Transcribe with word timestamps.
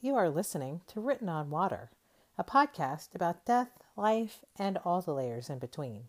You 0.00 0.14
are 0.14 0.30
listening 0.30 0.82
to 0.86 1.00
Written 1.00 1.28
on 1.28 1.50
Water, 1.50 1.90
a 2.38 2.44
podcast 2.44 3.16
about 3.16 3.44
death, 3.44 3.70
life, 3.96 4.44
and 4.56 4.78
all 4.84 5.00
the 5.00 5.12
layers 5.12 5.50
in 5.50 5.58
between. 5.58 6.04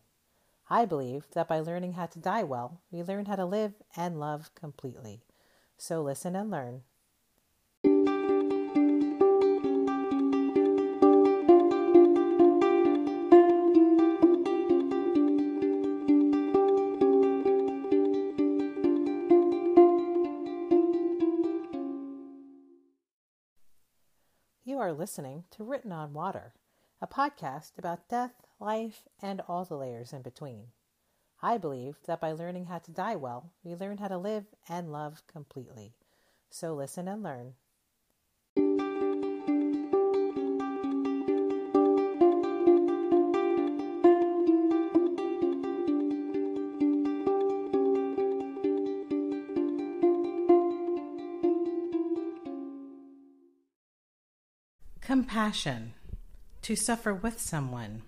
I 0.69 0.85
believe 0.85 1.25
that 1.31 1.47
by 1.47 1.59
learning 1.59 1.93
how 1.93 2.05
to 2.05 2.19
die 2.19 2.43
well, 2.43 2.81
we 2.91 3.01
learn 3.01 3.25
how 3.25 3.35
to 3.35 3.45
live 3.45 3.73
and 3.95 4.19
love 4.19 4.53
completely. 4.53 5.23
So 5.75 6.03
listen 6.03 6.35
and 6.35 6.51
learn. 6.51 6.83
Listening 24.99 25.45
to 25.49 25.63
Written 25.63 25.93
on 25.93 26.11
Water, 26.11 26.51
a 27.01 27.07
podcast 27.07 27.77
about 27.77 28.09
death, 28.09 28.33
life, 28.59 29.07
and 29.21 29.39
all 29.47 29.63
the 29.63 29.77
layers 29.77 30.11
in 30.11 30.21
between. 30.21 30.65
I 31.41 31.57
believe 31.57 31.95
that 32.05 32.19
by 32.19 32.33
learning 32.33 32.65
how 32.65 32.79
to 32.79 32.91
die 32.91 33.15
well, 33.15 33.53
we 33.63 33.75
learn 33.75 33.99
how 33.99 34.09
to 34.09 34.17
live 34.17 34.47
and 34.67 34.91
love 34.91 35.23
completely. 35.25 35.93
So 36.49 36.73
listen 36.73 37.07
and 37.07 37.23
learn. 37.23 37.53
Compassion. 55.29 55.93
To 56.63 56.75
suffer 56.75 57.13
with 57.13 57.39
someone. 57.39 58.01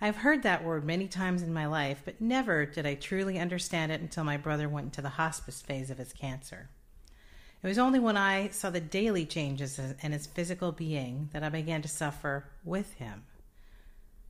I've 0.00 0.16
heard 0.16 0.42
that 0.42 0.64
word 0.64 0.82
many 0.82 1.06
times 1.06 1.42
in 1.42 1.52
my 1.52 1.66
life, 1.66 2.00
but 2.02 2.18
never 2.18 2.64
did 2.64 2.86
I 2.86 2.94
truly 2.94 3.38
understand 3.38 3.92
it 3.92 4.00
until 4.00 4.24
my 4.24 4.38
brother 4.38 4.66
went 4.66 4.86
into 4.86 5.02
the 5.02 5.10
hospice 5.10 5.60
phase 5.60 5.90
of 5.90 5.98
his 5.98 6.14
cancer. 6.14 6.70
It 7.62 7.66
was 7.66 7.76
only 7.76 7.98
when 7.98 8.16
I 8.16 8.48
saw 8.48 8.70
the 8.70 8.80
daily 8.80 9.26
changes 9.26 9.78
in 9.78 10.12
his 10.12 10.26
physical 10.26 10.72
being 10.72 11.28
that 11.34 11.42
I 11.42 11.50
began 11.50 11.82
to 11.82 11.88
suffer 11.88 12.46
with 12.64 12.94
him. 12.94 13.24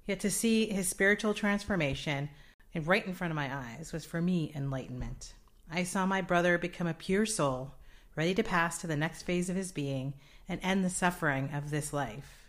Yet 0.05 0.19
to 0.19 0.33
see 0.33 0.67
his 0.67 0.89
spiritual 0.89 1.33
transformation 1.33 2.29
right 2.75 3.07
in 3.07 3.15
front 3.15 3.31
of 3.31 3.37
my 3.37 3.55
eyes 3.55 3.93
was 3.93 4.05
for 4.05 4.21
me 4.21 4.51
enlightenment. 4.57 5.33
I 5.71 5.85
saw 5.85 6.07
my 6.07 6.23
brother 6.23 6.59
become 6.59 6.89
a 6.89 6.95
pure 6.95 7.25
soul, 7.25 7.71
ready 8.17 8.35
to 8.35 8.43
pass 8.43 8.79
to 8.79 8.87
the 8.87 8.97
next 8.97 9.23
phase 9.23 9.51
of 9.51 9.57
his 9.57 9.73
being 9.73 10.15
and 10.49 10.61
end 10.63 10.85
the 10.85 10.91
suffering 10.91 11.51
of 11.53 11.71
this 11.71 11.93
life. 11.93 12.45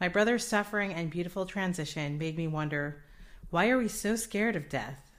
My 0.00 0.08
brother's 0.08 0.46
suffering 0.46 0.92
and 0.92 1.10
beautiful 1.10 1.46
transition 1.46 2.18
made 2.18 2.36
me 2.36 2.46
wonder 2.46 3.02
why 3.50 3.68
are 3.68 3.78
we 3.78 3.88
so 3.88 4.16
scared 4.16 4.56
of 4.56 4.68
death? 4.68 5.10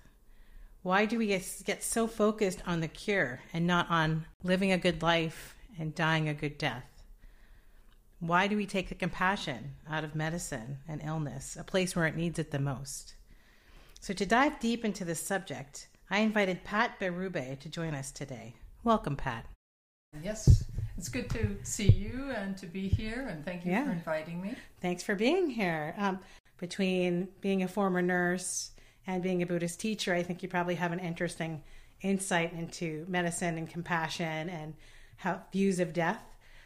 Why 0.84 1.06
do 1.06 1.18
we 1.18 1.28
get 1.66 1.84
so 1.84 2.06
focused 2.06 2.62
on 2.68 2.82
the 2.82 2.88
cure 2.88 3.42
and 3.54 3.66
not 3.66 3.90
on 3.90 4.26
living 4.44 4.72
a 4.72 4.78
good 4.78 5.02
life 5.02 5.56
and 5.80 5.96
dying 5.96 6.30
a 6.30 6.34
good 6.34 6.58
death? 6.58 6.86
Why 8.20 8.48
do 8.48 8.56
we 8.56 8.66
take 8.66 8.90
the 8.90 8.96
compassion 8.96 9.76
out 9.90 10.04
of 10.04 10.16
medicine 10.16 10.78
and 10.88 11.02
illness, 11.04 11.58
a 11.60 11.64
place 11.64 11.96
where 11.96 12.06
it 12.06 12.16
needs 12.16 12.38
it 12.40 12.52
the 12.52 12.60
most? 12.60 13.16
So, 14.00 14.14
to 14.14 14.26
dive 14.26 14.60
deep 14.60 14.86
into 14.86 15.04
this 15.04 15.20
subject, 15.20 15.88
I 16.10 16.20
invited 16.20 16.64
Pat 16.64 17.00
Berube 17.00 17.60
to 17.60 17.70
join 17.70 17.96
us 17.96 18.12
today. 18.12 18.54
Welcome, 18.84 19.16
Pat. 19.16 19.46
Yes, 20.24 20.64
it's 20.98 21.10
good 21.10 21.30
to 21.32 21.58
see 21.64 21.90
you 21.90 22.32
and 22.36 22.58
to 22.58 22.66
be 22.66 22.88
here, 22.88 23.28
and 23.30 23.44
thank 23.46 23.66
you 23.66 23.72
Yeah. 23.72 23.86
for 23.86 23.92
inviting 23.92 24.42
me. 24.42 24.56
Thanks 24.82 25.04
for 25.04 25.16
being 25.16 25.50
here. 25.50 25.94
Um, 25.98 26.20
between 26.58 27.30
being 27.42 27.64
a 27.64 27.68
former 27.68 28.02
nurse 28.02 28.72
and 29.08 29.22
being 29.22 29.42
a 29.42 29.46
Buddhist 29.46 29.80
teacher, 29.80 30.14
I 30.14 30.24
think 30.24 30.42
you 30.42 30.50
probably 30.50 30.76
have 30.76 30.92
an 30.92 31.00
interesting 31.00 31.64
insight 32.02 32.54
into 32.54 33.06
medicine 33.10 33.58
and 33.58 33.70
compassion 33.70 34.50
and 34.50 34.74
how 35.18 35.42
views 35.52 35.80
of 35.80 35.94
death. 35.94 36.24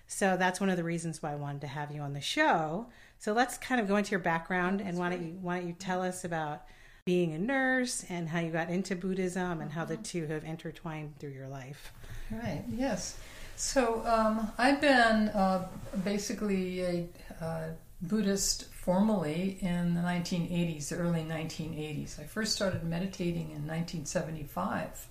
So 0.07 0.37
that's 0.37 0.59
one 0.59 0.69
of 0.69 0.77
the 0.77 0.83
reasons 0.83 1.21
why 1.21 1.33
I 1.33 1.35
wanted 1.35 1.61
to 1.61 1.67
have 1.67 1.91
you 1.91 2.01
on 2.01 2.13
the 2.13 2.21
show. 2.21 2.87
So 3.19 3.33
let's 3.33 3.57
kind 3.57 3.79
of 3.79 3.87
go 3.87 3.95
into 3.95 4.11
your 4.11 4.19
background 4.19 4.81
and 4.81 4.97
why 4.97 5.09
don't 5.09 5.21
you 5.21 5.37
why 5.41 5.59
don't 5.59 5.67
you 5.67 5.73
tell 5.73 6.01
us 6.01 6.23
about 6.23 6.63
being 7.05 7.33
a 7.33 7.39
nurse 7.39 8.05
and 8.09 8.29
how 8.29 8.39
you 8.39 8.51
got 8.51 8.69
into 8.69 8.95
Buddhism 8.95 9.61
and 9.61 9.71
how 9.71 9.85
the 9.85 9.97
two 9.97 10.25
have 10.27 10.43
intertwined 10.43 11.17
through 11.19 11.31
your 11.31 11.47
life. 11.47 11.91
Right, 12.31 12.63
yes. 12.69 13.17
So 13.59 14.01
um, 14.05 14.53
I've 14.57 14.79
been 14.79 15.27
uh, 15.29 15.67
basically 16.05 16.81
a 16.81 17.09
uh, 17.41 17.63
Buddhist 18.01 18.71
formally 18.73 19.57
in 19.59 19.95
the 19.95 19.99
1980s, 19.99 20.87
the 20.87 20.95
early 20.95 21.23
1980s. 21.23 22.21
I 22.21 22.23
first 22.23 22.55
started 22.55 22.85
meditating 22.85 23.51
in 23.51 23.67
1975 23.67 25.07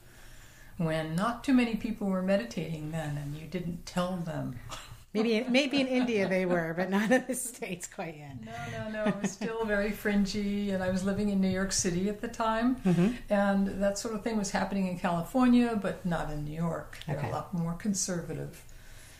when 0.78 1.14
not 1.14 1.44
too 1.44 1.52
many 1.52 1.74
people 1.74 2.06
were 2.06 2.22
meditating 2.22 2.90
then, 2.90 3.18
and 3.18 3.36
you 3.36 3.46
didn't 3.46 3.84
tell 3.84 4.16
them. 4.16 4.58
Maybe 5.22 5.48
maybe 5.50 5.80
in 5.80 5.86
India 5.86 6.28
they 6.28 6.46
were, 6.46 6.74
but 6.76 6.90
not 6.90 7.10
in 7.10 7.24
the 7.26 7.34
States 7.34 7.86
quite 7.86 8.16
yet. 8.18 8.36
No, 8.44 8.90
no, 8.90 8.90
no. 8.90 9.04
It 9.10 9.22
was 9.22 9.32
still 9.32 9.64
very 9.64 9.90
fringy, 9.92 10.70
and 10.70 10.82
I 10.82 10.90
was 10.90 11.04
living 11.04 11.28
in 11.28 11.40
New 11.40 11.48
York 11.48 11.72
City 11.72 12.08
at 12.08 12.20
the 12.20 12.28
time, 12.28 12.76
Mm-hmm. 12.84 13.08
and 13.30 13.82
that 13.82 13.98
sort 13.98 14.14
of 14.14 14.22
thing 14.22 14.36
was 14.36 14.50
happening 14.50 14.86
in 14.88 14.98
California, 14.98 15.78
but 15.80 16.04
not 16.04 16.30
in 16.30 16.44
New 16.44 16.56
York. 16.56 16.98
They're 17.06 17.16
Okay. 17.18 17.28
a 17.28 17.32
lot 17.32 17.52
more 17.54 17.74
conservative. 17.74 18.62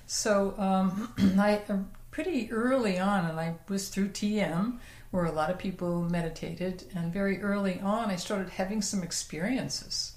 So 0.07 0.55
um, 0.59 1.13
I 1.39 1.61
uh, 1.69 1.79
pretty 2.11 2.51
early 2.51 2.99
on, 2.99 3.27
and 3.27 3.39
I 3.39 3.55
was 3.69 3.89
through 3.89 4.09
TM, 4.09 4.79
where 5.11 5.25
a 5.25 5.33
lot 5.33 5.51
of 5.51 5.59
people 5.59 6.03
meditated, 6.03 6.85
and 6.95 7.13
very 7.13 7.41
early 7.43 7.81
on, 7.81 8.11
I 8.11 8.17
started 8.17 8.51
having 8.51 8.83
some 8.83 9.03
experiences 9.03 10.13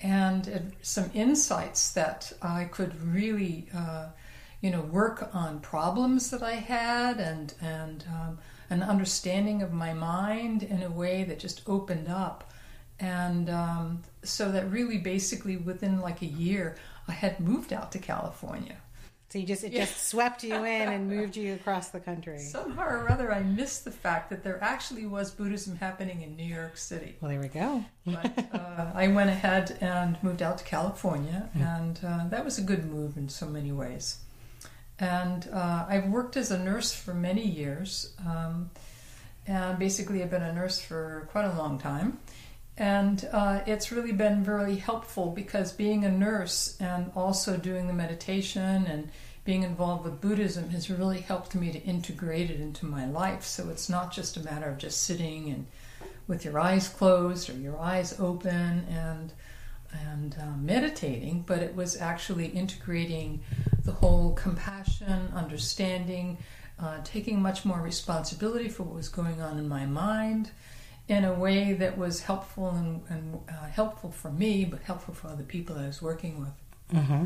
and 0.00 0.48
uh, 0.48 0.58
some 0.82 1.10
insights 1.14 1.92
that 1.92 2.30
I 2.42 2.64
could 2.64 3.00
really, 3.02 3.66
uh, 3.74 4.08
you 4.66 4.72
know, 4.72 4.80
work 4.82 5.30
on 5.32 5.60
problems 5.60 6.30
that 6.32 6.42
I 6.42 6.54
had 6.54 7.20
and 7.20 7.54
and 7.60 8.04
um, 8.18 8.38
an 8.68 8.82
understanding 8.82 9.62
of 9.62 9.72
my 9.72 9.92
mind 9.94 10.64
in 10.64 10.82
a 10.82 10.90
way 10.90 11.22
that 11.28 11.38
just 11.38 11.62
opened 11.68 12.08
up, 12.08 12.52
and 12.98 13.48
um, 13.48 14.02
so 14.24 14.50
that 14.50 14.68
really 14.72 14.98
basically 14.98 15.56
within 15.56 16.00
like 16.00 16.20
a 16.22 16.26
year 16.46 16.74
I 17.06 17.12
had 17.12 17.38
moved 17.38 17.72
out 17.72 17.92
to 17.92 18.00
California. 18.00 18.76
So 19.28 19.38
you 19.38 19.46
just 19.46 19.62
it 19.62 19.72
Yeah. 19.72 19.84
just 19.84 20.08
swept 20.08 20.42
you 20.42 20.56
in 20.64 20.88
and 20.94 21.08
moved 21.08 21.36
you 21.36 21.54
across 21.54 21.90
the 21.90 22.00
country. 22.00 22.38
Somehow 22.40 22.86
or 22.88 23.08
other, 23.14 23.32
I 23.32 23.42
missed 23.42 23.84
the 23.84 23.92
fact 23.92 24.30
that 24.30 24.42
there 24.42 24.58
actually 24.62 25.06
was 25.06 25.30
Buddhism 25.30 25.76
happening 25.76 26.22
in 26.22 26.36
New 26.36 26.50
York 26.60 26.76
City. 26.76 27.14
Well, 27.20 27.30
there 27.30 27.40
we 27.40 27.48
go. 27.48 27.84
but 28.04 28.32
uh, 28.52 28.90
I 28.94 29.06
went 29.18 29.30
ahead 29.30 29.78
and 29.80 30.16
moved 30.22 30.42
out 30.42 30.58
to 30.58 30.64
California, 30.64 31.40
and 31.54 31.94
uh, 32.04 32.26
that 32.32 32.44
was 32.44 32.58
a 32.58 32.62
good 32.62 32.84
move 32.96 33.16
in 33.16 33.28
so 33.28 33.46
many 33.46 33.70
ways. 33.72 34.18
And 34.98 35.48
uh, 35.52 35.86
I've 35.88 36.06
worked 36.06 36.36
as 36.36 36.50
a 36.50 36.58
nurse 36.58 36.92
for 36.92 37.12
many 37.12 37.46
years, 37.46 38.14
um, 38.26 38.70
and 39.46 39.78
basically 39.78 40.22
I've 40.22 40.30
been 40.30 40.42
a 40.42 40.52
nurse 40.52 40.80
for 40.80 41.28
quite 41.32 41.44
a 41.44 41.54
long 41.56 41.78
time. 41.78 42.18
And 42.78 43.26
uh, 43.32 43.60
it's 43.66 43.90
really 43.90 44.12
been 44.12 44.42
very 44.44 44.76
helpful 44.76 45.30
because 45.30 45.72
being 45.72 46.04
a 46.04 46.10
nurse 46.10 46.76
and 46.78 47.10
also 47.16 47.56
doing 47.56 47.86
the 47.86 47.94
meditation 47.94 48.86
and 48.86 49.10
being 49.44 49.62
involved 49.62 50.04
with 50.04 50.20
Buddhism 50.20 50.70
has 50.70 50.90
really 50.90 51.20
helped 51.20 51.54
me 51.54 51.72
to 51.72 51.78
integrate 51.82 52.50
it 52.50 52.60
into 52.60 52.84
my 52.84 53.06
life. 53.06 53.44
So 53.44 53.70
it's 53.70 53.88
not 53.88 54.12
just 54.12 54.36
a 54.36 54.42
matter 54.42 54.68
of 54.68 54.76
just 54.76 55.04
sitting 55.04 55.50
and 55.50 55.66
with 56.26 56.44
your 56.44 56.58
eyes 56.58 56.88
closed 56.88 57.48
or 57.48 57.54
your 57.54 57.78
eyes 57.78 58.18
open 58.18 58.84
and 58.90 59.32
and 60.10 60.36
uh, 60.38 60.56
meditating, 60.58 61.44
but 61.46 61.60
it 61.60 61.74
was 61.74 61.98
actually 61.98 62.48
integrating 62.48 63.40
the 63.86 63.92
whole 63.92 64.32
compassion, 64.32 65.32
understanding, 65.34 66.38
uh, 66.78 66.98
taking 67.04 67.40
much 67.40 67.64
more 67.64 67.80
responsibility 67.80 68.68
for 68.68 68.82
what 68.82 68.94
was 68.94 69.08
going 69.08 69.40
on 69.40 69.58
in 69.58 69.68
my 69.68 69.86
mind 69.86 70.50
in 71.08 71.24
a 71.24 71.32
way 71.32 71.72
that 71.72 71.96
was 71.96 72.20
helpful 72.20 72.70
and, 72.70 73.02
and 73.08 73.40
uh, 73.48 73.66
helpful 73.66 74.10
for 74.10 74.30
me, 74.30 74.64
but 74.64 74.82
helpful 74.82 75.14
for 75.14 75.28
other 75.28 75.44
people 75.44 75.76
I 75.76 75.86
was 75.86 76.02
working 76.02 76.40
with. 76.40 76.98
Mm-hmm. 77.00 77.24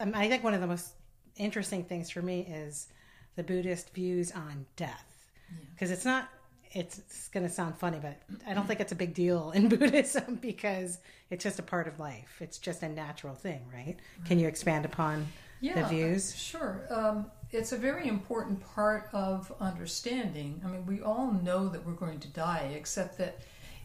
Um, 0.00 0.12
I 0.14 0.28
think 0.28 0.44
one 0.44 0.54
of 0.54 0.60
the 0.60 0.66
most 0.66 0.90
interesting 1.36 1.84
things 1.84 2.10
for 2.10 2.20
me 2.20 2.40
is 2.40 2.88
the 3.36 3.42
Buddhist 3.42 3.94
views 3.94 4.30
on 4.30 4.66
death, 4.76 5.30
because 5.74 5.90
it's 5.90 6.04
not. 6.04 6.28
It's, 6.76 6.98
it's 6.98 7.28
going 7.28 7.46
to 7.46 7.52
sound 7.52 7.78
funny, 7.78 8.00
but 8.02 8.20
I 8.48 8.52
don't 8.52 8.66
think 8.66 8.80
it's 8.80 8.90
a 8.90 8.96
big 8.96 9.14
deal 9.14 9.50
in 9.54 9.68
Buddhism 9.68 10.40
because 10.42 10.98
it's 11.30 11.44
just 11.44 11.60
a 11.60 11.62
part 11.62 11.86
of 11.86 12.00
life. 12.00 12.38
It's 12.40 12.58
just 12.58 12.82
a 12.82 12.88
natural 12.88 13.36
thing, 13.36 13.62
right? 13.72 13.96
Can 14.24 14.40
you 14.40 14.48
expand 14.48 14.84
upon 14.84 15.28
the 15.72 15.84
views? 15.84 16.36
Sure. 16.36 16.82
Um, 16.90 17.26
it's 17.50 17.72
a 17.72 17.78
very 17.78 18.08
important 18.08 18.60
part 18.74 19.08
of 19.12 19.52
understanding. 19.60 20.60
I 20.64 20.68
mean, 20.68 20.84
we 20.86 21.00
all 21.00 21.30
know 21.30 21.68
that 21.68 21.86
we're 21.86 21.92
going 21.92 22.20
to 22.20 22.28
die, 22.28 22.72
except 22.76 23.16
that 23.18 23.38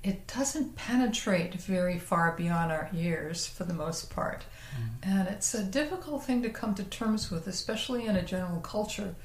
it 0.04 0.28
doesn't 0.28 0.76
penetrate 0.76 1.54
very 1.56 2.00
far 2.00 2.34
beyond 2.36 2.72
our 2.72 2.90
ears 2.96 3.46
for 3.46 3.66
the 3.66 3.74
most 3.74 4.10
part. 4.10 4.46
And 5.04 5.28
it's 5.28 5.54
a 5.54 5.64
difficult 5.64 6.24
thing 6.24 6.42
to 6.44 6.50
come 6.50 6.74
to 6.76 6.84
terms 6.84 7.30
with, 7.30 7.48
especially 7.48 8.06
in 8.06 8.16
a 8.16 8.22
general 8.24 8.62
culture 8.62 9.16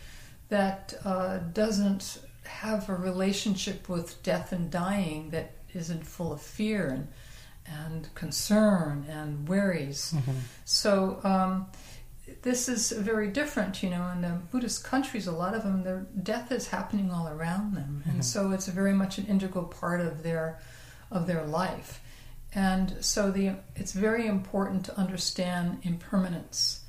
that 0.49 0.95
uh, 1.05 1.39
doesn't 1.53 2.19
have 2.45 2.89
a 2.89 2.95
relationship 2.95 3.89
with 3.89 4.23
death 4.23 4.53
and 4.53 4.71
dying 4.71 5.31
that 5.31 5.53
isn't 5.75 6.07
full 6.07 6.33
of 6.33 6.43
fear 6.43 6.89
and 6.89 7.09
and 7.67 8.15
concern 8.15 9.07
and 9.09 9.49
worries. 9.49 10.15
So 10.67 11.19
um, 11.25 11.67
this 12.45 12.69
is 12.69 12.93
very 12.93 13.29
different, 13.29 13.83
you 13.83 13.89
know. 13.89 14.07
In 14.11 14.21
the 14.21 14.39
Buddhist 14.53 14.85
countries, 14.85 15.27
a 15.27 15.33
lot 15.33 15.55
of 15.55 15.63
them, 15.63 15.83
their 15.83 16.07
death 16.23 16.53
is 16.53 16.69
happening 16.69 17.11
all 17.11 17.27
around 17.27 17.75
them, 17.75 18.03
and 18.05 18.15
mm-hmm. 18.15 18.23
so 18.23 18.53
it's 18.53 18.69
very 18.69 18.93
much 18.93 19.17
an 19.17 19.27
integral 19.27 19.65
part 19.65 20.03
of 20.03 20.23
their 20.23 20.61
of 21.11 21.27
their 21.27 21.45
life. 21.45 22.01
And 22.55 22.97
so 23.01 23.31
the 23.31 23.57
it's 23.75 23.93
very 23.93 24.27
important 24.27 24.85
to 24.85 24.99
understand 24.99 25.79
impermanence. 25.83 26.81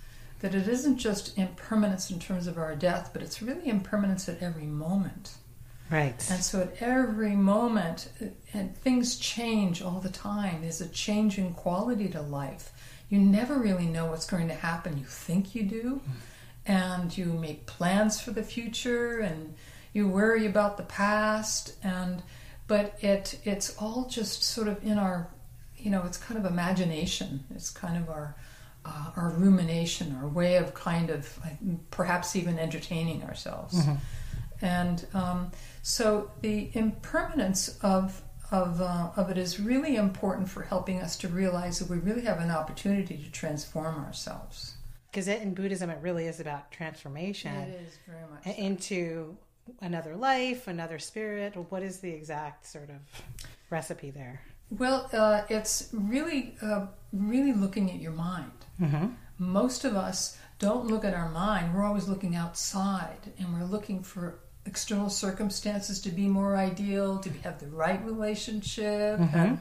That 0.41 0.53
it 0.53 0.67
isn't 0.67 0.97
just 0.97 1.37
impermanence 1.37 2.11
in 2.11 2.19
terms 2.19 2.47
of 2.47 2.57
our 2.57 2.75
death, 2.75 3.11
but 3.13 3.21
it's 3.21 3.41
really 3.41 3.69
impermanence 3.69 4.27
at 4.27 4.41
every 4.41 4.67
moment. 4.67 5.35
Right. 5.89 6.27
And 6.29 6.43
so 6.43 6.61
at 6.61 6.81
every 6.81 7.35
moment, 7.35 8.09
and 8.53 8.75
things 8.75 9.17
change 9.17 9.81
all 9.81 10.01
the 10.01 10.09
time. 10.09 10.61
There's 10.61 10.81
a 10.81 10.89
change 10.89 11.37
in 11.37 11.53
quality 11.53 12.09
to 12.09 12.21
life. 12.21 12.73
You 13.09 13.19
never 13.19 13.55
really 13.55 13.85
know 13.85 14.05
what's 14.05 14.25
going 14.25 14.47
to 14.47 14.53
happen. 14.55 14.97
You 14.97 15.05
think 15.05 15.53
you 15.55 15.63
do, 15.63 16.01
and 16.65 17.15
you 17.15 17.25
make 17.25 17.65
plans 17.65 18.19
for 18.19 18.31
the 18.31 18.43
future, 18.43 19.19
and 19.19 19.53
you 19.93 20.07
worry 20.07 20.45
about 20.45 20.77
the 20.77 20.83
past, 20.83 21.75
and 21.83 22.23
but 22.67 22.95
it 23.01 23.39
it's 23.43 23.75
all 23.77 24.07
just 24.09 24.43
sort 24.43 24.67
of 24.67 24.83
in 24.83 24.97
our, 24.97 25.27
you 25.77 25.91
know, 25.91 26.03
it's 26.05 26.17
kind 26.17 26.37
of 26.43 26.51
imagination. 26.51 27.43
It's 27.53 27.69
kind 27.69 27.95
of 28.01 28.09
our 28.09 28.35
uh, 28.85 29.11
our 29.15 29.29
rumination, 29.37 30.15
our 30.21 30.27
way 30.27 30.57
of 30.57 30.73
kind 30.73 31.09
of 31.09 31.39
perhaps 31.91 32.35
even 32.35 32.57
entertaining 32.59 33.23
ourselves. 33.23 33.75
And 34.61 35.05
um, 35.13 35.51
so 35.81 36.31
the 36.41 36.69
impermanence 36.73 37.77
of 37.81 38.21
of 38.51 38.81
uh, 38.81 39.09
of 39.15 39.29
it 39.29 39.37
is 39.37 39.59
really 39.59 39.95
important 39.95 40.49
for 40.49 40.63
helping 40.63 41.01
us 41.01 41.17
to 41.17 41.27
realize 41.27 41.79
that 41.79 41.89
we 41.89 41.97
really 41.97 42.21
have 42.23 42.39
an 42.39 42.51
opportunity 42.51 43.17
to 43.17 43.31
transform 43.31 44.03
ourselves. 44.03 44.75
Because 45.11 45.27
in 45.27 45.53
Buddhism, 45.53 45.89
it 45.89 45.99
really 46.01 46.25
is 46.25 46.39
about 46.39 46.71
transformation 46.71 47.55
It 47.55 47.81
is 47.87 47.97
very 48.05 48.19
much. 48.29 48.57
into 48.57 49.37
another 49.81 50.15
life, 50.15 50.67
another 50.67 50.99
spirit. 50.99 51.55
What 51.69 51.83
is 51.83 51.99
the 51.99 52.11
exact 52.11 52.65
sort 52.65 52.89
of 52.89 52.97
recipe 53.69 54.11
there? 54.11 54.41
Well, 54.69 55.09
uh, 55.13 55.43
it's 55.49 55.89
really 55.93 56.55
uh, 56.61 56.87
really 57.13 57.53
looking 57.53 57.91
at 57.91 58.01
your 58.01 58.11
mind. 58.11 58.51
Mm-hmm. 58.81 59.07
Most 59.37 59.85
of 59.85 59.95
us 59.95 60.37
don't 60.59 60.87
look 60.87 61.03
at 61.05 61.13
our 61.13 61.29
mind. 61.29 61.73
We're 61.73 61.83
always 61.83 62.07
looking 62.07 62.35
outside, 62.35 63.33
and 63.37 63.53
we're 63.53 63.65
looking 63.65 64.01
for 64.03 64.39
external 64.65 65.09
circumstances 65.09 65.99
to 66.01 66.09
be 66.09 66.27
more 66.27 66.55
ideal, 66.55 67.19
to 67.19 67.29
have 67.43 67.59
the 67.59 67.67
right 67.67 68.03
relationship, 68.05 69.19
and, 69.19 69.59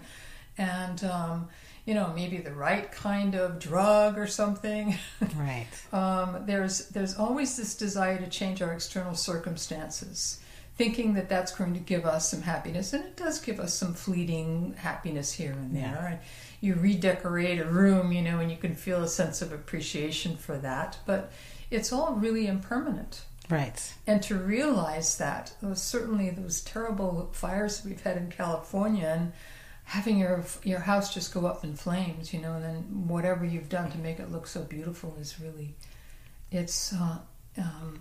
and 0.59 1.05
um, 1.05 1.49
you 1.85 1.95
know 1.95 2.13
maybe 2.15 2.39
the 2.39 2.55
right 2.55 2.91
kind 2.91 3.35
of 3.35 3.59
drug 3.59 4.19
or 4.19 4.27
something. 4.27 4.97
Right. 5.37 5.67
um, 5.93 6.45
there's 6.47 6.89
there's 6.89 7.17
always 7.17 7.57
this 7.57 7.75
desire 7.75 8.19
to 8.19 8.29
change 8.29 8.63
our 8.63 8.73
external 8.73 9.15
circumstances, 9.15 10.41
thinking 10.77 11.15
that 11.15 11.29
that's 11.29 11.53
going 11.55 11.75
to 11.75 11.81
give 11.81 12.07
us 12.07 12.29
some 12.31 12.43
happiness, 12.43 12.93
and 12.93 13.05
it 13.05 13.17
does 13.17 13.41
give 13.41 13.61
us 13.61 13.75
some 13.75 13.95
fleeting 13.95 14.75
happiness 14.79 15.33
here 15.33 15.53
and 15.53 15.75
there. 15.75 15.83
Yeah. 15.83 16.11
And 16.13 16.19
you 16.61 16.75
redecorate 16.75 17.61
a 17.61 17.65
room, 17.67 18.11
you 18.11 18.23
know, 18.23 18.39
and 18.41 18.51
you 18.51 18.57
can 18.57 18.75
feel 18.75 19.03
a 19.03 19.09
sense 19.09 19.43
of 19.43 19.53
appreciation 19.53 20.37
for 20.37 20.57
that, 20.59 20.97
but 21.05 21.31
it's 21.71 21.93
all 21.93 22.15
really 22.15 22.47
impermanent. 22.47 23.23
Right. 23.51 23.95
And 24.07 24.23
to 24.25 24.37
realize 24.37 25.19
that, 25.19 25.53
those, 25.61 25.83
certainly 25.83 26.31
those 26.31 26.61
terrible 26.63 27.31
fires 27.33 27.85
we've 27.85 28.03
had 28.03 28.17
in 28.17 28.31
California, 28.31 29.07
and 29.07 29.33
having 29.85 30.19
your 30.19 30.45
your 30.63 30.81
house 30.81 31.13
just 31.13 31.35
go 31.35 31.47
up 31.47 31.63
in 31.65 31.77
flames, 31.77 32.33
you 32.33 32.41
know, 32.41 32.55
and 32.55 32.65
then 32.65 33.07
whatever 33.07 33.45
you've 33.45 33.69
done 33.69 33.91
to 33.91 33.99
make 33.99 34.19
it 34.19 34.33
look 34.33 34.47
so 34.47 34.63
beautiful 34.63 35.15
is 35.21 35.39
really, 35.41 35.75
it's 36.51 36.93
uh, 36.95 37.19
um, 37.59 38.01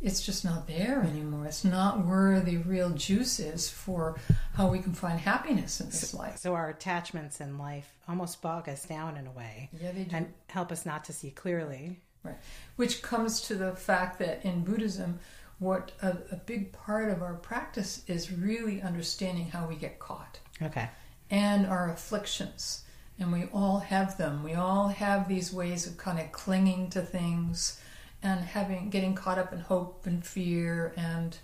it's 0.00 0.24
just 0.24 0.44
not 0.44 0.66
there 0.68 1.02
anymore. 1.02 1.44
It's 1.46 1.64
not 1.64 2.06
where 2.06 2.40
the 2.40 2.58
real 2.58 2.90
juice 2.90 3.40
is 3.40 3.68
for 3.68 4.16
how 4.54 4.68
we 4.68 4.78
can 4.78 4.92
find 4.92 5.18
happiness 5.18 5.80
in 5.80 5.86
this 5.86 6.14
life. 6.14 6.38
So 6.38 6.54
our 6.54 6.70
attachments 6.70 7.40
in 7.40 7.58
life 7.58 7.92
almost 8.08 8.40
bog 8.40 8.68
us 8.68 8.84
down 8.86 9.16
in 9.16 9.26
a 9.26 9.32
way 9.32 9.68
Yeah, 9.78 9.90
they 9.92 10.04
do. 10.04 10.16
and 10.16 10.32
help 10.48 10.70
us 10.72 10.86
not 10.86 11.04
to 11.06 11.12
see 11.12 11.30
clearly. 11.30 11.98
Right. 12.28 12.36
Which 12.76 13.02
comes 13.02 13.40
to 13.42 13.54
the 13.54 13.72
fact 13.76 14.18
that 14.20 14.44
in 14.44 14.62
Buddhism, 14.64 15.18
what 15.58 15.92
a, 16.02 16.16
a 16.30 16.36
big 16.36 16.72
part 16.72 17.10
of 17.10 17.22
our 17.22 17.34
practice 17.34 18.02
is 18.06 18.30
really 18.32 18.80
understanding 18.80 19.50
how 19.50 19.66
we 19.66 19.74
get 19.74 19.98
caught 19.98 20.38
Okay. 20.62 20.88
and 21.30 21.66
our 21.66 21.90
afflictions. 21.90 22.84
And 23.20 23.32
we 23.32 23.48
all 23.52 23.80
have 23.80 24.16
them. 24.16 24.44
We 24.44 24.54
all 24.54 24.86
have 24.88 25.26
these 25.28 25.52
ways 25.52 25.88
of 25.88 25.96
kind 25.96 26.20
of 26.20 26.30
clinging 26.30 26.90
to 26.90 27.02
things 27.02 27.80
and 28.22 28.40
having 28.40 28.90
getting 28.90 29.14
caught 29.16 29.38
up 29.38 29.52
in 29.52 29.58
hope 29.58 30.06
and 30.06 30.24
fear 30.24 30.92
and 30.96 31.36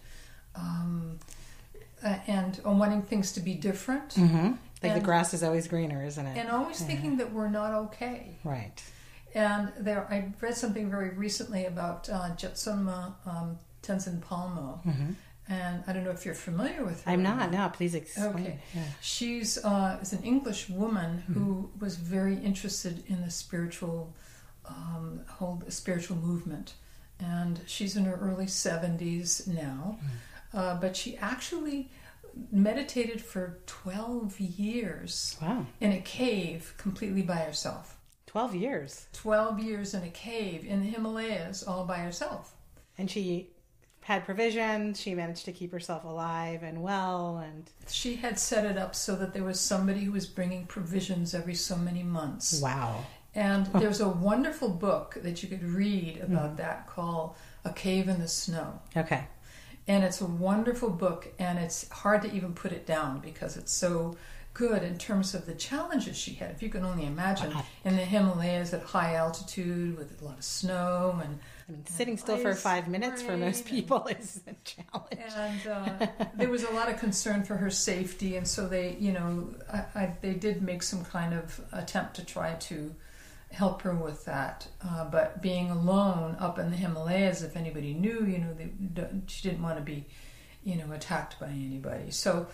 um, 0.55 1.19
uh, 2.05 2.17
and 2.29 2.61
wanting 2.65 3.03
things 3.03 3.33
to 3.33 3.41
be 3.41 3.55
different 3.55 4.11
Mm-hmm. 4.11 4.53
Like 4.83 4.93
And- 4.93 5.01
the 5.01 5.05
grass 5.05 5.35
is 5.35 5.43
always 5.43 5.67
greener, 5.67 6.05
isn't 6.05 6.25
it? 6.27 6.37
and 6.39 6.49
always 6.51 6.81
thinking 6.81 7.17
that 7.17 7.33
we're 7.33 7.49
not 7.49 7.73
okay. 7.87 8.37
right. 8.45 8.81
And 9.35 9.73
there, 9.79 10.07
I 10.11 10.33
read 10.41 10.55
something 10.57 10.91
very 10.91 11.11
recently 11.11 11.67
about 11.67 12.09
uh, 12.09 12.31
Jetsunma 12.37 13.15
um, 13.27 13.59
Tenzin 13.83 14.21
Palmo, 14.21 14.81
and 15.49 15.83
I 15.87 15.93
don't 15.93 16.05
know 16.05 16.11
if 16.13 16.25
you're 16.25 16.35
familiar 16.37 16.85
with 16.85 17.03
her. 17.05 17.11
I'm 17.11 17.23
not. 17.23 17.51
No, 17.51 17.69
please 17.69 17.95
explain. 17.95 18.29
Okay. 18.29 18.59
Yeah. 18.75 18.83
She's 19.03 19.63
uh, 19.65 19.99
is 20.01 20.13
an 20.13 20.23
English 20.23 20.69
woman 20.71 21.19
who 21.33 21.69
was 21.81 21.97
very 21.97 22.37
interested 22.37 23.03
in 23.09 23.23
the 23.23 23.31
spiritual 23.31 24.15
um, 24.67 25.21
whole 25.29 25.63
spiritual 25.69 26.17
movement, 26.17 26.75
and 27.21 27.61
she's 27.67 27.97
in 27.97 28.05
her 28.05 28.15
early 28.17 28.47
70s 28.47 29.47
now, 29.49 29.99
uh, 30.55 30.77
but 30.81 30.97
she 30.97 31.17
actually 31.19 31.91
meditated 32.51 33.21
for 33.21 33.59
12 33.67 34.41
years 34.41 35.37
Wow. 35.43 35.67
in 35.81 35.93
a 35.93 36.01
cave 36.01 36.75
completely 36.79 37.23
by 37.23 37.37
herself. 37.37 37.94
12 38.35 38.57
years. 38.57 39.07
12 39.13 39.61
years 39.61 39.95
in 39.95 40.03
a 40.03 40.11
cave 40.11 40.67
in 40.67 40.81
the 40.81 40.89
Himalayas 40.89 41.63
all 41.63 41.85
by 41.85 41.99
herself. 41.99 42.57
And 42.99 43.09
she 43.09 43.51
had 44.00 44.25
provisions. 44.25 45.00
She 45.00 45.14
managed 45.14 45.45
to 45.45 45.53
keep 45.53 45.71
herself 45.71 46.03
alive 46.03 46.64
and 46.64 46.83
well. 46.83 47.38
And 47.38 47.71
She 47.87 48.17
had 48.17 48.41
set 48.41 48.67
it 48.67 48.76
up 48.76 48.97
so 48.97 49.14
that 49.14 49.35
there 49.35 49.45
was 49.45 49.61
somebody 49.61 50.00
who 50.00 50.11
was 50.11 50.26
bringing 50.26 50.67
provisions 50.67 51.33
every 51.33 51.55
so 51.55 51.76
many 51.76 52.03
months. 52.03 52.61
wow. 52.61 53.05
And 53.37 53.67
there's 53.67 54.00
a 54.00 54.09
wonderful 54.09 54.69
book 54.69 55.17
that 55.23 55.45
you 55.45 55.49
could 55.49 55.62
read 55.62 56.21
about 56.21 56.47
mm-hmm. 56.47 56.57
that 56.57 56.88
called 56.88 57.37
A 57.64 57.73
Cave 57.73 58.09
in 58.09 58.19
the 58.19 58.26
Snow. 58.26 58.81
Okay. 58.97 59.29
And 59.87 60.03
it's 60.03 60.21
a 60.21 60.26
wonderful 60.26 60.91
book, 60.91 61.33
and 61.38 61.61
it's 61.61 61.88
hard 61.88 62.23
to 62.23 62.33
even 62.33 62.53
put 62.53 62.73
it 62.73 62.85
down 62.85 63.21
because 63.21 63.57
it's 63.57 63.73
so 63.73 64.17
good 64.54 64.84
in 64.84 64.96
terms 64.96 65.34
of 65.34 65.46
the 65.46 65.54
challenges 65.54 66.16
she 66.16 66.34
had. 66.34 66.50
If 66.52 66.62
you 66.62 66.70
can 66.70 66.84
only 66.84 67.06
imagine 67.06 67.52
in 67.84 67.96
the 67.96 68.04
Himalayas 68.04 68.73
at 68.73 68.82
high 68.82 69.16
altitude 69.16 69.99
with 69.99 70.23
a 70.23 70.25
lot 70.25 70.38
of 70.38 70.44
snow 70.44 71.20
and 71.23 71.40
I 71.68 71.73
mean, 71.73 71.84
sitting 71.87 72.16
still 72.16 72.37
for 72.37 72.54
five 72.54 72.87
minutes 72.87 73.20
for 73.20 73.37
most 73.37 73.40
rain 73.40 73.52
and- 73.54 73.64
people 73.64 74.06
is 74.18 74.40
a 74.46 74.54
challenge. 74.64 75.34
and 75.37 75.66
uh, 75.66 76.06
there 76.37 76.49
was 76.49 76.62
a 76.62 76.70
lot 76.70 76.88
of 76.88 76.99
concern 77.00 77.42
for 77.42 77.56
her 77.56 77.70
safety, 77.70 78.37
and 78.37 78.46
so 78.46 78.68
they, 78.68 78.96
you 79.00 79.12
know, 79.12 79.49
I, 79.73 79.78
I, 79.94 80.16
they 80.20 80.34
did 80.34 80.62
make 80.62 80.82
some 80.82 81.04
kind 81.04 81.34
of 81.34 81.61
attempt 81.73 82.14
to 82.16 82.25
try 82.25 82.54
to 82.54 82.94
help 83.50 83.82
her 83.82 83.94
with 83.94 84.25
that. 84.26 84.68
Uh, 84.87 85.04
but 85.06 85.42
being 85.42 85.70
alone 85.70 86.37
up 86.38 86.58
in 86.58 86.70
the 86.70 86.76
Himalayas, 86.76 87.42
if 87.42 87.56
anybody 87.56 87.94
knew, 87.94 88.25
you 88.25 88.38
know, 88.38 88.54
they, 88.54 88.70
she 89.26 89.49
didn't 89.49 89.62
want 89.62 89.78
to 89.78 89.82
be, 89.82 90.06
you 90.62 90.76
know, 90.76 90.92
attacked 90.92 91.40
by 91.40 91.49
anybody. 91.49 92.11
So 92.11 92.46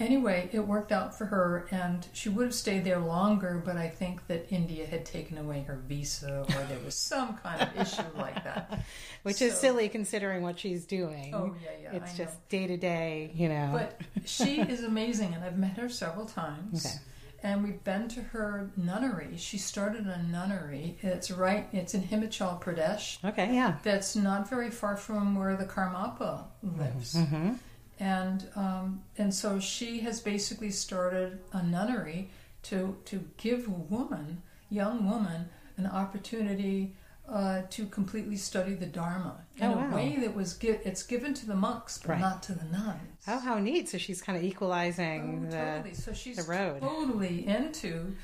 anyway, 0.00 0.48
it 0.52 0.60
worked 0.66 0.92
out 0.92 1.16
for 1.16 1.26
her, 1.26 1.66
and 1.70 2.06
she 2.12 2.28
would 2.28 2.46
have 2.46 2.54
stayed 2.54 2.84
there 2.84 2.98
longer, 2.98 3.62
but 3.64 3.76
I 3.76 3.88
think 3.88 4.26
that 4.28 4.46
India 4.50 4.86
had 4.86 5.04
taken 5.04 5.38
away 5.38 5.62
her 5.62 5.80
visa, 5.86 6.40
or 6.48 6.64
there 6.64 6.78
was 6.84 6.94
some 7.12 7.36
kind 7.38 7.60
of 7.62 7.76
issue 7.80 8.02
like 8.16 8.42
that. 8.44 8.82
Which 9.22 9.42
is 9.42 9.54
silly 9.54 9.88
considering 9.88 10.42
what 10.42 10.58
she's 10.58 10.84
doing. 10.86 11.34
Oh 11.34 11.54
yeah, 11.62 11.70
yeah. 11.82 11.96
it's 11.96 12.14
I 12.14 12.16
just 12.16 12.48
day 12.48 12.66
to 12.66 12.76
day, 12.76 13.30
you 13.34 13.48
know. 13.48 13.70
But 13.72 14.00
she 14.26 14.60
is 14.60 14.82
amazing, 14.82 15.34
and 15.34 15.44
I've 15.44 15.58
met 15.58 15.76
her 15.76 15.88
several 15.88 16.26
times. 16.26 16.86
Okay. 16.86 16.94
And 17.42 17.64
we've 17.64 17.82
been 17.84 18.06
to 18.08 18.20
her 18.20 18.70
nunnery. 18.76 19.38
She 19.38 19.56
started 19.56 20.04
a 20.06 20.22
nunnery. 20.24 20.98
It's 21.00 21.30
right. 21.30 21.66
It's 21.72 21.94
in 21.94 22.02
Himachal 22.02 22.60
Pradesh. 22.62 23.16
okay, 23.24 23.54
yeah. 23.54 23.78
That's 23.82 24.14
not 24.14 24.50
very 24.50 24.70
far 24.70 24.94
from 24.98 25.34
where 25.36 25.56
the 25.56 25.64
Karmapa 25.64 26.44
lives. 26.62 27.16
hmm 27.16 27.52
and 28.00 28.48
um, 28.56 29.02
and 29.18 29.32
so 29.32 29.60
she 29.60 30.00
has 30.00 30.20
basically 30.20 30.70
started 30.70 31.38
a 31.52 31.62
nunnery 31.62 32.30
to 32.64 32.96
to 33.04 33.24
give 33.36 33.68
woman, 33.90 34.42
young 34.70 35.08
woman, 35.08 35.48
an 35.76 35.86
opportunity 35.86 36.96
uh, 37.28 37.62
to 37.70 37.86
completely 37.86 38.36
study 38.36 38.74
the 38.74 38.86
Dharma 38.86 39.36
in 39.56 39.64
Oh, 39.70 39.78
a 39.78 39.94
way 39.94 40.16
that 40.20 40.34
was 40.34 40.56
gi- 40.56 40.80
it's 40.84 41.04
given 41.04 41.32
to 41.34 41.46
the 41.46 41.54
monks 41.54 41.98
but 41.98 42.08
Right. 42.12 42.20
not 42.20 42.42
to 42.44 42.54
the 42.54 42.64
nuns. 42.64 43.22
Oh, 43.28 43.38
how 43.38 43.58
neat! 43.58 43.88
So 43.88 43.98
she's 43.98 44.20
kind 44.20 44.36
of 44.36 44.42
equalizing 44.42 45.44
Oh, 45.46 45.50
the. 45.50 45.56
totally. 45.56 45.94
So 45.94 46.12
she's 46.12 46.44
the 46.44 46.50
road. 46.50 46.80
totally 46.80 47.46
into, 47.46 48.16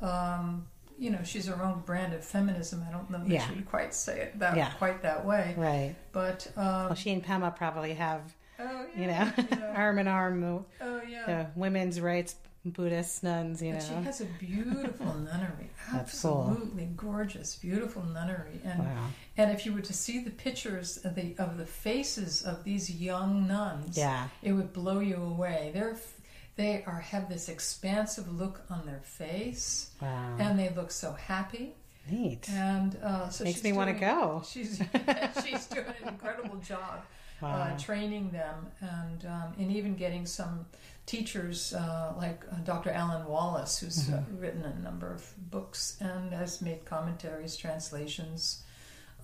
um, 0.00 0.66
you 0.98 1.10
know, 1.10 1.22
she's 1.24 1.46
her 1.46 1.60
own 1.62 1.80
brand 1.80 2.14
of 2.14 2.24
feminism. 2.24 2.84
I 2.88 2.92
don't 2.92 3.10
know 3.10 3.18
that 3.18 3.28
Yeah. 3.28 3.46
she 3.48 3.54
would 3.56 3.66
quite 3.68 3.92
say 3.92 4.20
it 4.20 4.38
that 4.38 4.56
Yeah. 4.56 4.70
quite 4.78 5.02
that 5.02 5.24
way, 5.26 5.54
Right. 5.58 5.94
but 6.12 6.46
um, 6.56 6.64
Well, 6.86 6.94
she 6.94 7.10
and 7.12 7.22
Pema 7.24 7.54
probably 7.54 7.94
have, 7.94 8.34
oh 8.58 8.86
you 8.96 9.06
know, 9.06 9.30
yeah. 9.36 9.72
arm 9.76 9.98
in 9.98 10.08
arm, 10.08 10.40
the, 10.40 10.64
oh 10.80 11.00
yeah. 11.08 11.26
the 11.26 11.46
women's 11.60 12.00
rights 12.00 12.36
Buddhist 12.66 13.22
nuns, 13.22 13.60
you 13.62 13.74
But 13.74 13.82
she 13.82 13.92
has 13.92 14.22
a 14.22 14.24
beautiful 14.38 15.06
nunnery, 15.30 15.68
cool. 15.90 16.00
absolutely 16.00 16.88
gorgeous, 16.96 17.56
beautiful 17.56 18.02
nunnery, 18.04 18.58
and 18.64 18.78
Wow. 18.78 19.08
and 19.36 19.50
if 19.50 19.66
you 19.66 19.74
were 19.74 19.82
to 19.82 19.92
see 19.92 20.20
the 20.24 20.30
pictures 20.30 20.96
of 21.04 21.14
the 21.14 21.34
of 21.38 21.58
the 21.58 21.66
faces 21.66 22.42
of 22.42 22.64
these 22.64 22.90
young 22.90 23.46
nuns, 23.46 23.98
Yeah. 23.98 24.28
it 24.42 24.52
would 24.52 24.72
blow 24.72 25.00
you 25.00 25.16
away. 25.16 25.72
They're 25.74 25.96
they 26.56 26.84
are 26.86 27.00
have 27.00 27.28
this 27.28 27.48
expansive 27.48 28.32
look 28.32 28.62
on 28.70 28.86
their 28.86 29.00
face, 29.02 29.90
Wow. 30.00 30.36
and 30.38 30.58
they 30.58 30.70
look 30.70 30.90
so 30.90 31.12
happy. 31.12 31.74
Neat. 32.10 32.48
And 32.50 32.96
uh, 33.02 33.28
so 33.30 33.44
Makes 33.44 33.62
me 33.64 33.72
want 33.72 33.90
to 33.92 33.98
go. 34.00 34.42
She's 34.46 34.80
she's 35.44 35.66
doing 35.66 35.86
an 36.02 36.08
incredible 36.08 36.56
job 36.58 37.02
Wow. 37.44 37.62
uh, 37.74 37.78
training 37.78 38.30
them 38.30 38.66
and 38.80 39.24
um, 39.26 39.52
and 39.58 39.70
even 39.72 39.94
getting 39.94 40.26
some 40.26 40.66
teachers 41.06 41.74
uh, 41.74 42.12
like 42.16 42.42
uh, 42.50 42.56
Dr. 42.64 42.90
Alan 42.90 43.26
Wallace, 43.26 43.78
who's 43.78 44.08
uh, 44.08 44.12
Mm-hmm. 44.14 44.38
written 44.40 44.64
a 44.64 44.74
number 44.80 45.12
of 45.12 45.22
books 45.50 45.96
and 46.00 46.32
has 46.32 46.60
made 46.62 46.84
commentaries, 46.86 47.56
translations 47.56 48.62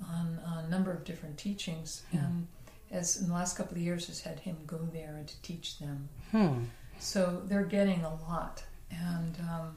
on 0.09 0.39
a 0.65 0.69
number 0.71 0.93
of 0.93 1.05
different 1.05 1.37
teachings, 1.39 2.03
Hmm. 2.11 2.19
and 2.19 2.47
as 2.91 3.17
in 3.21 3.29
the 3.29 3.35
last 3.35 3.57
couple 3.57 3.77
of 3.77 3.83
years 3.83 4.07
has 4.09 4.21
had 4.21 4.41
him 4.41 4.57
go 4.67 4.79
there 4.93 5.15
and 5.17 5.27
to 5.29 5.43
teach 5.43 5.79
them. 5.79 6.09
Hmm. 6.33 6.65
So 6.99 7.43
they're 7.47 7.65
getting 7.65 8.03
a 8.05 8.15
lot. 8.29 8.63
And 8.91 9.37
um, 9.49 9.77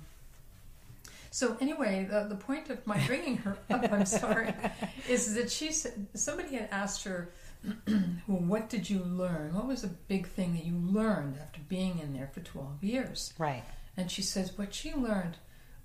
so, 1.31 1.57
anyway, 1.61 2.07
the, 2.09 2.25
the 2.29 2.35
point 2.35 2.69
of 2.69 2.85
my 2.85 2.99
bringing 3.07 3.37
her 3.37 3.57
up, 3.69 3.91
I'm 3.91 4.05
sorry, 4.05 4.53
is 5.09 5.33
that 5.35 5.49
she 5.51 5.71
said 5.71 6.07
somebody 6.13 6.55
had 6.55 6.69
asked 6.71 7.03
her, 7.05 7.29
well, 8.27 8.39
what 8.39 8.69
did 8.69 8.89
you 8.89 8.99
learn? 8.99 9.53
What 9.53 9.67
was 9.67 9.81
the 9.83 9.87
big 9.87 10.27
thing 10.27 10.53
that 10.55 10.65
you 10.65 10.75
learned 10.77 11.37
after 11.41 11.59
being 11.67 11.99
in 11.99 12.13
there 12.13 12.27
for 12.33 12.41
12 12.41 12.83
years? 12.83 13.33
Right. 13.37 13.63
And 13.95 14.09
she 14.11 14.21
says, 14.21 14.57
what 14.57 14.73
she 14.73 14.93
learned, 14.93 15.37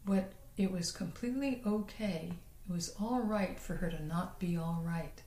what 0.04 0.32
it 0.56 0.72
was 0.72 0.90
completely 0.92 1.62
okay. 1.66 2.32
It 2.68 2.72
was 2.72 2.94
all 3.00 3.20
right 3.20 3.58
for 3.58 3.74
her 3.76 3.90
to 3.90 4.02
not 4.04 4.38
be 4.40 4.56
all 4.56 4.82
right. 4.84 5.22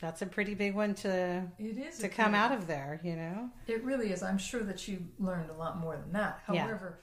That's 0.00 0.22
a 0.22 0.26
pretty 0.26 0.54
big 0.54 0.74
one 0.74 0.94
to 0.96 1.42
It 1.58 1.76
is 1.76 1.98
to 1.98 2.08
come 2.08 2.34
out 2.34 2.52
of 2.52 2.66
there, 2.66 3.00
you 3.04 3.16
know. 3.16 3.50
It 3.66 3.84
really 3.84 4.12
is. 4.12 4.22
I'm 4.22 4.38
sure 4.38 4.62
that 4.62 4.88
you 4.88 5.04
learned 5.18 5.50
a 5.50 5.54
lot 5.54 5.78
more 5.78 5.96
than 5.96 6.12
that. 6.12 6.40
Yeah. 6.50 6.62
However, 6.66 6.98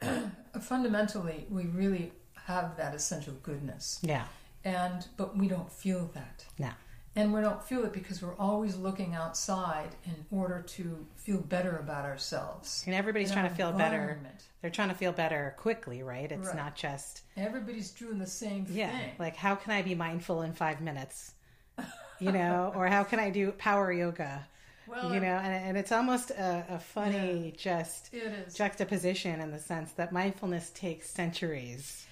fundamentally, 0.60 1.46
we 1.50 1.64
really 1.66 2.12
have 2.44 2.76
that 2.76 2.94
essential 2.94 3.34
goodness, 3.42 3.98
Yeah. 4.02 4.24
and 4.64 5.06
but 5.16 5.36
we 5.36 5.48
don't 5.48 5.70
feel 5.72 6.08
that. 6.14 6.44
No. 6.58 6.70
And 7.16 7.32
we 7.32 7.40
don't 7.40 7.62
feel 7.62 7.84
it 7.86 7.92
because 7.94 8.22
we're 8.22 8.36
always 8.36 8.76
looking 8.76 9.14
outside 9.14 9.88
in 10.04 10.26
order 10.30 10.60
to 10.62 11.06
feel 11.16 11.38
better 11.40 11.78
about 11.78 12.04
ourselves. 12.04 12.82
And 12.86 12.94
everybody's 12.94 13.30
in 13.30 13.34
trying 13.34 13.48
to 13.48 13.54
feel 13.54 13.72
better. 13.72 14.20
They're 14.60 14.70
trying 14.70 14.90
to 14.90 14.94
feel 14.94 15.12
better 15.12 15.54
quickly, 15.56 16.02
right? 16.02 16.30
It's 16.30 16.48
Right. 16.48 16.56
not 16.56 16.76
just 16.76 17.22
Everybody's 17.36 17.90
doing 17.90 18.18
the 18.18 18.26
same 18.26 18.66
yeah, 18.68 18.90
thing. 18.90 19.12
like 19.18 19.34
how 19.36 19.54
can 19.54 19.72
I 19.72 19.80
be 19.82 19.94
mindful 19.94 20.42
in 20.42 20.52
five 20.52 20.80
minutes, 20.82 21.32
you 22.18 22.32
know, 22.32 22.72
or 22.76 22.86
how 22.88 23.02
can 23.04 23.18
I 23.18 23.30
do 23.30 23.52
power 23.52 23.90
yoga, 23.92 24.46
well, 24.86 25.14
you 25.14 25.20
know, 25.20 25.36
and, 25.42 25.68
and 25.68 25.76
it's 25.78 25.92
almost 25.92 26.30
a, 26.32 26.66
a 26.68 26.78
funny 26.78 27.54
just 27.56 28.12
it 28.12 28.24
is. 28.46 28.54
juxtaposition 28.54 29.40
in 29.40 29.50
the 29.52 29.58
sense 29.58 29.92
that 29.92 30.12
mindfulness 30.12 30.70
takes 30.70 31.08
centuries, 31.08 32.06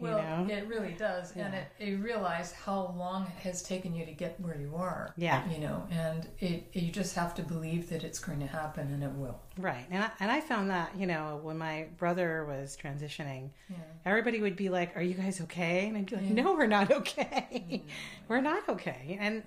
Well, 0.00 0.18
you 0.42 0.46
know. 0.48 0.54
it 0.54 0.66
really 0.66 0.92
does, 0.94 1.32
and 1.36 1.54
it, 1.54 1.66
you 1.78 1.98
realize 1.98 2.52
how 2.52 2.94
long 2.96 3.26
it 3.26 3.42
has 3.42 3.62
taken 3.62 3.94
you 3.94 4.04
to 4.06 4.12
get 4.12 4.40
where 4.40 4.56
you 4.58 4.74
are. 4.74 5.12
Yeah. 5.16 5.48
you 5.50 5.58
know, 5.58 5.86
and 5.90 6.26
it 6.38 6.68
you 6.72 6.90
just 6.90 7.14
have 7.14 7.34
to 7.34 7.42
believe 7.42 7.88
that 7.90 8.02
it's 8.02 8.18
going 8.18 8.40
to 8.40 8.46
happen, 8.46 8.88
and 8.92 9.02
it 9.04 9.12
will. 9.12 9.38
Right. 9.58 9.86
And 9.90 10.04
I, 10.04 10.10
and 10.20 10.30
I 10.30 10.40
found 10.40 10.70
that, 10.70 10.96
you 10.96 11.06
know, 11.06 11.40
when 11.42 11.58
my 11.58 11.88
brother 11.98 12.44
was 12.46 12.76
transitioning, 12.82 13.50
Yeah. 13.68 13.76
everybody 14.06 14.40
would 14.40 14.56
be 14.56 14.68
like, 14.70 14.96
Are 14.96 15.02
you 15.02 15.14
guys 15.14 15.40
okay? 15.42 15.86
And 15.88 15.96
I'd 15.98 16.06
be 16.06 16.16
like, 16.16 16.24
Yeah. 16.26 16.42
No, 16.42 16.54
we're 16.54 16.66
not 16.66 16.90
okay. 16.90 17.64
Mm. 17.70 17.82
we're 18.28 18.40
not 18.40 18.68
okay. 18.68 19.18
And 19.20 19.42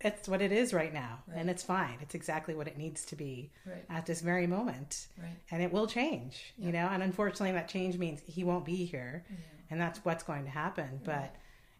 it's 0.00 0.28
what 0.28 0.42
it 0.42 0.52
is 0.52 0.74
right 0.74 0.92
now. 0.92 1.20
Right. 1.26 1.38
And 1.38 1.48
it's 1.50 1.62
fine. 1.62 1.96
It's 2.02 2.14
exactly 2.14 2.54
what 2.54 2.68
it 2.68 2.76
needs 2.76 3.04
to 3.06 3.16
be 3.16 3.50
Right. 3.66 3.84
at 3.88 4.04
this 4.06 4.20
very 4.20 4.46
moment. 4.46 5.08
Right. 5.20 5.36
And 5.50 5.62
it 5.62 5.72
will 5.72 5.86
change, 5.86 6.54
you 6.58 6.70
know. 6.70 6.86
And 6.92 7.02
unfortunately, 7.02 7.52
that 7.52 7.68
change 7.68 7.96
means 7.98 8.20
he 8.26 8.44
won't 8.44 8.64
be 8.66 8.84
here. 8.84 9.24
And 9.70 9.80
that's 9.80 9.98
what's 10.04 10.22
going 10.22 10.44
to 10.44 10.50
happen. 10.50 11.00
But, 11.04 11.34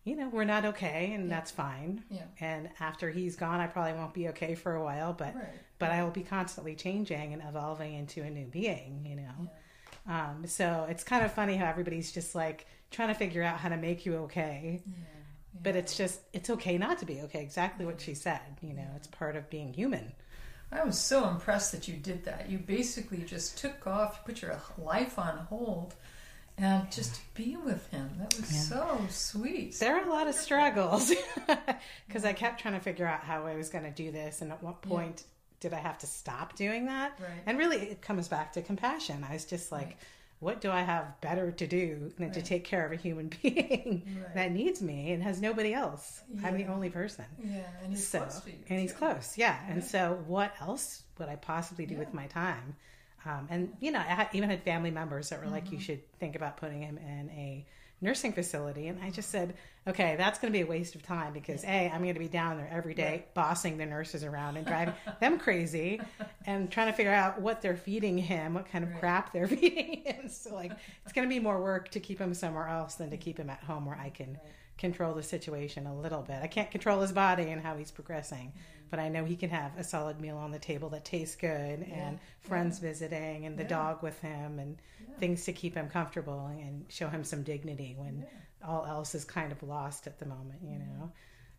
you 0.05 0.17
know, 0.17 0.29
we're 0.29 0.45
not 0.45 0.65
okay. 0.67 1.13
And 1.15 1.31
that's 1.31 1.51
fine. 1.51 2.03
Yeah. 2.11 2.23
And 2.41 2.69
after 2.81 3.11
he's 3.11 3.37
gone, 3.37 3.61
I 3.61 3.67
probably 3.67 3.93
won't 3.95 4.15
be 4.15 4.29
okay 4.29 4.55
for 4.55 4.75
a 4.75 4.83
while. 4.83 5.13
But 5.13 5.35
Right. 5.35 5.45
but 5.79 5.91
I 5.91 6.03
will 6.03 6.11
be 6.11 6.23
constantly 6.23 6.75
changing 6.75 7.33
and 7.33 7.43
evolving 7.47 7.95
into 7.95 8.23
a 8.23 8.31
new 8.31 8.47
being, 8.47 9.05
you 9.07 9.17
know. 9.17 9.51
Um, 10.09 10.47
so 10.47 10.87
it's 10.89 11.05
kind 11.05 11.25
of 11.25 11.33
funny 11.33 11.57
how 11.57 11.67
everybody's 11.67 12.13
just 12.13 12.35
like 12.35 12.67
trying 12.91 13.09
to 13.09 13.15
figure 13.15 13.43
out 13.43 13.59
how 13.59 13.69
to 13.69 13.77
make 13.77 14.07
you 14.07 14.15
okay, 14.19 14.83
Yeah. 14.87 14.93
but 15.63 15.75
it's 15.77 15.97
just 15.97 16.21
it's 16.33 16.49
okay 16.51 16.79
not 16.79 16.99
to 17.01 17.05
be 17.07 17.21
okay. 17.23 17.43
Exactly 17.43 17.85
what 17.85 18.01
she 18.01 18.15
said, 18.15 18.41
you 18.63 18.73
know. 18.73 18.87
It's 18.97 19.09
part 19.09 19.37
of 19.37 19.51
being 19.51 19.73
human. 19.73 20.13
I 20.73 20.83
was 20.85 20.99
so 20.99 21.29
impressed 21.29 21.73
that 21.73 21.87
you 21.89 21.95
did 21.97 22.25
that. 22.25 22.49
You 22.51 22.59
basically 22.59 23.19
just 23.19 23.57
took 23.59 23.87
off, 23.87 24.17
you 24.21 24.33
put 24.33 24.43
your 24.43 24.61
life 24.79 25.19
on 25.19 25.39
hold, 25.49 25.95
and 26.59 26.91
just 26.91 27.15
to 27.17 27.21
be 27.35 27.57
with 27.57 27.89
him. 27.91 28.11
That 28.19 28.35
was 28.35 28.53
Yeah. 28.53 28.61
so 28.61 29.07
sweet. 29.11 29.79
There 29.79 29.95
were 29.95 30.07
a 30.09 30.11
lot 30.13 30.27
of 30.27 30.35
struggles 30.35 31.13
because 32.07 32.25
I 32.25 32.33
kept 32.33 32.61
trying 32.61 32.75
to 32.75 32.81
figure 32.81 33.07
out 33.07 33.21
how 33.21 33.47
I 33.47 33.55
was 33.57 33.69
going 33.69 33.85
to 33.85 33.91
do 33.91 34.11
this, 34.11 34.41
and 34.43 34.53
at 34.53 34.63
what 34.63 34.79
Yeah. 34.85 34.89
point 34.91 35.25
did 35.61 35.73
I 35.73 35.79
have 35.79 35.99
to 35.99 36.07
stop 36.07 36.55
doing 36.57 36.87
that? 36.87 37.19
Right. 37.19 37.31
And 37.47 37.59
really, 37.59 37.79
it 37.79 38.03
comes 38.03 38.29
back 38.29 38.53
to 38.55 38.63
compassion. 38.63 39.25
I 39.29 39.33
was 39.33 39.45
just 39.45 39.73
like, 39.73 39.87
Right. 39.87 39.97
what 40.39 40.61
do 40.61 40.71
I 40.71 40.83
have 40.83 41.19
better 41.23 41.51
to 41.51 41.67
do 41.67 42.13
than 42.19 42.31
to 42.33 42.43
take 42.43 42.65
care 42.65 42.85
of 42.85 42.93
a 42.93 42.97
human 42.97 43.29
being 43.43 44.03
Right. 44.23 44.35
that 44.35 44.53
needs 44.53 44.83
me 44.83 45.13
and 45.13 45.23
has 45.23 45.41
nobody 45.41 45.73
else? 45.73 46.21
I'm 46.45 46.57
the 46.59 46.67
only 46.67 46.91
person. 46.91 47.25
Yeah, 47.43 47.63
and 47.83 47.91
he's 47.91 48.07
so, 48.07 48.19
close 48.21 48.43
and 48.69 48.81
he's 48.81 48.93
close, 48.93 49.39
yeah. 49.39 49.59
And 49.69 49.83
so, 49.83 50.23
what 50.27 50.53
else 50.61 51.03
would 51.19 51.29
I 51.29 51.37
possibly 51.37 51.87
do 51.87 51.95
Yeah. 51.95 52.01
with 52.01 52.13
my 52.15 52.27
time? 52.27 52.77
Um, 53.27 53.49
and 53.51 53.73
you 53.81 53.91
know, 53.91 53.99
I 53.99 54.03
had, 54.03 54.29
even 54.33 54.49
had 54.51 54.63
family 54.63 54.91
members 54.91 55.31
that 55.31 55.43
were 55.43 55.51
like, 55.51 55.67
Mm-hmm. 55.67 55.75
"You 55.75 55.81
should 55.81 56.19
think 56.19 56.37
about 56.37 56.57
putting 56.59 56.83
him 56.83 56.97
in 56.99 57.31
a 57.31 57.67
nursing 58.01 58.33
facility." 58.33 58.87
And 58.89 59.03
I 59.03 59.11
just 59.11 59.31
said, 59.31 59.55
"Okay, 59.87 60.15
that's 60.17 60.39
going 60.39 60.53
to 60.53 60.57
be 60.57 60.63
a 60.63 60.67
waste 60.67 60.95
of 60.95 61.03
time 61.03 61.33
because 61.33 61.65
a, 61.65 61.91
I'm 61.91 62.03
going 62.03 62.15
to 62.15 62.21
be 62.21 62.29
down 62.29 62.57
there 62.59 62.69
every 62.71 62.95
day, 62.95 63.11
Right. 63.11 63.35
bossing 63.35 63.79
the 63.79 63.87
nurses 63.87 64.23
around 64.23 64.59
and 64.59 64.67
driving 64.67 64.95
them 65.21 65.39
crazy, 65.39 66.01
and 66.47 66.71
trying 66.71 66.87
to 66.87 66.93
figure 66.93 67.13
out 67.13 67.41
what 67.41 67.63
they're 67.63 67.77
feeding 67.77 68.17
him, 68.19 68.55
what 68.55 68.71
kind 68.71 68.85
of 68.85 68.91
Right. 68.91 69.01
crap 69.01 69.33
they're 69.33 69.49
feeding 69.57 70.03
him. 70.05 70.29
So, 70.29 70.55
like, 70.55 70.73
it's 71.05 71.13
going 71.13 71.29
to 71.29 71.35
be 71.35 71.41
more 71.41 71.61
work 71.61 71.91
to 71.91 72.01
keep 72.01 72.21
him 72.21 72.33
somewhere 72.35 72.69
else 72.69 72.95
than 72.95 73.11
to 73.11 73.17
keep 73.17 73.39
him 73.39 73.51
at 73.51 73.63
home 73.65 73.87
where 73.87 73.97
I 73.97 74.11
can." 74.11 74.35
Right. 74.35 74.53
Control 74.79 75.15
the 75.15 75.23
situation 75.23 75.87
a 75.87 75.95
little 75.95 76.23
bit. 76.23 76.39
I 76.43 76.47
can't 76.47 76.71
control 76.71 77.01
his 77.01 77.13
body 77.13 77.45
and 77.45 77.63
how 77.63 77.77
he's 77.77 77.91
progressing, 77.91 78.49
mm-hmm. 78.49 78.87
but 78.91 78.99
I 78.99 79.09
know 79.09 79.25
he 79.25 79.37
can 79.37 79.51
have 79.51 79.77
a 79.79 79.85
solid 79.85 80.21
meal 80.21 80.37
on 80.37 80.51
the 80.51 80.59
table 80.59 80.91
that 80.91 81.05
tastes 81.05 81.37
good 81.37 81.83
and 81.91 82.19
friends 82.41 82.79
visiting 82.79 83.47
and 83.47 83.59
the 83.59 83.63
Yeah. 83.63 83.69
dog 83.69 84.03
with 84.03 84.21
him 84.21 84.59
and 84.59 84.77
Yeah. 85.01 85.15
things 85.19 85.45
to 85.45 85.53
keep 85.53 85.75
him 85.75 85.89
comfortable 85.89 86.47
and 86.47 86.85
show 86.91 87.09
him 87.09 87.25
some 87.25 87.43
dignity 87.43 87.95
when 87.97 88.27
all 88.65 88.85
else 88.85 89.15
is 89.15 89.25
kind 89.25 89.53
of 89.53 89.63
lost 89.63 90.07
at 90.07 90.19
the 90.19 90.27
moment, 90.27 90.63
you 90.63 90.79
mm-hmm. 90.79 90.99
know. 91.01 91.13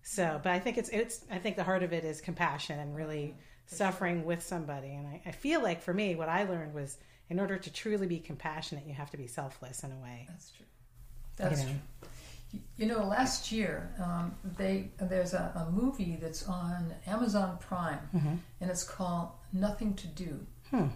So, 0.03 0.39
but 0.41 0.51
I 0.53 0.59
think 0.59 0.77
it's 0.77 0.89
it's 0.89 1.25
I 1.29 1.37
think 1.37 1.57
the 1.57 1.63
heart 1.63 1.83
of 1.83 1.91
it 1.91 2.05
is 2.05 2.21
compassion 2.21 2.79
and 2.79 2.95
really 2.95 3.35
suffering 3.65 4.23
with 4.25 4.41
somebody. 4.41 4.93
And 4.93 5.05
I, 5.05 5.21
I 5.25 5.31
feel 5.31 5.61
like 5.61 5.81
for 5.81 5.93
me, 5.93 6.15
what 6.15 6.29
I 6.29 6.43
learned 6.43 6.73
was 6.73 6.97
in 7.29 7.39
order 7.39 7.57
to 7.57 7.73
truly 7.73 8.07
be 8.07 8.19
compassionate, 8.19 8.85
you 8.87 8.93
have 8.93 9.11
to 9.11 9.17
be 9.17 9.27
selfless 9.27 9.83
in 9.83 9.91
a 9.91 9.97
way. 9.97 10.25
That's 10.29 10.51
true. 10.51 10.65
That's 11.35 11.63
know. 11.63 11.69
true. 11.69 12.09
You- 12.77 12.85
know, 12.87 13.03
last 13.05 13.51
year 13.51 13.91
um, 13.99 14.35
they 14.57 14.91
there's 14.99 15.33
a, 15.33 15.51
a 15.67 15.71
movie 15.71 16.17
that's 16.21 16.47
on 16.47 16.93
Amazon 17.05 17.57
Prime, 17.59 17.99
and 18.61 18.69
it's 18.71 18.83
called 18.83 19.29
Nothing 19.51 19.93
to 19.95 20.07
Do. 20.07 20.45
Hmm. 20.71 20.87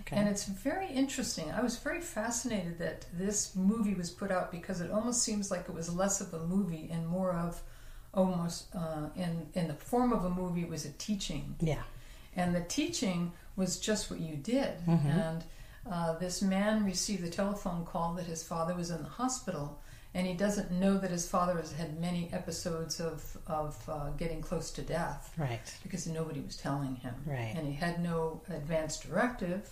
Okay. 0.00 0.16
And 0.16 0.28
it's 0.28 0.44
very 0.46 0.88
interesting. 0.88 1.50
I 1.52 1.60
was 1.62 1.76
very 1.78 2.00
fascinated 2.00 2.78
that 2.80 3.06
this 3.12 3.54
movie 3.54 3.94
was 3.94 4.10
put 4.10 4.32
out 4.32 4.50
because 4.50 4.80
it 4.80 4.90
almost 4.90 5.22
seems 5.22 5.50
like 5.50 5.68
it 5.68 5.74
was 5.74 5.94
less 5.94 6.20
of 6.20 6.34
a 6.34 6.40
movie 6.46 6.88
and 6.90 7.06
more 7.06 7.32
of 7.32 7.62
almost 8.14 8.74
uh, 8.74 9.08
in 9.16 9.46
in 9.54 9.68
the 9.68 9.74
form 9.74 10.12
of 10.12 10.24
a 10.24 10.30
movie. 10.30 10.62
It 10.62 10.68
was 10.68 10.84
a 10.84 10.90
teaching, 10.92 11.54
yeah. 11.60 11.82
and 12.36 12.54
the 12.54 12.62
teaching 12.62 13.32
was 13.56 13.78
just 13.78 14.10
what 14.10 14.18
you 14.20 14.36
did. 14.36 14.78
Mhm. 14.86 15.04
And 15.06 15.44
uh, 15.90 16.18
this 16.18 16.42
man 16.42 16.84
received 16.84 17.22
the 17.22 17.30
telephone 17.30 17.84
call 17.84 18.14
that 18.14 18.26
his 18.26 18.42
father 18.42 18.74
was 18.74 18.90
in 18.90 19.02
the 19.02 19.08
hospital, 19.08 19.80
and 20.14 20.26
he 20.26 20.34
doesn't 20.34 20.70
know 20.70 20.98
that 20.98 21.10
his 21.10 21.26
father 21.28 21.56
has 21.58 21.72
had 21.72 22.00
many 22.00 22.28
episodes 22.32 23.00
of 23.00 23.36
of 23.46 23.76
uh, 23.88 24.10
getting 24.10 24.40
close 24.42 24.70
to 24.72 24.82
death 24.82 25.32
Right. 25.38 25.74
because 25.82 26.06
nobody 26.06 26.40
was 26.40 26.56
telling 26.56 26.96
him, 26.96 27.14
Right. 27.26 27.54
and 27.56 27.66
he 27.66 27.74
had 27.74 28.02
no 28.02 28.42
advance 28.50 28.98
directive, 28.98 29.68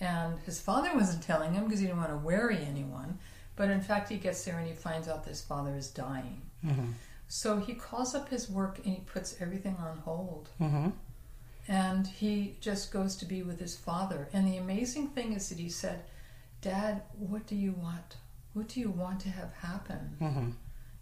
and 0.00 0.38
his 0.40 0.60
father 0.60 0.90
wasn't 0.94 1.22
telling 1.22 1.52
him 1.54 1.64
because 1.64 1.80
he 1.80 1.86
didn't 1.86 1.98
want 2.00 2.10
to 2.10 2.16
worry 2.18 2.58
anyone. 2.68 3.18
But 3.56 3.70
in 3.70 3.80
fact, 3.80 4.08
he 4.08 4.18
gets 4.18 4.44
there 4.44 4.56
and 4.58 4.68
he 4.68 4.74
finds 4.74 5.08
out 5.08 5.24
that 5.24 5.30
his 5.30 5.40
father 5.42 5.74
is 5.74 5.88
dying. 5.90 6.42
Mm-hmm. 6.64 6.92
So 7.26 7.58
he 7.58 7.74
calls 7.74 8.14
up 8.14 8.28
his 8.28 8.48
work 8.48 8.78
and 8.84 8.94
he 8.94 9.00
puts 9.00 9.34
everything 9.40 9.76
on 9.80 9.98
hold. 9.98 10.48
Mm-hmm. 10.60 10.90
And 11.66 12.06
he 12.06 12.56
just 12.60 12.92
goes 12.92 13.16
to 13.16 13.26
be 13.26 13.42
with 13.42 13.58
his 13.60 13.76
father. 13.76 14.28
And 14.32 14.46
the 14.46 14.56
amazing 14.58 15.08
thing 15.08 15.32
is 15.34 15.48
that 15.48 15.58
he 15.58 15.68
said, 15.68 16.04
Dad, 16.62 17.02
what 17.18 17.46
do 17.46 17.56
you 17.56 17.72
want? 17.72 18.16
What 18.58 18.66
do 18.66 18.80
you 18.80 18.90
want 18.90 19.20
to 19.20 19.28
have 19.28 19.52
happen? 19.54 20.16
Mm-hmm. 20.20 20.50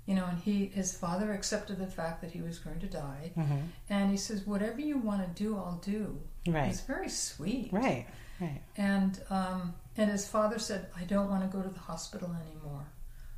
You 0.05 0.15
know, 0.15 0.27
and 0.27 0.39
he 0.39 0.67
his 0.67 0.95
father 0.95 1.33
accepted 1.33 1.79
the 1.79 1.87
fact 1.87 2.21
that 2.21 2.31
he 2.31 2.43
was 2.43 2.59
going 2.59 2.81
to 2.81 2.87
die. 2.87 3.33
Mm-hmm. 3.35 3.61
And 3.89 4.11
he 4.11 4.19
says, 4.19 4.47
Whatever 4.47 4.83
you 4.83 4.99
want 4.99 5.23
to 5.23 5.43
do, 5.43 5.57
I'll 5.57 5.81
do. 5.83 6.21
Right. 6.47 6.69
It's 6.69 6.83
very 6.83 7.09
sweet. 7.09 7.71
Right. 7.73 8.07
Right. 8.39 8.61
And 8.77 9.19
um, 9.31 9.75
and 9.97 10.11
his 10.11 10.29
father 10.29 10.59
said, 10.59 10.89
I 10.95 11.05
don't 11.05 11.31
want 11.31 11.51
to 11.51 11.57
go 11.57 11.63
to 11.63 11.71
the 11.71 11.81
hospital 11.81 12.37
anymore. 12.47 12.85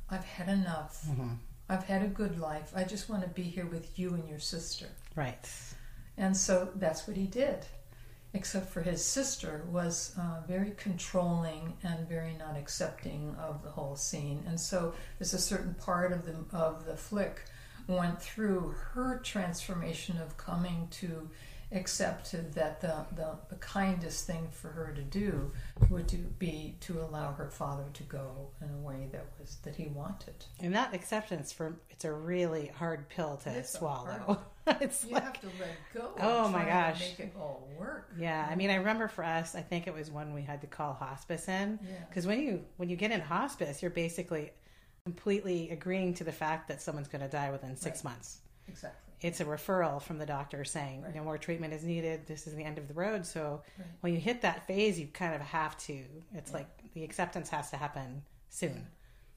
I've 0.09 0.25
had 0.25 0.49
enough. 0.49 1.05
Mm-hmm. 1.07 1.35
I've 1.69 1.85
had 1.85 2.01
a 2.01 2.07
good 2.07 2.37
life. 2.37 2.73
I 2.75 2.83
just 2.83 3.09
want 3.09 3.23
to 3.23 3.29
be 3.29 3.43
here 3.43 3.67
with 3.67 3.97
you 3.97 4.15
and 4.15 4.27
your 4.27 4.39
sister. 4.39 4.87
Right. 5.15 5.49
And 6.17 6.35
so 6.35 6.71
that's 6.75 7.07
what 7.07 7.15
he 7.15 7.25
did. 7.25 7.59
Except 8.33 8.69
for 8.69 8.81
his 8.81 9.03
sister 9.03 9.65
was 9.71 10.13
uh, 10.19 10.41
very 10.47 10.71
controlling 10.77 11.73
and 11.83 12.07
very 12.07 12.35
not 12.37 12.55
accepting 12.55 13.35
of 13.39 13.63
the 13.63 13.71
whole 13.71 13.95
scene. 13.95 14.43
And 14.47 14.59
so 14.59 14.93
there's 15.17 15.33
a 15.33 15.39
certain 15.39 15.73
part 15.73 16.11
of 16.11 16.25
the 16.25 16.35
of 16.55 16.85
the 16.85 16.95
flick 16.95 17.45
went 17.87 18.21
through 18.21 18.75
her 18.93 19.19
transformation 19.23 20.17
of 20.19 20.37
coming 20.37 20.87
to 20.91 21.27
accept 21.71 22.31
that 22.55 22.81
the, 22.81 23.05
the, 23.15 23.31
the 23.49 23.55
kindest 23.57 24.25
thing 24.25 24.47
for 24.51 24.69
her 24.69 24.91
to 24.95 25.01
do 25.03 25.51
would 25.89 26.07
to 26.07 26.17
be 26.17 26.75
to 26.81 26.99
allow 27.01 27.31
her 27.33 27.49
father 27.49 27.83
to 27.93 28.03
go 28.03 28.49
in 28.61 28.69
a 28.69 28.77
way 28.77 29.07
that 29.11 29.25
was 29.39 29.57
that 29.63 29.75
he 29.75 29.85
wanted. 29.87 30.33
And 30.59 30.73
that 30.75 30.93
acceptance 30.95 31.51
for 31.51 31.75
it's 31.91 32.05
a 32.05 32.11
really 32.11 32.67
hard 32.75 33.07
pill 33.09 33.37
to 33.43 33.51
It's 33.51 33.73
swallow. 33.77 34.39
it's 34.67 35.05
You 35.05 35.13
like 35.13 35.23
have 35.25 35.41
to 35.41 35.47
let 35.59 35.77
go. 35.93 36.11
Oh, 36.19 36.47
my 36.49 36.65
gosh. 36.65 36.99
To 37.01 37.09
make 37.09 37.19
it 37.19 37.33
all 37.39 37.67
work. 37.77 38.09
yeah. 38.17 38.47
I 38.49 38.55
mean, 38.55 38.69
I 38.71 38.75
remember 38.75 39.07
for 39.07 39.23
us, 39.23 39.53
I 39.53 39.61
think 39.61 39.85
it 39.85 39.93
was 39.93 40.09
when 40.09 40.33
we 40.33 40.41
had 40.41 40.61
to 40.61 40.67
call 40.67 40.93
hospice 40.93 41.47
in 41.47 41.77
Yeah. 41.83 41.91
because 42.09 42.25
when 42.25 42.39
you 42.39 42.65
when 42.77 42.89
you 42.89 42.95
get 42.95 43.11
in 43.11 43.21
hospice, 43.21 43.81
you're 43.83 43.91
basically 43.91 44.51
completely 45.05 45.69
agreeing 45.71 46.13
to 46.15 46.23
the 46.23 46.31
fact 46.31 46.67
that 46.67 46.81
someone's 46.81 47.07
going 47.07 47.21
to 47.21 47.27
die 47.29 47.51
within 47.51 47.75
six 47.75 48.03
Right. 48.03 48.11
months. 48.13 48.39
Exactly. 48.67 49.08
It's 49.21 49.41
a 49.41 49.45
referral 49.45 50.01
from 50.01 50.17
the 50.17 50.25
doctor 50.25 50.63
saying 50.63 51.01
Right. 51.01 51.13
no 51.15 51.23
more 51.23 51.37
treatment 51.37 51.73
is 51.73 51.83
needed. 51.83 52.25
This 52.25 52.47
is 52.47 52.55
the 52.55 52.63
end 52.63 52.77
of 52.77 52.87
the 52.87 52.93
road. 52.93 53.25
So 53.25 53.61
Right. 53.77 53.87
when 54.01 54.13
you 54.13 54.19
hit 54.19 54.41
that 54.41 54.65
phase, 54.65 54.97
you 54.99 55.07
kind 55.07 55.35
of 55.35 55.41
have 55.41 55.77
to. 55.79 56.05
It's 56.33 56.51
Yeah. 56.51 56.57
like 56.57 56.93
the 56.93 57.03
acceptance 57.03 57.49
has 57.49 57.69
to 57.71 57.77
happen 57.77 58.23
soon. 58.49 58.87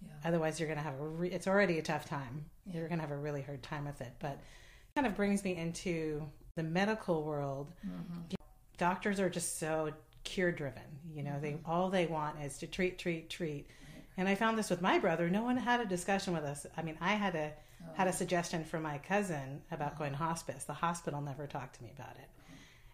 Yeah. 0.01 0.13
Otherwise, 0.25 0.59
you're 0.61 0.69
going 0.69 0.79
to 0.79 0.83
have 0.85 0.99
a. 1.01 1.09
Re- 1.09 1.31
it's 1.31 1.47
already 1.49 1.79
a 1.79 1.83
tough 1.83 2.05
time. 2.05 2.45
Yeah. 2.67 2.79
You're 2.79 2.89
going 2.89 2.99
to 2.99 3.03
have 3.07 3.11
a 3.13 3.17
really 3.19 3.43
hard 3.43 3.63
time 3.63 3.85
with 3.85 4.01
it. 4.01 4.13
But 4.21 4.33
it 4.33 4.95
kind 4.95 5.07
of 5.07 5.15
brings 5.17 5.43
me 5.45 5.57
into 5.57 6.29
the 6.55 6.63
medical 6.63 7.23
world. 7.25 7.73
Mhm. 7.85 8.35
Doctors 8.79 9.19
are 9.21 9.31
just 9.31 9.59
so 9.59 9.93
cure 10.25 10.53
driven. 10.53 10.83
You 11.13 11.23
know, 11.25 11.41
they 11.41 11.59
all 11.65 11.91
they 11.91 12.07
want 12.07 12.41
is 12.41 12.59
to 12.59 12.67
treat, 12.67 12.99
treat, 12.99 13.29
treat. 13.31 13.69
And 14.17 14.29
I 14.29 14.35
found 14.35 14.59
this 14.59 14.71
with 14.71 14.81
my 14.83 14.99
brother. 14.99 15.29
No 15.31 15.43
one 15.43 15.57
had 15.57 15.81
a 15.81 15.87
discussion 15.87 16.35
with 16.35 16.45
us. 16.45 16.67
I 16.77 16.83
mean, 16.83 16.97
I 17.01 17.15
had 17.15 17.35
a 17.35 17.53
had 17.95 18.09
a 18.09 18.13
suggestion 18.13 18.65
from 18.65 18.83
my 18.83 18.99
cousin 18.99 19.63
about 19.71 19.99
going 19.99 20.13
to 20.13 20.17
hospice. 20.19 20.65
The 20.65 20.73
hospital 20.73 21.21
never 21.21 21.47
talked 21.47 21.77
to 21.77 21.83
me 21.83 21.93
about 21.97 22.17
it. 22.17 22.29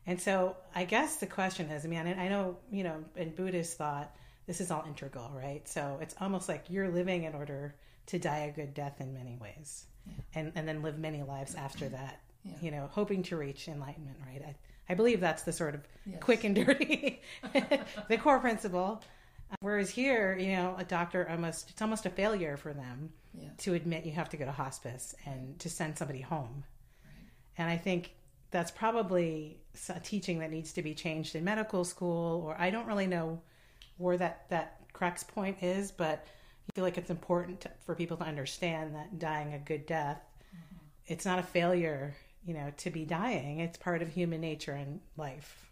And 0.07 0.21
so 0.21 0.57
I 0.75 0.85
guess 0.85 1.17
the 1.17 1.27
question 1.27 1.69
is, 1.71 1.85
I 1.85 1.89
mean, 1.89 2.01
I 2.19 2.29
know, 2.29 2.57
you 2.73 2.83
know, 2.85 3.05
in 3.17 3.31
Buddhist 3.35 3.77
thought, 3.77 4.15
this 4.47 4.61
is 4.61 4.71
all 4.71 4.85
integral, 4.87 5.31
right? 5.35 5.69
So 5.69 5.99
it's 6.01 6.15
almost 6.21 6.49
like 6.49 6.65
you're 6.71 6.89
living 6.89 7.25
in 7.25 7.35
order 7.35 7.75
to 8.07 8.19
die 8.19 8.51
a 8.51 8.53
good 8.53 8.73
death 8.73 9.01
in 9.01 9.13
many 9.13 9.37
ways 9.37 9.85
Yeah. 10.07 10.15
and, 10.35 10.53
and 10.55 10.67
then 10.67 10.83
live 10.83 10.99
many 10.99 11.23
lives 11.23 11.55
after 11.55 11.89
that, 11.91 12.21
Yeah. 12.45 12.53
you 12.63 12.71
know, 12.71 12.89
hoping 12.91 13.23
to 13.25 13.37
reach 13.37 13.69
enlightenment, 13.69 14.17
right? 14.27 14.43
I, 14.43 14.55
I 14.91 14.95
believe 14.95 15.21
that's 15.21 15.43
the 15.43 15.53
sort 15.53 15.75
of 15.75 15.83
Yes. 16.07 16.21
quick 16.23 16.45
and 16.45 16.55
dirty, 16.57 17.21
the 18.09 18.17
core 18.17 18.39
principle. 18.39 19.03
Whereas 19.61 19.91
here, 19.91 20.37
you 20.39 20.53
know, 20.53 20.75
a 20.79 20.85
doctor 20.85 21.29
almost, 21.29 21.69
it's 21.71 21.83
almost 21.83 22.07
a 22.07 22.11
failure 22.11 22.57
for 22.57 22.73
them 22.73 23.11
Yeah. 23.41 23.49
to 23.59 23.75
admit 23.75 24.05
you 24.05 24.13
have 24.13 24.29
to 24.31 24.37
go 24.37 24.45
to 24.45 24.53
hospice 24.53 25.15
and 25.25 25.59
to 25.61 25.69
send 25.69 25.99
somebody 25.99 26.21
home. 26.21 26.65
Right. 27.05 27.31
And 27.59 27.71
I 27.71 27.77
think 27.77 28.13
that's 28.51 28.71
probably 28.71 29.59
a 29.89 30.01
teaching 30.01 30.39
that 30.41 30.51
needs 30.51 30.73
to 30.75 30.83
be 30.83 30.95
changed 30.95 31.35
in 31.35 31.45
medical 31.45 31.85
school, 31.85 32.43
or 32.47 32.57
I 32.59 32.71
don't 32.71 32.87
really 32.87 33.07
know 33.07 33.41
where 33.99 34.17
that, 34.17 34.49
that 34.49 34.81
crux 34.93 35.23
point 35.23 35.63
is, 35.63 35.91
but 35.91 36.27
I 36.69 36.73
feel 36.75 36.85
like 36.85 36.99
it's 36.99 37.11
important 37.11 37.61
to, 37.63 37.71
for 37.85 37.95
people 37.95 38.17
to 38.19 38.25
understand 38.25 38.95
that 38.95 39.19
dying 39.19 39.55
a 39.55 39.59
good 39.59 39.87
death, 39.87 40.21
mm-hmm. 40.55 40.77
it's 41.07 41.25
not 41.25 41.39
a 41.39 41.43
failure, 41.43 42.15
you 42.45 42.55
know, 42.55 42.73
to 42.79 42.91
be 42.91 43.05
dying. 43.05 43.61
It's 43.61 43.77
part 43.77 44.03
of 44.03 44.09
human 44.09 44.41
nature 44.41 44.73
and 44.73 45.01
life, 45.17 45.68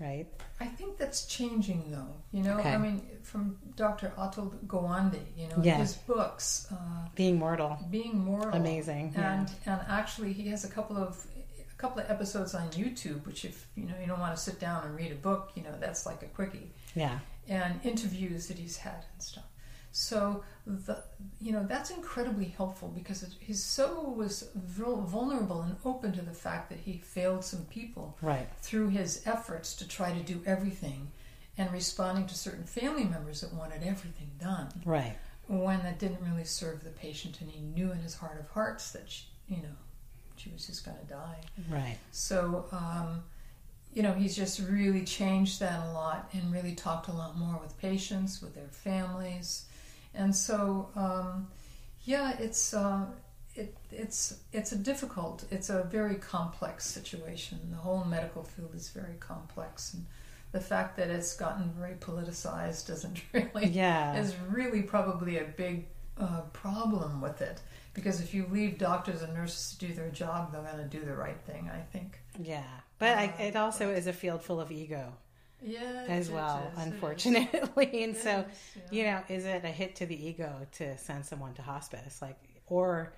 right? 0.00 0.26
I 0.60 0.66
think 0.66 0.98
that's 0.98 1.26
changing, 1.26 1.90
though. 1.90 2.14
You 2.32 2.42
know, 2.42 2.58
Okay. 2.58 2.72
I 2.74 2.78
mean, 2.78 3.02
from 3.22 3.58
Dr. 3.76 4.12
Atul 4.18 4.50
Gawande, 4.66 5.20
you 5.36 5.48
know, 5.48 5.58
Yeah. 5.62 5.76
his 5.76 5.94
books, 5.94 6.66
uh, 6.72 7.08
Being 7.14 7.38
mortal, 7.38 7.78
being 7.90 8.18
moral, 8.18 8.54
amazing. 8.54 9.12
yeah. 9.16 9.32
and 9.40 9.50
and 9.66 9.80
actually, 9.88 10.32
he 10.32 10.48
has 10.48 10.64
a 10.64 10.68
couple 10.68 10.96
of 10.96 11.26
a 11.70 11.76
couple 11.76 12.00
of 12.02 12.10
episodes 12.10 12.54
on 12.54 12.68
YouTube, 12.70 13.24
which 13.26 13.44
if 13.44 13.66
you 13.76 13.84
know 13.84 13.94
you 14.00 14.06
don't 14.06 14.20
want 14.20 14.34
to 14.36 14.42
sit 14.42 14.58
down 14.60 14.84
and 14.86 14.96
read 14.96 15.12
a 15.12 15.16
book, 15.28 15.52
you 15.54 15.62
know, 15.62 15.74
that's 15.80 16.06
like 16.06 16.22
a 16.22 16.26
quickie. 16.36 16.72
yeah, 16.94 17.18
and 17.48 17.80
interviews 17.84 18.46
that 18.48 18.58
he's 18.58 18.76
had 18.78 19.04
and 19.12 19.22
stuff. 19.22 19.44
So 19.96 20.42
the 20.66 21.04
you 21.40 21.52
know 21.52 21.64
that's 21.64 21.90
incredibly 21.90 22.46
helpful 22.46 22.88
because 22.88 23.22
it, 23.22 23.30
he's 23.38 23.62
so 23.62 24.12
was 24.16 24.50
vulnerable 24.56 25.62
and 25.62 25.76
open 25.84 26.12
to 26.14 26.20
the 26.20 26.32
fact 26.32 26.68
that 26.70 26.80
he 26.80 26.98
failed 26.98 27.44
some 27.44 27.64
people 27.66 28.18
right, 28.20 28.48
through 28.60 28.88
his 28.88 29.22
efforts 29.24 29.72
to 29.76 29.86
try 29.86 30.12
to 30.12 30.20
do 30.20 30.42
everything 30.46 31.12
and 31.56 31.70
responding 31.72 32.26
to 32.26 32.34
certain 32.34 32.64
family 32.64 33.04
members 33.04 33.42
that 33.42 33.54
wanted 33.54 33.84
everything 33.84 34.32
done. 34.40 34.66
Right, 34.84 35.16
when 35.46 35.84
that 35.84 36.00
didn't 36.00 36.28
really 36.28 36.44
serve 36.44 36.82
the 36.82 36.90
patient 36.90 37.40
and 37.40 37.48
he 37.48 37.60
knew 37.60 37.92
in 37.92 37.98
his 37.98 38.16
heart 38.16 38.40
of 38.40 38.48
hearts 38.48 38.90
that 38.90 39.08
she, 39.08 39.26
you 39.46 39.58
know 39.58 39.76
she 40.36 40.50
was 40.50 40.66
just 40.66 40.84
going 40.84 40.98
to 40.98 41.04
die. 41.04 41.38
Right. 41.70 41.98
so, 42.10 42.66
um, 42.72 43.22
you 43.92 44.02
know, 44.02 44.12
he's 44.12 44.34
just 44.34 44.58
really 44.58 45.04
changed 45.04 45.60
that 45.60 45.86
a 45.86 45.92
lot 45.92 46.28
and 46.32 46.52
really 46.52 46.74
talked 46.74 47.06
a 47.06 47.12
lot 47.12 47.38
more 47.38 47.60
with 47.62 47.78
patients, 47.78 48.42
with 48.42 48.56
their 48.56 48.66
families, 48.66 49.66
and 50.14 50.34
so, 50.34 50.88
um, 50.96 51.48
yeah, 52.04 52.36
it's 52.38 52.74
uh, 52.74 53.06
it, 53.54 53.76
it's 53.90 54.38
it's 54.52 54.72
a 54.72 54.76
difficult, 54.76 55.44
it's 55.50 55.70
a 55.70 55.84
very 55.84 56.16
complex 56.16 56.84
situation. 56.86 57.58
The 57.70 57.76
whole 57.76 58.04
medical 58.04 58.42
field 58.42 58.74
is 58.74 58.88
very 58.90 59.14
complex, 59.20 59.94
and 59.94 60.06
the 60.52 60.60
fact 60.60 60.96
that 60.96 61.08
it's 61.08 61.34
gotten 61.36 61.70
very 61.78 61.94
politicized 61.94 62.86
doesn't 62.88 63.20
really 63.32 63.66
Yeah. 63.68 64.16
is 64.16 64.34
really 64.48 64.82
probably 64.82 65.38
a 65.38 65.44
big 65.44 65.86
uh, 66.18 66.42
problem 66.52 67.20
with 67.20 67.40
it. 67.42 67.60
Because 67.92 68.20
if 68.20 68.34
you 68.34 68.46
leave 68.50 68.78
doctors 68.78 69.22
and 69.22 69.32
nurses 69.34 69.76
to 69.78 69.86
do 69.86 69.94
their 69.94 70.10
job, 70.10 70.52
they're 70.52 70.62
going 70.62 70.78
to 70.78 70.98
do 70.98 71.04
the 71.04 71.14
right 71.14 71.40
thing. 71.46 71.70
I 71.72 71.80
think. 71.96 72.18
Yeah, 72.40 72.62
but 72.98 73.16
I, 73.18 73.26
Uh, 73.26 73.42
it 73.44 73.56
also 73.56 73.90
is 73.90 74.06
a 74.08 74.12
field 74.12 74.42
full 74.42 74.60
of 74.60 74.70
ego 74.72 75.12
Yeah. 75.64 76.04
as 76.08 76.30
well, 76.30 76.70
is, 76.76 76.84
unfortunately. 76.86 78.04
And 78.04 78.16
so, 78.16 78.44
yeah. 78.76 78.82
you 78.90 79.04
know, 79.04 79.20
is 79.28 79.44
it 79.44 79.64
a 79.64 79.68
hit 79.68 79.96
to 79.96 80.06
the 80.06 80.26
ego 80.28 80.52
to 80.72 80.96
send 80.98 81.24
someone 81.24 81.54
to 81.54 81.62
hospice, 81.62 82.20
like, 82.22 82.38
or, 82.66 83.12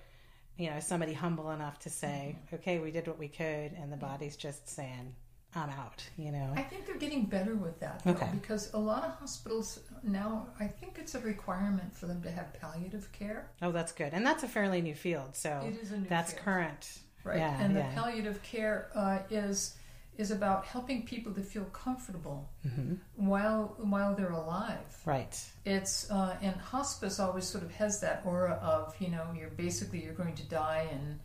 you 0.56 0.70
know, 0.70 0.80
somebody 0.80 1.12
humble 1.12 1.50
enough 1.50 1.78
to 1.80 1.90
say, 1.90 2.36
Mm-hmm. 2.46 2.54
okay, 2.56 2.78
we 2.78 2.90
did 2.90 3.06
what 3.06 3.18
we 3.18 3.28
could, 3.28 3.72
and 3.72 3.92
the 3.92 3.96
body's 3.96 4.36
just 4.36 4.68
saying, 4.68 5.14
I'm 5.54 5.70
out. 5.70 6.02
You 6.18 6.32
know. 6.32 6.52
I 6.54 6.62
think 6.62 6.84
they're 6.86 6.96
getting 6.98 7.24
better 7.24 7.54
with 7.54 7.80
that 7.80 8.02
though, 8.04 8.10
Okay. 8.12 8.28
because 8.32 8.72
a 8.74 8.78
lot 8.78 9.04
of 9.04 9.12
hospitals 9.12 9.80
now, 10.02 10.48
I 10.60 10.66
think 10.66 10.98
it's 10.98 11.14
a 11.14 11.20
requirement 11.20 11.94
for 11.96 12.06
them 12.06 12.22
to 12.22 12.30
have 12.30 12.52
palliative 12.60 13.10
care. 13.12 13.50
oh, 13.62 13.72
that's 13.72 13.92
good, 13.92 14.12
and 14.12 14.24
that's 14.26 14.42
a 14.42 14.48
fairly 14.48 14.82
new 14.82 14.94
field, 14.94 15.34
so 15.34 15.62
It 15.66 15.80
is 15.82 15.92
a 15.92 15.98
new 15.98 16.08
that's 16.08 16.32
field. 16.32 16.44
current. 16.44 16.98
Right, 17.24 17.38
Yeah, 17.38 17.58
and 17.60 17.74
yeah. 17.74 17.88
the 17.88 17.94
palliative 17.94 18.42
care 18.42 18.88
uh, 18.94 19.18
is 19.30 19.76
is 20.18 20.30
about 20.30 20.64
helping 20.64 21.04
people 21.04 21.32
to 21.34 21.42
feel 21.42 21.64
comfortable 21.66 22.48
hmm 22.62 22.94
while 23.16 23.76
while 23.78 24.14
they're 24.14 24.32
alive. 24.32 24.90
Right. 25.04 25.34
it's 25.64 26.10
uh, 26.10 26.36
and 26.42 26.56
hospice 26.56 27.18
always 27.20 27.44
sort 27.44 27.64
of 27.64 27.70
has 27.72 28.00
that 28.00 28.22
aura 28.24 28.54
of 28.62 28.94
you 29.00 29.08
know 29.08 29.26
you're 29.38 29.50
basically 29.50 30.02
you're 30.04 30.14
going 30.14 30.34
to 30.34 30.44
die 30.44 30.88
and 30.92 31.18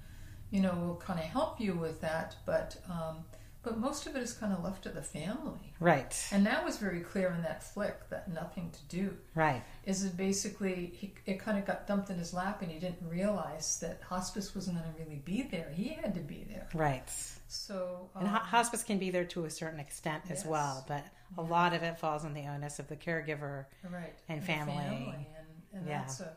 you 0.52 0.62
know 0.62 0.74
we'll 0.82 0.98
kind 0.98 1.20
of 1.20 1.26
help 1.26 1.60
you 1.60 1.74
with 1.74 2.02
that 2.02 2.36
but 2.46 2.78
um, 2.90 3.24
but 3.64 3.78
most 3.78 4.08
of 4.08 4.16
it 4.16 4.24
is 4.24 4.34
kind 4.34 4.52
of 4.54 4.64
left 4.64 4.84
to 4.84 4.90
the 4.90 5.02
family. 5.04 5.74
Right. 5.80 6.16
And 6.32 6.46
that 6.46 6.64
was 6.66 6.78
very 6.78 7.02
clear 7.02 7.32
in 7.36 7.42
that 7.44 7.64
flick 7.64 8.10
that 8.10 8.28
nothing 8.34 8.72
to 8.72 8.84
do. 8.96 9.18
Right. 9.36 9.62
Is 9.86 10.04
it 10.04 10.18
basically 10.18 10.92
he, 10.96 11.14
it 11.26 11.40
kind 11.40 11.58
of 11.60 11.66
got 11.66 11.88
dumped 11.88 12.10
in 12.10 12.18
his 12.18 12.34
lap 12.34 12.62
and 12.62 12.72
he 12.72 12.80
didn't 12.80 13.08
realize 13.08 13.80
that 13.82 14.02
hospice 14.02 14.56
wasn't 14.56 14.78
going 14.80 14.92
to 14.94 15.00
really 15.04 15.22
be 15.24 15.44
there. 15.44 15.72
He 15.76 15.90
had 15.90 16.14
to 16.16 16.22
be 16.22 16.46
there. 16.50 16.68
Right. 16.74 17.10
So 17.48 18.10
And 18.16 18.28
um, 18.28 18.34
ho- 18.34 18.40
hospice 18.46 18.84
can 18.84 18.98
be 18.98 19.12
there 19.12 19.26
to 19.26 19.46
a 19.46 19.50
certain 19.50 19.80
extent 19.80 20.24
as 20.30 20.40
Yes. 20.40 20.46
well, 20.46 20.86
but 20.88 21.06
a 21.38 21.42
lot 21.42 21.74
of 21.74 21.84
it 21.84 22.00
falls 22.00 22.26
on 22.26 22.34
the 22.34 22.48
onus 22.48 22.80
of 22.80 22.88
the 22.88 22.96
caregiver. 22.96 23.66
right 23.90 24.14
and 24.30 24.42
the 24.42 24.46
family. 24.46 24.74
and, 24.76 25.26
and 25.74 25.88
Yeah. 25.88 26.00
that's 26.00 26.20
a 26.22 26.34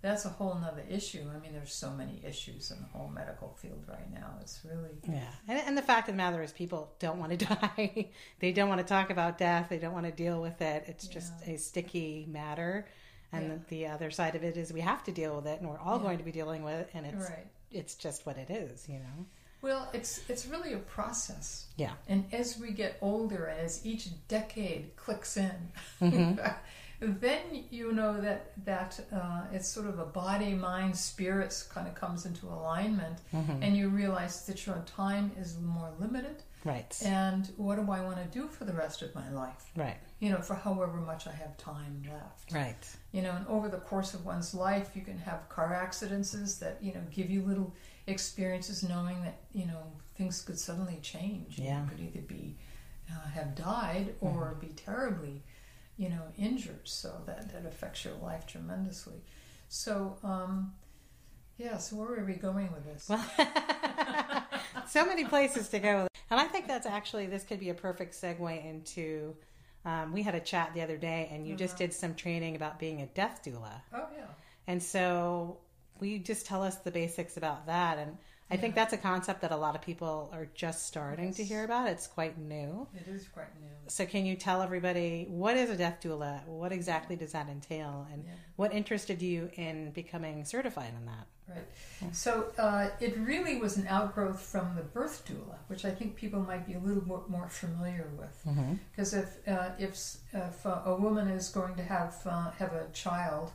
that's 0.00 0.24
a 0.24 0.28
whole 0.28 0.54
nother 0.54 0.84
issue. 0.88 1.24
I 1.34 1.38
mean, 1.40 1.52
there's 1.52 1.72
so 1.74 1.90
many 1.90 2.22
issues 2.24 2.70
in 2.70 2.78
the 2.80 2.86
whole 2.86 3.08
medical 3.08 3.56
field 3.60 3.84
right 3.88 4.12
now. 4.12 4.34
It's 4.40 4.60
really 4.64 4.90
Yeah. 5.08 5.24
And, 5.48 5.58
and 5.58 5.76
the 5.78 5.82
fact 5.82 6.08
of 6.08 6.14
the 6.14 6.18
matter 6.18 6.42
is, 6.42 6.52
people 6.52 6.92
don't 6.98 7.18
want 7.18 7.38
to 7.38 7.44
die. 7.76 8.08
they 8.38 8.52
don't 8.52 8.68
want 8.68 8.80
to 8.80 8.86
talk 8.86 9.10
about 9.10 9.38
death. 9.38 9.66
They 9.70 9.78
don't 9.78 9.92
want 9.92 10.06
to 10.06 10.12
deal 10.12 10.40
with 10.40 10.60
it. 10.62 10.84
It's 10.86 11.06
just 11.08 11.32
a 11.46 11.56
sticky 11.58 12.26
matter. 12.30 12.86
And 13.32 13.42
Yeah. 13.48 13.54
the, 13.68 13.76
the 13.76 13.86
other 13.88 14.10
side 14.10 14.36
of 14.36 14.44
it 14.44 14.56
is 14.56 14.72
we 14.72 14.80
have 14.80 15.02
to 15.04 15.12
deal 15.12 15.36
with 15.36 15.46
it, 15.46 15.60
and 15.60 15.68
we're 15.68 15.78
all 15.78 15.96
Yeah. 15.98 16.02
going 16.04 16.18
to 16.18 16.24
be 16.24 16.32
dealing 16.32 16.62
with 16.62 16.74
it, 16.74 16.90
and 16.94 17.04
it's 17.04 17.28
right. 17.28 17.46
it's 17.70 17.94
just 17.96 18.24
what 18.24 18.38
it 18.38 18.50
is, 18.50 18.88
you 18.88 19.00
know. 19.00 19.26
Well, 19.60 19.88
it's 19.92 20.20
it's 20.30 20.46
really 20.46 20.72
a 20.74 20.78
process. 20.78 21.66
Yeah. 21.76 21.90
And 22.08 22.24
as 22.32 22.56
we 22.56 22.70
get 22.70 22.96
older, 23.02 23.46
and 23.46 23.60
as 23.60 23.84
each 23.84 24.08
decade 24.28 24.94
clicks 24.96 25.36
in, 25.36 25.50
Mm-hmm. 26.00 26.38
Then 27.00 27.40
you 27.70 27.92
know 27.92 28.20
that 28.20 28.52
that 28.64 28.98
uh, 29.12 29.42
it's 29.52 29.68
sort 29.68 29.86
of 29.86 29.98
a 29.98 30.04
body, 30.04 30.54
mind, 30.54 30.96
spirits 30.96 31.62
kind 31.62 31.86
of 31.86 31.94
comes 31.94 32.26
into 32.26 32.46
alignment, 32.46 33.18
Mm-hmm. 33.34 33.62
and 33.62 33.76
you 33.76 33.88
realize 33.88 34.46
that 34.46 34.66
your 34.66 34.82
time 34.96 35.30
is 35.38 35.56
more 35.60 35.90
limited. 35.98 36.42
Right. 36.64 36.98
And 37.04 37.48
what 37.56 37.76
do 37.76 37.82
I 37.92 38.00
want 38.00 38.16
to 38.16 38.24
do 38.38 38.48
for 38.48 38.64
the 38.64 38.72
rest 38.72 39.02
of 39.02 39.14
my 39.14 39.30
life? 39.30 39.70
Right. 39.76 39.96
You 40.18 40.30
know, 40.30 40.40
for 40.40 40.54
however 40.54 40.96
much 40.98 41.28
I 41.28 41.32
have 41.32 41.56
time 41.56 42.02
left. 42.12 42.52
Right. 42.52 42.84
You 43.12 43.22
know, 43.22 43.30
and 43.30 43.46
over 43.46 43.68
the 43.68 43.76
course 43.78 44.12
of 44.12 44.24
one's 44.26 44.52
life, 44.54 44.90
you 44.96 45.02
can 45.02 45.18
have 45.18 45.48
car 45.48 45.72
accidents 45.72 46.32
that 46.58 46.78
you 46.82 46.92
know 46.94 47.00
give 47.12 47.30
you 47.30 47.42
little 47.42 47.72
experiences, 48.08 48.82
knowing 48.82 49.22
that 49.22 49.36
you 49.52 49.66
know 49.66 49.82
things 50.16 50.42
could 50.42 50.58
suddenly 50.58 50.98
change. 51.00 51.58
Yeah. 51.60 51.82
you 51.84 51.88
could 51.90 52.00
either 52.00 52.22
be 52.26 52.56
uh, 53.10 53.28
have 53.28 53.54
died 53.54 54.14
or 54.20 54.56
be 54.60 54.68
terribly, 54.68 55.42
you 55.98 56.08
know, 56.08 56.22
injured. 56.38 56.88
So 56.88 57.12
that 57.26 57.52
that 57.52 57.66
affects 57.66 58.04
your 58.04 58.14
life 58.22 58.46
tremendously. 58.46 59.20
So, 59.68 60.16
um, 60.24 60.72
yeah. 61.58 61.76
So 61.78 61.96
where 61.96 62.18
are 62.20 62.24
we 62.24 62.34
going 62.34 62.72
with 62.72 62.84
this? 62.86 63.06
Well, 63.08 63.22
so 64.88 65.04
many 65.04 65.24
places 65.24 65.68
to 65.70 65.78
go. 65.78 66.06
And 66.30 66.38
I 66.40 66.44
think 66.44 66.66
that's 66.68 66.86
actually, 66.86 67.26
this 67.26 67.42
could 67.44 67.60
be 67.60 67.70
a 67.70 67.74
perfect 67.74 68.14
segue 68.14 68.64
into. 68.64 69.34
Um, 69.84 70.12
we 70.12 70.22
had 70.22 70.34
a 70.34 70.40
chat 70.40 70.72
the 70.74 70.82
other 70.82 70.96
day, 70.98 71.28
and 71.32 71.46
you 71.46 71.54
just 71.54 71.74
Uh-huh. 71.74 71.78
did 71.86 71.92
some 71.94 72.14
training 72.14 72.56
about 72.56 72.78
being 72.78 73.00
a 73.02 73.06
death 73.06 73.42
doula. 73.44 73.80
oh 73.94 74.06
yeah. 74.14 74.24
And 74.66 74.82
so, 74.82 75.58
will 75.98 76.08
you 76.08 76.18
just 76.18 76.44
tell 76.46 76.62
us 76.62 76.76
the 76.76 76.90
basics 76.90 77.36
about 77.38 77.66
that? 77.66 77.96
And 77.98 78.18
I 78.50 78.56
think 78.56 78.74
that's 78.74 78.92
a 78.92 78.96
concept 78.96 79.42
that 79.42 79.52
a 79.52 79.56
lot 79.56 79.74
of 79.74 79.82
people 79.82 80.30
are 80.32 80.48
just 80.54 80.86
starting 80.86 81.34
to 81.34 81.44
hear 81.44 81.64
about. 81.64 81.88
It's 81.88 82.06
quite 82.06 82.38
new. 82.38 82.86
It 82.94 83.06
is 83.08 83.28
quite 83.28 83.54
new. 83.60 83.68
So, 83.88 84.06
can 84.06 84.24
you 84.24 84.36
tell 84.36 84.62
everybody 84.62 85.26
what 85.28 85.56
is 85.56 85.70
a 85.70 85.76
death 85.76 85.98
doula? 86.02 86.46
What 86.46 86.72
exactly 86.72 87.16
does 87.16 87.32
that 87.32 87.48
entail? 87.48 88.06
And 88.12 88.24
Yeah. 88.24 88.32
what 88.56 88.72
interested 88.72 89.20
you 89.20 89.50
in 89.54 89.90
becoming 89.90 90.44
certified 90.44 90.94
in 90.98 91.06
that? 91.06 91.26
Right. 91.48 92.14
So 92.14 92.52
uh, 92.58 92.90
it 93.00 93.16
really 93.16 93.56
was 93.58 93.78
an 93.78 93.86
outgrowth 93.86 94.40
from 94.40 94.76
the 94.76 94.82
birth 94.82 95.24
doula, 95.26 95.56
which 95.68 95.84
I 95.86 95.90
think 95.90 96.14
people 96.14 96.40
might 96.40 96.66
be 96.66 96.74
a 96.74 96.78
little 96.78 97.06
more, 97.06 97.24
more 97.28 97.48
familiar 97.48 98.10
with. 98.18 98.42
Mm-hmm. 98.46 98.74
Because 98.90 99.14
if 99.14 99.48
uh, 99.48 99.70
if 99.78 100.16
if 100.32 100.66
uh, 100.66 100.82
a 100.84 100.94
woman 100.94 101.28
is 101.28 101.48
going 101.48 101.74
to 101.76 101.82
have 101.82 102.16
uh, 102.26 102.50
have 102.58 102.72
a 102.74 102.86
child, 102.92 103.50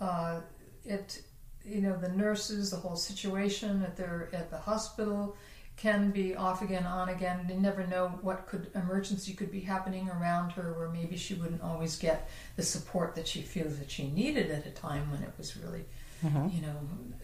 uh, 0.00 0.42
it 0.84 1.22
you 1.64 1.80
know 1.80 1.96
the 1.96 2.10
nurses, 2.10 2.70
the 2.70 2.76
whole 2.76 2.96
situation 2.96 3.82
at 3.82 3.96
their 3.96 4.28
at 4.32 4.50
the 4.50 4.58
hospital 4.58 5.36
can 5.76 6.12
be 6.12 6.36
off 6.36 6.62
again, 6.62 6.86
on 6.86 7.08
again. 7.08 7.46
They 7.48 7.56
never 7.56 7.84
know 7.86 8.18
what 8.22 8.46
could 8.46 8.70
emergency 8.76 9.32
could 9.32 9.50
be 9.50 9.60
happening 9.60 10.08
around 10.08 10.50
her, 10.52 10.72
where 10.74 10.88
maybe 10.88 11.16
she 11.16 11.34
wouldn't 11.34 11.62
always 11.62 11.96
get 11.96 12.28
the 12.56 12.62
support 12.62 13.16
that 13.16 13.26
she 13.26 13.42
feels 13.42 13.78
that 13.78 13.90
she 13.90 14.08
needed 14.08 14.50
at 14.50 14.66
a 14.66 14.70
time 14.70 15.10
when 15.10 15.22
it 15.22 15.32
was 15.36 15.56
really 15.56 15.84
Mm-hmm. 16.24 16.56
you 16.56 16.62
know, 16.62 16.76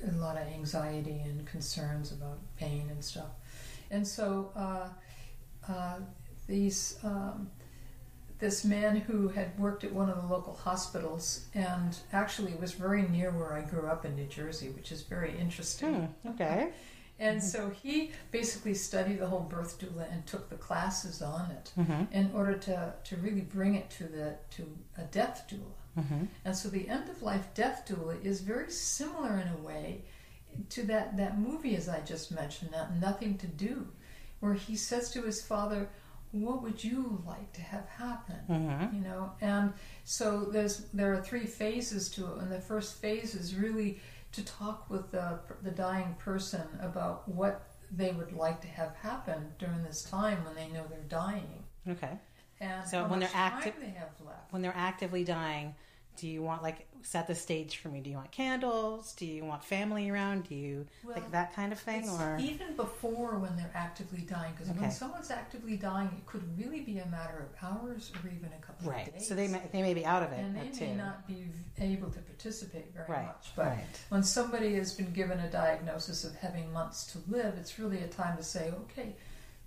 a 0.06 0.16
lot 0.18 0.36
of 0.36 0.46
anxiety 0.48 1.22
and 1.24 1.46
concerns 1.46 2.12
about 2.12 2.38
pain 2.58 2.88
and 2.90 3.02
stuff. 3.02 3.30
And 3.90 4.06
so 4.06 4.52
uh, 4.54 4.88
uh, 5.72 6.00
these 6.46 6.98
um, 7.02 7.50
this 8.40 8.64
man 8.64 8.96
who 8.96 9.28
had 9.28 9.58
worked 9.58 9.84
at 9.84 9.92
one 9.92 10.08
of 10.08 10.16
the 10.20 10.26
local 10.26 10.54
hospitals 10.54 11.44
and 11.54 11.96
actually 12.12 12.54
was 12.54 12.72
very 12.72 13.02
near 13.02 13.30
where 13.30 13.52
I 13.52 13.62
grew 13.62 13.86
up 13.86 14.04
in 14.04 14.16
New 14.16 14.26
Jersey, 14.26 14.70
which 14.70 14.90
is 14.90 15.02
very 15.02 15.36
interesting. 15.38 15.94
Hmm, 16.22 16.28
okay. 16.30 16.70
And 17.22 17.44
so 17.44 17.68
he 17.68 18.12
basically 18.30 18.72
studied 18.72 19.18
the 19.18 19.26
whole 19.26 19.40
birth 19.40 19.78
doula 19.78 20.10
and 20.10 20.24
took 20.26 20.48
the 20.48 20.56
classes 20.56 21.20
on 21.20 21.50
it 21.50 21.70
Mm-hmm. 21.78 22.04
in 22.12 22.30
order 22.34 22.54
to, 22.56 22.94
to 23.04 23.16
really 23.16 23.42
bring 23.42 23.74
it 23.74 23.90
to 23.90 24.04
the 24.04 24.36
to 24.56 24.66
a 24.96 25.02
death 25.02 25.46
doula. 25.50 26.02
Mm-hmm. 26.02 26.24
And 26.46 26.56
so 26.56 26.70
the 26.70 26.88
end 26.88 27.10
of 27.10 27.22
life 27.22 27.46
death 27.54 27.86
doula 27.86 28.24
is 28.24 28.40
very 28.40 28.70
similar 28.70 29.36
in 29.36 29.48
a 29.48 29.66
way 29.66 30.00
to 30.70 30.82
that, 30.84 31.16
that 31.18 31.38
movie, 31.38 31.76
as 31.76 31.90
I 31.90 32.00
just 32.00 32.32
mentioned, 32.32 32.70
that 32.72 32.96
Nothing 32.96 33.36
to 33.38 33.46
Do, 33.46 33.88
where 34.40 34.54
he 34.54 34.74
says 34.74 35.10
to 35.10 35.20
his 35.22 35.42
father, 35.42 35.90
What 36.32 36.62
would 36.62 36.82
you 36.84 37.22
like 37.26 37.52
to 37.54 37.60
have 37.60 37.86
happen? 37.88 38.36
Mm-hmm. 38.48 38.94
You 38.96 39.00
know, 39.02 39.32
and 39.40 39.72
so 40.04 40.44
there's 40.44 40.86
there 40.94 41.12
are 41.12 41.20
three 41.22 41.46
phases 41.46 42.08
to 42.10 42.26
it, 42.32 42.38
and 42.42 42.52
the 42.52 42.60
first 42.60 43.00
phase 43.00 43.34
is 43.34 43.54
really 43.54 44.00
to 44.32 44.44
talk 44.44 44.88
with 44.88 45.10
the 45.10 45.40
the 45.62 45.70
dying 45.72 46.14
person 46.18 46.62
about 46.80 47.28
what 47.28 47.62
they 47.90 48.12
would 48.12 48.32
like 48.32 48.60
to 48.60 48.68
have 48.68 48.94
happen 48.96 49.52
during 49.58 49.82
this 49.82 50.04
time 50.04 50.44
when 50.44 50.54
they 50.54 50.68
know 50.68 50.84
they're 50.88 51.00
dying, 51.08 51.64
Okay. 51.88 52.16
and 52.60 52.86
So 52.88 53.04
when 53.08 53.18
they're 53.18 53.28
active- 53.34 53.74
they 53.80 53.90
have 53.90 54.10
left. 54.24 54.52
When 54.52 54.62
they're 54.62 54.76
actively 54.76 55.24
dying, 55.24 55.74
do 56.20 56.28
you 56.28 56.42
want 56.42 56.62
like 56.62 56.86
set 57.02 57.26
the 57.26 57.34
stage 57.34 57.78
for 57.78 57.88
me? 57.88 58.00
Do 58.00 58.10
you 58.10 58.16
want 58.16 58.30
candles? 58.30 59.14
Do 59.14 59.24
you 59.24 59.42
want 59.44 59.64
family 59.64 60.10
around? 60.10 60.48
Do 60.48 60.54
you 60.54 60.86
Well, 61.02 61.14
like 61.14 61.30
that 61.32 61.54
kind 61.56 61.72
of 61.72 61.78
thing? 61.80 62.08
Or 62.10 62.36
even 62.38 62.76
before 62.76 63.38
when 63.38 63.56
they're 63.56 63.70
actively 63.74 64.20
dying, 64.20 64.52
because 64.52 64.68
Okay. 64.70 64.80
when 64.80 64.90
someone's 64.90 65.30
actively 65.30 65.76
dying, 65.76 66.08
it 66.08 66.26
could 66.26 66.44
really 66.58 66.80
be 66.80 66.98
a 66.98 67.06
matter 67.06 67.38
of 67.38 67.48
hours 67.70 68.12
or 68.22 68.28
even 68.28 68.50
a 68.52 68.60
couple 68.66 68.90
of 68.90 68.96
days. 68.96 69.12
right? 69.14 69.22
So 69.22 69.34
they 69.34 69.48
may, 69.48 69.62
they 69.72 69.80
may 69.82 69.94
be 69.94 70.04
out 70.04 70.22
of 70.22 70.32
it 70.32 70.40
and 70.40 70.54
they 70.54 70.68
too. 70.68 70.86
may 70.86 70.94
not 70.96 71.26
be 71.26 71.46
able 71.78 72.10
to 72.10 72.18
participate 72.20 72.92
very 72.94 73.08
right. 73.08 73.26
much. 73.26 73.52
But 73.56 73.66
right. 73.68 74.00
when 74.10 74.22
somebody 74.22 74.74
has 74.74 74.92
been 74.92 75.12
given 75.12 75.40
a 75.40 75.50
diagnosis 75.50 76.24
of 76.24 76.34
having 76.36 76.70
months 76.72 77.06
to 77.12 77.18
live, 77.28 77.54
it's 77.58 77.78
really 77.78 78.00
a 78.00 78.08
time 78.08 78.36
to 78.36 78.42
say, 78.42 78.70
okay, 78.82 79.16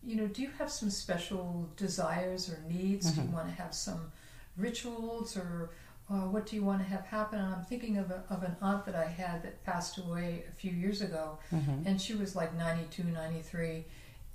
you 0.04 0.16
know, 0.18 0.28
do 0.28 0.42
you 0.44 0.50
have 0.60 0.70
some 0.70 0.90
special 0.92 1.68
desires 1.78 2.50
or 2.50 2.60
needs? 2.70 3.10
Do 3.12 3.22
you 3.22 3.28
Mhm. 3.30 3.34
want 3.34 3.48
to 3.48 3.54
have 3.56 3.74
some 3.74 4.12
rituals 4.58 5.36
or 5.36 5.72
uh, 6.14 6.28
what 6.28 6.46
do 6.46 6.56
you 6.56 6.64
want 6.64 6.80
to 6.80 6.86
have 6.88 7.06
happen? 7.06 7.40
And 7.40 7.54
I'm 7.56 7.64
thinking 7.64 7.98
of, 7.98 8.12
a, 8.12 8.24
of 8.30 8.44
an 8.44 8.56
aunt 8.62 8.86
that 8.86 8.96
I 8.96 9.06
had 9.06 9.42
that 9.44 9.64
passed 9.64 9.98
away 9.98 10.44
a 10.48 10.52
few 10.54 10.72
years 10.72 11.02
ago, 11.02 11.40
Mm-hmm. 11.54 11.88
and 11.88 12.00
she 12.00 12.14
was 12.14 12.36
like 12.36 12.54
92, 12.56 13.04
93. 13.04 13.86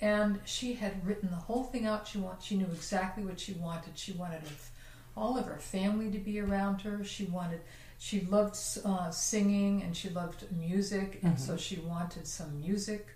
And 0.01 0.41
she 0.45 0.75
had 0.75 1.05
written 1.07 1.29
the 1.31 1.37
whole 1.37 1.65
thing 1.65 1.87
out. 1.87 2.07
She 2.07 2.19
want, 2.19 2.43
she 2.43 2.57
knew 2.57 2.67
exactly 2.67 3.25
what 3.25 3.39
she 3.41 3.53
wanted. 3.55 3.99
She 3.99 4.13
wanted 4.13 4.41
her, 4.43 4.55
all 5.17 5.37
of 5.39 5.47
her 5.47 5.59
family 5.59 6.11
to 6.13 6.19
be 6.19 6.39
around 6.41 6.83
her. 6.83 7.03
She 7.05 7.25
wanted, 7.25 7.61
she 7.99 8.21
loved 8.23 8.57
uh, 8.85 9.11
singing 9.11 9.83
and 9.83 9.97
she 9.97 10.09
loved 10.11 10.45
music, 10.53 11.19
and 11.23 11.39
so 11.39 11.55
Mhm. 11.55 11.59
she 11.61 11.77
wanted 11.81 12.27
some 12.29 12.61
music, 12.61 13.09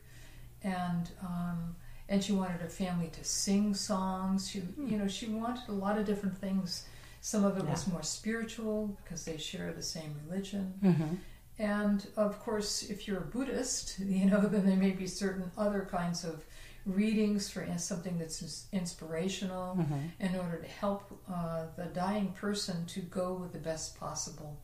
and 0.62 1.10
um, 1.22 1.76
and 2.08 2.22
she 2.22 2.32
wanted 2.32 2.60
her 2.60 2.68
family 2.68 3.08
to 3.12 3.24
sing 3.24 3.74
songs. 3.74 4.50
She, 4.50 4.58
you 4.76 4.98
know, 4.98 5.08
she 5.08 5.26
wanted 5.26 5.68
a 5.68 5.72
lot 5.72 5.98
of 5.98 6.04
different 6.06 6.36
things. 6.38 6.84
Some 7.24 7.44
of 7.44 7.56
it 7.56 7.64
was 7.64 7.86
more 7.86 8.02
spiritual 8.02 8.98
because 9.02 9.24
they 9.24 9.36
share 9.36 9.72
the 9.72 9.82
same 9.82 10.12
religion. 10.26 10.74
Mm-hmm. 10.82 11.14
And 11.56 12.04
of 12.16 12.40
course, 12.40 12.82
if 12.90 13.06
you're 13.06 13.18
a 13.18 13.24
Buddhist, 13.24 13.98
you 14.00 14.26
know, 14.26 14.40
then 14.40 14.66
there 14.66 14.76
may 14.76 14.90
be 14.90 15.06
certain 15.06 15.50
other 15.56 15.86
kinds 15.88 16.24
of 16.24 16.44
readings 16.84 17.48
for 17.48 17.64
something 17.78 18.18
that's 18.18 18.66
inspirational 18.72 19.76
Mm-hmm. 19.76 20.00
in 20.18 20.34
order 20.34 20.58
to 20.58 20.68
help 20.68 21.16
uh, 21.32 21.66
the 21.76 21.84
dying 21.84 22.32
person 22.32 22.84
to 22.86 23.00
go 23.00 23.34
with 23.34 23.52
the 23.52 23.58
best 23.60 23.98
possible 24.00 24.58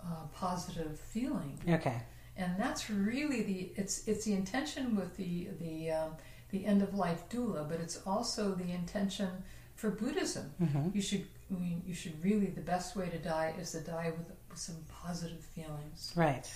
uh, 0.00 0.26
positive 0.32 1.00
feeling. 1.00 1.58
Okay. 1.68 2.00
And 2.36 2.52
that's 2.56 2.88
really 2.88 3.42
the 3.42 3.72
it's 3.74 4.06
it's 4.06 4.24
the 4.24 4.34
intention 4.34 4.94
with 4.94 5.16
the 5.16 5.48
the 5.58 5.90
um, 5.90 6.10
the 6.50 6.64
end 6.64 6.80
of 6.80 6.94
life 6.94 7.28
doula, 7.28 7.68
but 7.68 7.80
it's 7.80 8.00
also 8.06 8.54
the 8.54 8.70
intention 8.70 9.42
for 9.80 9.90
Buddhism. 9.90 10.46
Mm-hmm. 10.62 10.88
You 10.96 11.02
should 11.08 11.24
I 11.50 11.54
mean, 11.64 11.78
you 11.86 11.94
should 11.94 12.16
really 12.22 12.46
the 12.60 12.66
best 12.74 12.94
way 12.98 13.08
to 13.08 13.18
die 13.18 13.50
is 13.60 13.70
to 13.72 13.80
die 13.80 14.10
with, 14.16 14.28
with 14.50 14.58
some 14.68 14.76
positive 15.02 15.42
feelings 15.56 16.12
Right. 16.14 16.46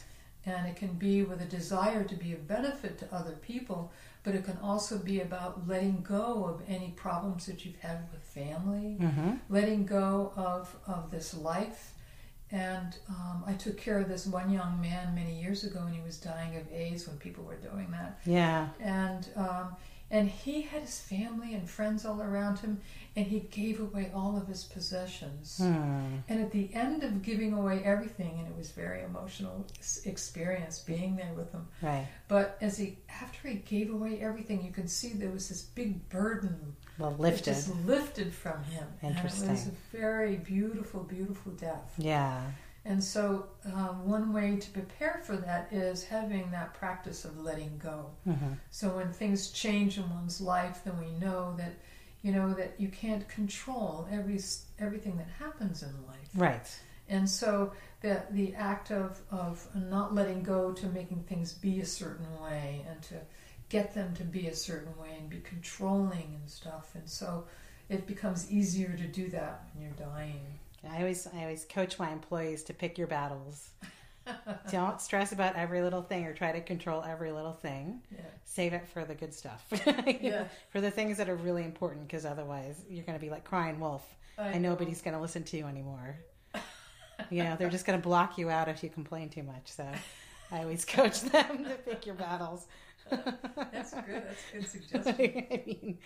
and 0.44 0.66
it 0.70 0.76
can 0.82 0.92
be 1.08 1.16
with 1.22 1.40
a 1.40 1.50
desire 1.58 2.04
to 2.12 2.16
be 2.24 2.30
of 2.36 2.46
benefit 2.46 2.98
to 2.98 3.06
other 3.18 3.36
people, 3.50 3.90
but 4.24 4.34
it 4.34 4.44
can 4.44 4.58
also 4.70 4.94
be 4.98 5.16
about 5.28 5.66
letting 5.72 5.98
go 6.02 6.44
of 6.50 6.56
any 6.76 6.90
problems 7.04 7.46
that 7.46 7.58
you've 7.64 7.80
had 7.88 8.00
with 8.12 8.22
family, 8.22 8.88
Mm-hmm. 9.00 9.32
letting 9.48 9.86
go 9.86 10.32
of, 10.36 10.62
of 10.86 11.10
this 11.14 11.28
life. 11.52 11.82
And 12.50 12.90
um, 13.08 13.38
I 13.46 13.54
took 13.64 13.76
care 13.78 13.98
of 13.98 14.08
this 14.10 14.26
one 14.26 14.50
young 14.52 14.78
man 14.88 15.14
many 15.14 15.34
years 15.40 15.64
ago 15.64 15.78
when 15.84 15.94
he 15.94 16.02
was 16.02 16.18
dying 16.18 16.52
of 16.60 16.64
AIDS 16.70 17.08
when 17.08 17.16
people 17.16 17.44
were 17.44 17.56
doing 17.70 17.88
that. 17.92 18.18
Yeah. 18.26 18.68
And 18.78 19.22
um, 19.36 19.66
and 20.12 20.28
he 20.28 20.60
had 20.60 20.82
his 20.82 21.00
family 21.00 21.54
and 21.54 21.68
friends 21.68 22.04
all 22.04 22.20
around 22.20 22.58
him, 22.58 22.80
and 23.16 23.26
he 23.26 23.40
gave 23.40 23.80
away 23.80 24.10
all 24.14 24.36
of 24.36 24.46
his 24.46 24.62
possessions. 24.64 25.56
Hmm. 25.56 26.18
And 26.28 26.40
at 26.40 26.50
the 26.52 26.72
end 26.74 27.02
of 27.02 27.22
giving 27.22 27.54
away 27.54 27.82
everything, 27.82 28.34
and 28.38 28.46
it 28.46 28.56
was 28.56 28.70
very 28.72 29.02
emotional 29.02 29.66
experience 30.04 30.80
being 30.80 31.16
there 31.16 31.32
with 31.34 31.50
him. 31.50 31.66
Right. 31.80 32.06
But 32.28 32.58
as 32.60 32.76
he 32.76 32.98
after 33.22 33.48
he 33.48 33.54
gave 33.56 33.90
away 33.90 34.20
everything, 34.20 34.62
you 34.62 34.70
can 34.70 34.86
see 34.86 35.14
there 35.14 35.30
was 35.30 35.48
this 35.48 35.62
big 35.62 36.08
burden 36.10 36.76
Well, 36.98 37.16
lifted. 37.18 37.44
just 37.54 37.74
lifted 37.86 38.34
from 38.34 38.62
him. 38.64 38.86
And 39.00 39.16
it 39.16 39.24
was 39.24 39.40
Interesting. 39.42 39.76
a 39.94 39.96
very 39.96 40.36
beautiful, 40.36 41.04
beautiful 41.04 41.52
death. 41.52 41.94
Yeah. 41.96 42.42
And 42.84 43.02
so, 43.02 43.46
um, 43.72 44.08
one 44.08 44.32
way 44.32 44.56
to 44.56 44.70
prepare 44.70 45.20
for 45.24 45.36
that 45.36 45.72
is 45.72 46.02
having 46.02 46.50
that 46.50 46.74
practice 46.74 47.24
of 47.24 47.38
letting 47.38 47.78
go. 47.78 48.06
Mm-hmm. 48.26 48.54
So 48.70 48.96
when 48.96 49.12
things 49.12 49.50
change 49.50 49.98
in 49.98 50.10
one's 50.10 50.40
life, 50.40 50.80
then 50.84 50.98
we 50.98 51.10
know 51.24 51.54
that, 51.58 51.74
you 52.22 52.32
know, 52.32 52.52
that 52.54 52.74
you 52.78 52.88
can't 52.88 53.28
control 53.28 54.08
every 54.10 54.40
everything 54.80 55.16
that 55.18 55.28
happens 55.38 55.82
in 55.82 55.94
life. 56.06 56.28
Right. 56.34 56.78
And 57.08 57.28
so 57.28 57.72
the 58.00 58.22
the 58.30 58.54
act 58.54 58.90
of 58.90 59.20
of 59.30 59.66
not 59.76 60.12
letting 60.12 60.42
go 60.42 60.72
to 60.72 60.86
making 60.86 61.22
things 61.24 61.52
be 61.52 61.80
a 61.80 61.86
certain 61.86 62.26
way 62.42 62.84
and 62.88 63.00
to 63.02 63.14
get 63.68 63.94
them 63.94 64.14
to 64.14 64.24
be 64.24 64.48
a 64.48 64.54
certain 64.54 64.94
way 64.98 65.16
and 65.18 65.30
be 65.30 65.40
controlling 65.40 66.36
and 66.40 66.50
stuff. 66.50 66.94
And 66.94 67.08
so 67.08 67.44
it 67.88 68.06
becomes 68.06 68.50
easier 68.50 68.96
to 68.96 69.06
do 69.06 69.28
that 69.30 69.64
when 69.72 69.84
you're 69.84 70.08
dying. 70.08 70.58
I 70.90 70.98
always 70.98 71.26
I 71.26 71.42
always 71.42 71.64
coach 71.64 71.98
my 71.98 72.10
employees 72.10 72.62
to 72.64 72.74
pick 72.74 72.98
your 72.98 73.06
battles. 73.06 73.70
Don't 74.70 75.00
stress 75.00 75.32
about 75.32 75.56
every 75.56 75.82
little 75.82 76.02
thing 76.02 76.26
or 76.26 76.32
try 76.32 76.52
to 76.52 76.60
control 76.60 77.02
every 77.02 77.32
little 77.32 77.52
thing. 77.52 78.02
Yeah. 78.12 78.20
Save 78.44 78.72
it 78.72 78.86
for 78.88 79.04
the 79.04 79.14
good 79.14 79.34
stuff. 79.34 79.64
Yeah. 80.20 80.44
For 80.70 80.80
the 80.80 80.90
things 80.90 81.16
that 81.18 81.28
are 81.28 81.34
really 81.36 81.64
important 81.64 82.06
because 82.06 82.24
otherwise 82.24 82.84
you're 82.88 83.04
going 83.04 83.18
to 83.18 83.24
be 83.24 83.30
like 83.30 83.44
crying 83.44 83.80
wolf 83.80 84.04
I 84.38 84.48
and 84.48 84.62
know. 84.62 84.70
nobody's 84.70 85.02
going 85.02 85.14
to 85.14 85.20
listen 85.20 85.42
to 85.44 85.56
you 85.56 85.66
anymore. 85.66 86.16
you 87.30 87.42
know, 87.42 87.56
they're 87.56 87.70
just 87.70 87.84
going 87.86 87.98
to 87.98 88.02
block 88.02 88.38
you 88.38 88.50
out 88.50 88.68
if 88.68 88.82
you 88.84 88.90
complain 88.90 89.28
too 89.28 89.42
much. 89.42 89.66
So 89.66 89.86
I 90.52 90.60
always 90.62 90.84
coach 90.84 91.20
them 91.32 91.64
to 91.64 91.70
pick 91.84 92.06
your 92.06 92.14
battles. 92.14 92.66
That's 93.10 93.92
good. 93.94 94.22
That's 94.22 94.42
a 94.52 94.56
good 94.56 94.68
suggestion. 94.68 95.14
I 95.50 95.62
mean, 95.66 95.98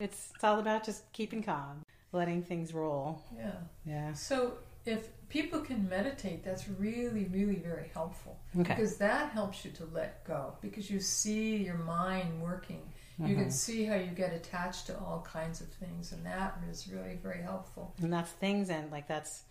it's, 0.00 0.30
it's 0.34 0.44
all 0.44 0.58
about 0.58 0.84
just 0.84 1.10
keeping 1.12 1.42
calm, 1.42 1.84
letting 2.12 2.42
things 2.42 2.72
roll. 2.74 3.22
Yeah. 3.36 3.52
Yeah. 3.84 4.12
So 4.12 4.54
if 4.86 5.08
people 5.28 5.60
can 5.60 5.88
meditate, 5.88 6.42
that's 6.44 6.68
really, 6.68 7.24
really 7.26 7.56
very 7.56 7.90
helpful. 7.94 8.38
Okay. 8.58 8.74
Because 8.74 8.96
that 8.96 9.30
helps 9.30 9.64
you 9.64 9.70
to 9.72 9.84
let 9.92 10.24
go. 10.24 10.54
Because 10.60 10.90
you 10.90 11.00
see 11.00 11.56
your 11.56 11.78
mind 11.78 12.40
working. 12.42 12.82
You 13.18 13.36
can 13.36 13.48
Mhm. 13.48 13.52
see 13.52 13.84
how 13.84 13.96
you 13.96 14.12
get 14.12 14.32
attached 14.32 14.86
to 14.86 14.98
all 14.98 15.20
kinds 15.20 15.60
of 15.60 15.68
things, 15.68 16.12
and 16.12 16.24
that 16.24 16.56
is 16.70 16.88
really 16.88 17.16
very 17.16 17.42
helpful. 17.42 17.92
And 18.00 18.10
that's 18.10 18.32
things 18.32 18.70
and 18.70 18.90
like 18.90 19.06
that's 19.08 19.42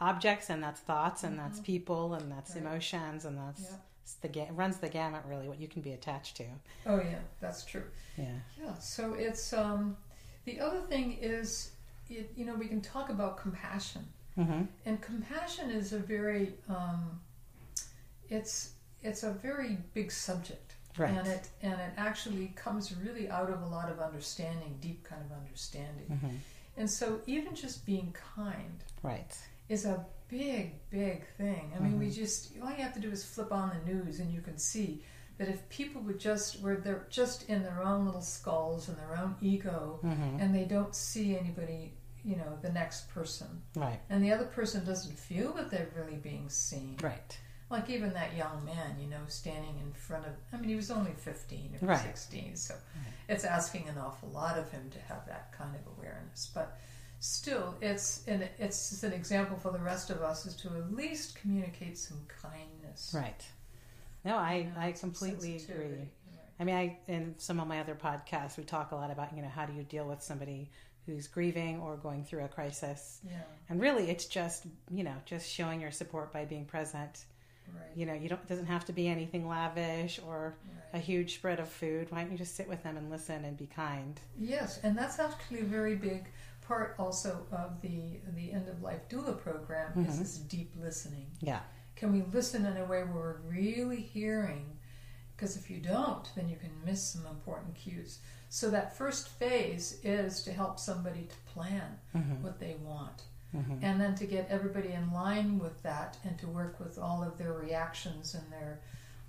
objects 0.00 0.48
and 0.48 0.62
that's 0.62 0.80
thoughts 0.80 1.24
and 1.24 1.38
that's 1.38 1.60
people 1.60 2.14
and 2.14 2.32
that's 2.32 2.52
Right. 2.54 2.62
emotions 2.64 3.26
and 3.26 3.36
that's 3.36 3.60
Yeah. 3.62 3.76
the 4.22 4.28
ga- 4.28 4.50
runs 4.52 4.78
the 4.78 4.88
gamut 4.88 5.24
really 5.26 5.46
what 5.46 5.58
you 5.60 5.68
can 5.68 5.82
be 5.82 5.92
attached 5.92 6.36
to. 6.38 6.46
Oh 6.86 7.02
yeah, 7.02 7.18
that's 7.40 7.64
true. 7.66 7.84
Yeah. 8.16 8.38
Yeah. 8.58 8.74
So 8.78 9.12
it's 9.12 9.52
um, 9.52 9.98
the 10.46 10.60
other 10.60 10.80
thing 10.82 11.18
is, 11.20 11.72
it, 12.10 12.32
you 12.36 12.44
know, 12.44 12.54
we 12.54 12.66
can 12.68 12.80
talk 12.80 13.10
about 13.10 13.36
compassion. 13.38 14.04
Mm-hmm. 14.38 14.62
And 14.86 15.00
compassion 15.00 15.70
is 15.70 15.92
a 15.92 15.98
very, 15.98 16.54
um, 16.68 17.20
it's 18.28 18.72
it's 19.02 19.22
a 19.22 19.30
very 19.30 19.78
big 19.94 20.10
subject, 20.10 20.74
Right. 20.96 21.10
and 21.10 21.26
it 21.26 21.48
and 21.62 21.72
it 21.74 21.92
actually 21.96 22.52
comes 22.56 22.94
really 22.96 23.28
out 23.30 23.50
of 23.50 23.62
a 23.62 23.66
lot 23.66 23.90
of 23.90 24.00
understanding, 24.00 24.76
deep 24.80 25.04
kind 25.04 25.22
of 25.30 25.36
understanding. 25.36 26.06
Mm-hmm. 26.10 26.36
And 26.76 26.90
so 26.90 27.20
even 27.26 27.54
just 27.54 27.84
being 27.86 28.14
kind 28.34 28.84
Right. 29.02 29.36
is 29.68 29.84
a 29.84 30.04
big, 30.28 30.74
big 30.90 31.26
thing. 31.36 31.72
I 31.76 31.80
mean, 31.80 31.98
we 31.98 32.06
Mhm. 32.08 32.14
just 32.14 32.52
all 32.62 32.70
you 32.70 32.76
have 32.82 32.94
to 32.94 33.00
do 33.00 33.10
is 33.10 33.24
flip 33.24 33.50
on 33.52 33.70
the 33.70 33.92
news, 33.92 34.20
and 34.20 34.32
you 34.32 34.40
can 34.40 34.58
see 34.58 35.02
that 35.38 35.48
if 35.48 35.68
people 35.68 36.00
would 36.02 36.18
just 36.20 36.60
were 36.60 36.76
they're 36.76 37.06
just 37.10 37.48
in 37.48 37.62
their 37.62 37.82
own 37.82 38.04
little 38.04 38.20
skulls 38.22 38.88
and 38.88 38.98
their 38.98 39.16
own 39.16 39.36
ego, 39.40 40.00
Mm-hmm. 40.04 40.40
and 40.40 40.54
they 40.54 40.64
don't 40.64 40.94
see 40.94 41.36
anybody, 41.36 41.94
you 42.24 42.36
know, 42.36 42.58
the 42.62 42.72
next 42.72 43.08
person 43.10 43.62
Right. 43.74 44.00
and 44.10 44.22
the 44.22 44.32
other 44.32 44.46
person 44.46 44.84
doesn't 44.84 45.18
feel 45.18 45.52
that 45.54 45.70
they're 45.70 45.88
really 45.94 46.16
being 46.16 46.48
seen. 46.48 46.96
Right. 47.02 47.38
Like 47.70 47.90
even 47.90 48.12
that 48.14 48.34
young 48.34 48.64
man, 48.64 48.98
you 48.98 49.08
know, 49.08 49.20
standing 49.28 49.78
in 49.78 49.92
front 49.92 50.24
of, 50.26 50.32
I 50.52 50.56
mean, 50.56 50.70
he 50.70 50.76
was 50.76 50.90
only 50.90 51.12
15 51.12 51.78
or 51.82 51.86
Right. 51.88 52.00
16, 52.00 52.56
so 52.56 52.74
it's 53.28 53.44
asking 53.44 53.88
an 53.88 53.98
awful 53.98 54.30
lot 54.30 54.58
of 54.58 54.70
him 54.70 54.88
to 54.90 54.98
have 55.00 55.26
that 55.26 55.52
kind 55.52 55.74
of 55.74 55.80
awareness. 55.98 56.50
But 56.54 56.78
still, 57.20 57.74
it's 57.82 58.26
an, 58.26 58.48
it's 58.58 59.02
an 59.02 59.12
example 59.12 59.56
for 59.58 59.70
the 59.70 59.78
rest 59.78 60.08
of 60.10 60.22
us 60.22 60.46
is 60.46 60.54
to 60.56 60.68
at 60.68 60.92
least 60.94 61.34
communicate 61.36 61.98
some 61.98 62.18
kindness. 62.42 63.12
Right. 63.14 63.44
No, 64.24 64.36
I 64.36 64.54
you 64.54 64.64
know, 64.64 64.70
I 64.78 64.92
completely 64.92 65.56
agree. 65.56 65.84
Right. 65.86 66.08
I 66.60 66.64
mean, 66.64 66.74
I 66.74 66.98
in 67.06 67.34
some 67.38 67.60
of 67.60 67.68
my 67.68 67.80
other 67.80 67.94
podcasts 67.94 68.56
we 68.56 68.64
talk 68.64 68.92
a 68.92 68.96
lot 68.96 69.10
about 69.10 69.36
you 69.36 69.42
know 69.42 69.48
how 69.48 69.64
do 69.66 69.72
you 69.74 69.84
deal 69.84 70.06
with 70.08 70.22
somebody 70.22 70.70
who's 71.08 71.26
grieving 71.26 71.80
or 71.80 71.96
going 71.96 72.22
through 72.22 72.44
a 72.44 72.48
crisis, 72.48 73.20
Yeah, 73.26 73.40
and 73.68 73.80
really 73.80 74.10
it's 74.10 74.26
just 74.26 74.66
you 74.90 75.02
know 75.04 75.14
just 75.24 75.48
showing 75.50 75.80
your 75.80 75.90
support 75.90 76.32
by 76.32 76.44
being 76.44 76.66
present. 76.66 77.24
right. 77.74 77.96
You 77.96 78.06
know, 78.06 78.12
you 78.14 78.28
don't 78.28 78.40
it 78.42 78.48
doesn't 78.48 78.66
have 78.66 78.84
to 78.86 78.92
be 78.92 79.08
anything 79.08 79.48
lavish 79.48 80.20
or 80.26 80.54
a 80.92 80.98
huge 80.98 81.34
spread 81.34 81.60
of 81.60 81.68
food. 81.68 82.10
Why 82.10 82.22
don't 82.22 82.32
you 82.32 82.38
just 82.38 82.54
sit 82.56 82.68
with 82.68 82.82
them 82.82 82.96
and 82.96 83.10
listen 83.10 83.44
and 83.44 83.56
be 83.56 83.66
kind? 83.66 84.20
Yes, 84.38 84.80
and 84.82 84.96
that's 84.96 85.18
actually 85.18 85.60
a 85.60 85.64
very 85.64 85.96
big 85.96 86.26
part 86.62 86.94
also 86.98 87.46
of 87.50 87.80
the 87.80 88.20
the 88.34 88.52
end 88.52 88.68
of 88.68 88.82
life 88.82 89.08
doula 89.08 89.36
program 89.38 89.92
is 90.06 90.14
Mhm. 90.16 90.18
this 90.18 90.38
deep 90.38 90.72
listening. 90.78 91.26
Yeah. 91.40 91.60
Can 91.96 92.12
we 92.12 92.22
listen 92.22 92.64
in 92.66 92.76
a 92.76 92.84
way 92.84 93.02
where 93.02 93.06
we're 93.14 93.40
really 93.40 94.00
hearing? 94.02 94.76
Because 95.34 95.56
if 95.56 95.70
you 95.70 95.78
don't, 95.80 96.28
then 96.36 96.48
you 96.48 96.56
can 96.56 96.70
miss 96.84 97.02
some 97.02 97.24
important 97.26 97.74
cues. 97.74 98.18
So 98.50 98.70
that 98.70 98.96
first 98.96 99.28
phase 99.28 99.98
is 100.02 100.42
to 100.44 100.52
help 100.52 100.78
somebody 100.78 101.22
to 101.28 101.52
plan 101.52 101.98
Mm-hmm. 102.16 102.42
what 102.42 102.58
they 102.58 102.76
want, 102.84 103.22
Mm-hmm. 103.56 103.82
and 103.82 103.98
then 104.00 104.14
to 104.16 104.26
get 104.26 104.46
everybody 104.50 104.92
in 104.92 105.10
line 105.12 105.58
with 105.58 105.82
that, 105.82 106.18
and 106.24 106.38
to 106.38 106.46
work 106.46 106.78
with 106.80 106.98
all 106.98 107.22
of 107.22 107.38
their 107.38 107.52
reactions 107.54 108.34
and 108.34 108.44
their 108.52 108.80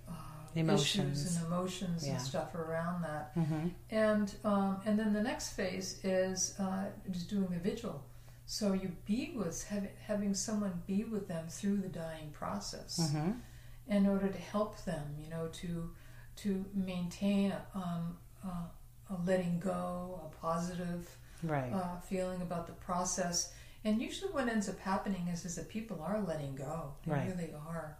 uh, 0.10 0.12
Emotions. 0.56 1.22
issues 1.22 1.38
and 1.38 1.46
emotions 1.48 2.06
Yeah. 2.06 2.14
and 2.14 2.22
stuff 2.22 2.54
around 2.56 3.02
that. 3.04 3.36
Mm-hmm. 3.38 3.68
And 3.92 4.34
um, 4.44 4.82
and 4.86 4.98
then 5.00 5.14
the 5.14 5.22
next 5.24 5.54
phase 5.54 6.00
is 6.04 6.56
uh, 6.60 6.86
just 7.12 7.30
doing 7.30 7.48
the 7.50 7.60
vigil. 7.60 8.04
So 8.46 8.74
you 8.74 8.92
be 9.06 9.34
with 9.36 9.64
having, 9.66 9.92
having 10.08 10.34
someone 10.34 10.82
be 10.88 11.04
with 11.04 11.28
them 11.28 11.46
through 11.48 11.78
the 11.78 11.88
dying 11.90 12.32
process 12.34 13.00
Mm-hmm. 13.00 13.32
in 13.88 14.06
order 14.08 14.28
to 14.28 14.38
help 14.40 14.84
them, 14.86 15.04
you 15.24 15.30
know, 15.30 15.48
to 15.62 15.92
to 16.38 16.66
maintain 16.74 17.54
um, 17.76 18.18
uh, 18.46 18.66
a 19.10 19.16
letting 19.26 19.60
go, 19.60 20.22
a 20.26 20.36
positive 20.38 21.10
Right. 21.44 21.72
uh, 21.74 22.00
feeling 22.02 22.42
about 22.42 22.68
the 22.68 22.74
process. 22.74 23.54
And 23.86 24.02
usually, 24.02 24.32
what 24.34 24.50
ends 24.50 24.68
up 24.68 24.78
happening 24.80 25.28
is 25.30 25.46
is 25.46 25.56
that 25.56 25.70
people 25.70 26.02
are 26.02 26.20
letting 26.20 26.56
go. 26.56 26.94
They 27.06 27.14
Right. 27.14 27.28
really 27.32 27.54
are. 27.54 27.98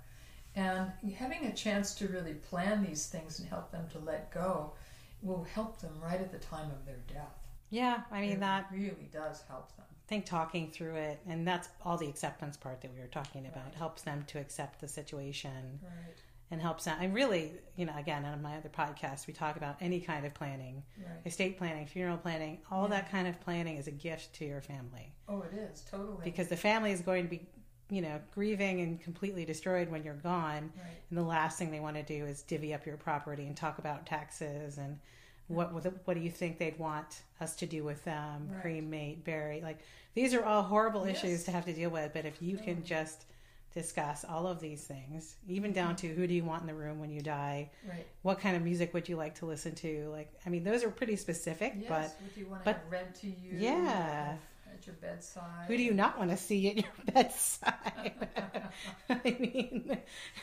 And 0.56 0.92
having 1.16 1.46
a 1.46 1.54
chance 1.54 1.96
to 1.96 2.08
really 2.08 2.34
plan 2.34 2.84
these 2.84 3.08
things 3.08 3.40
and 3.40 3.48
help 3.48 3.72
them 3.72 3.88
to 3.92 4.00
let 4.00 4.30
go 4.32 4.74
will 5.22 5.44
help 5.44 5.80
them 5.80 6.00
right 6.02 6.20
at 6.20 6.32
the 6.32 6.40
time 6.40 6.70
of 6.72 6.86
their 6.86 6.98
death. 7.08 7.36
yeah. 7.70 8.04
I 8.12 8.22
mean 8.22 8.32
it 8.32 8.40
that. 8.40 8.68
really 8.72 9.08
does 9.12 9.44
help 9.44 9.76
them. 9.78 9.86
I 9.92 10.08
think 10.10 10.26
talking 10.26 10.72
through 10.72 10.96
it, 10.96 11.20
and 11.28 11.48
that's 11.48 11.70
all 11.86 11.98
the 11.98 12.08
acceptance 12.10 12.58
part 12.58 12.82
that 12.82 12.92
we 12.92 13.00
were 13.00 13.06
talking 13.08 13.46
about, 13.46 13.66
Right. 13.66 13.76
helps 13.76 14.02
them 14.02 14.24
to 14.30 14.40
accept 14.40 14.82
the 14.82 14.88
situation 14.88 15.80
Right, 15.84 16.16
and 16.52 16.62
helps 16.62 16.86
them. 16.86 16.98
And 17.00 17.14
really, 17.14 17.52
you 17.76 17.86
know, 17.86 17.94
again, 17.98 18.26
on 18.26 18.42
my 18.42 18.58
other 18.58 18.70
podcast, 18.70 19.28
we 19.28 19.34
talk 19.34 19.56
about 19.56 19.76
any 19.82 20.00
kind 20.00 20.26
of 20.26 20.34
planning, 20.34 20.84
right. 20.98 21.22
estate 21.26 21.58
planning, 21.58 21.86
funeral 21.86 22.18
planning, 22.18 22.60
all 22.72 22.84
Yeah. 22.84 22.90
that 23.02 23.12
kind 23.12 23.28
of 23.28 23.40
planning 23.42 23.78
is 23.78 23.88
a 23.88 23.92
gift 23.92 24.34
to 24.36 24.46
your 24.46 24.62
family 24.62 25.14
Oh, 25.28 25.42
it 25.44 25.54
is 25.54 25.82
totally 25.82 26.24
because 26.24 26.48
the 26.48 26.58
family 26.58 26.92
is 26.92 27.02
going 27.02 27.24
to 27.26 27.30
be, 27.30 27.48
you 27.92 28.02
know, 28.02 28.20
grieving 28.34 28.82
and 28.82 29.00
completely 29.02 29.46
destroyed 29.46 29.90
when 29.90 30.04
you're 30.04 30.14
gone. 30.16 30.72
right. 30.76 30.86
And 31.10 31.18
the 31.18 31.24
last 31.24 31.58
thing 31.60 31.70
they 31.72 31.80
want 31.80 31.98
to 31.98 32.04
do 32.04 32.26
is 32.26 32.42
divvy 32.44 32.74
up 32.74 32.86
your 32.86 32.98
property 32.98 33.46
and 33.46 33.56
talk 33.56 33.78
about 33.80 34.06
taxes 34.06 34.78
and 34.78 35.00
what 35.48 35.74
what 35.74 35.84
what 36.06 36.14
do 36.14 36.20
you 36.20 36.30
think 36.30 36.60
they'd 36.60 36.78
want 36.78 37.24
us 37.42 37.56
to 37.56 37.66
do 37.66 37.84
with 37.84 38.04
them? 38.06 38.50
Cremate, 38.62 39.24
bury. 39.24 39.62
Like 39.62 39.80
these 40.14 40.36
are 40.36 40.44
all 40.46 40.62
horrible 40.62 41.08
Yes. 41.08 41.24
issues 41.24 41.44
to 41.46 41.52
have 41.52 41.66
to 41.66 41.74
deal 41.74 41.90
with. 41.90 42.14
But 42.14 42.26
if 42.26 42.40
you 42.42 42.58
can 42.58 42.84
just 42.84 43.26
discuss 43.74 44.26
all 44.26 44.48
of 44.48 44.60
these 44.60 44.84
things, 44.84 45.36
even 45.48 45.72
down 45.74 45.96
to 45.98 46.08
who 46.08 46.26
do 46.28 46.34
you 46.34 46.44
want 46.44 46.62
in 46.62 46.68
the 46.68 46.74
room 46.74 47.00
when 47.00 47.12
you 47.12 47.22
die, 47.22 47.70
Right. 47.88 48.06
what 48.24 48.40
kind 48.40 48.56
of 48.56 48.64
music 48.64 48.94
would 48.94 49.08
you 49.08 49.16
like 49.16 49.36
to 49.36 49.46
listen 49.46 49.76
to? 49.76 50.10
Like, 50.10 50.32
I 50.46 50.50
mean, 50.50 50.64
those 50.64 50.84
are 50.84 50.90
pretty 50.90 51.16
specific, 51.16 51.74
Yes. 51.78 51.88
but 51.90 52.34
do 52.34 52.40
you 52.40 52.48
want 52.48 52.64
to 52.64 52.66
but- 52.66 52.78
have 52.78 52.92
read 52.92 53.16
to 53.16 53.28
you? 53.28 53.52
Yeah. 53.58 54.38
At 54.72 54.86
your 54.86 54.96
bedside. 54.98 55.66
who 55.68 55.76
do 55.78 55.84
you 55.84 55.94
not 55.94 56.18
want 56.20 56.30
to 56.30 56.38
see 56.38 56.70
at 56.70 56.76
your 56.78 56.92
bedside? 57.14 58.14
I 59.10 59.20
mean, 59.24 59.98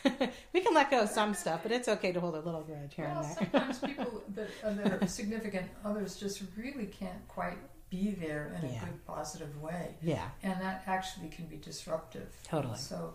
we 0.53 0.61
can 0.61 0.75
let 0.75 0.91
go 0.91 1.03
of 1.03 1.09
some 1.09 1.33
stuff, 1.35 1.61
but 1.62 1.71
it's 1.73 1.89
okay 1.89 2.12
to 2.12 2.21
hold 2.21 2.35
a 2.35 2.41
little 2.41 2.62
grudge 2.62 2.95
here 2.95 3.07
Well, 3.07 3.19
and 3.25 3.27
there. 3.37 3.37
sometimes 3.53 3.79
people 3.79 4.23
that, 4.35 4.49
uh, 4.65 4.73
that 4.75 5.03
are 5.03 5.07
significant 5.07 5.69
others 5.85 6.17
just 6.17 6.43
really 6.57 6.87
can't 6.87 7.27
quite 7.29 7.57
be 7.90 8.11
there 8.12 8.53
in 8.61 8.68
Yeah. 8.70 8.83
a 8.83 8.85
good, 8.87 9.07
positive 9.07 9.61
way. 9.61 9.94
Yeah, 10.03 10.29
and 10.42 10.61
that 10.61 10.83
actually 10.87 11.29
can 11.29 11.46
be 11.46 11.57
disruptive. 11.57 12.35
Totally. 12.44 12.79
So, 12.79 13.14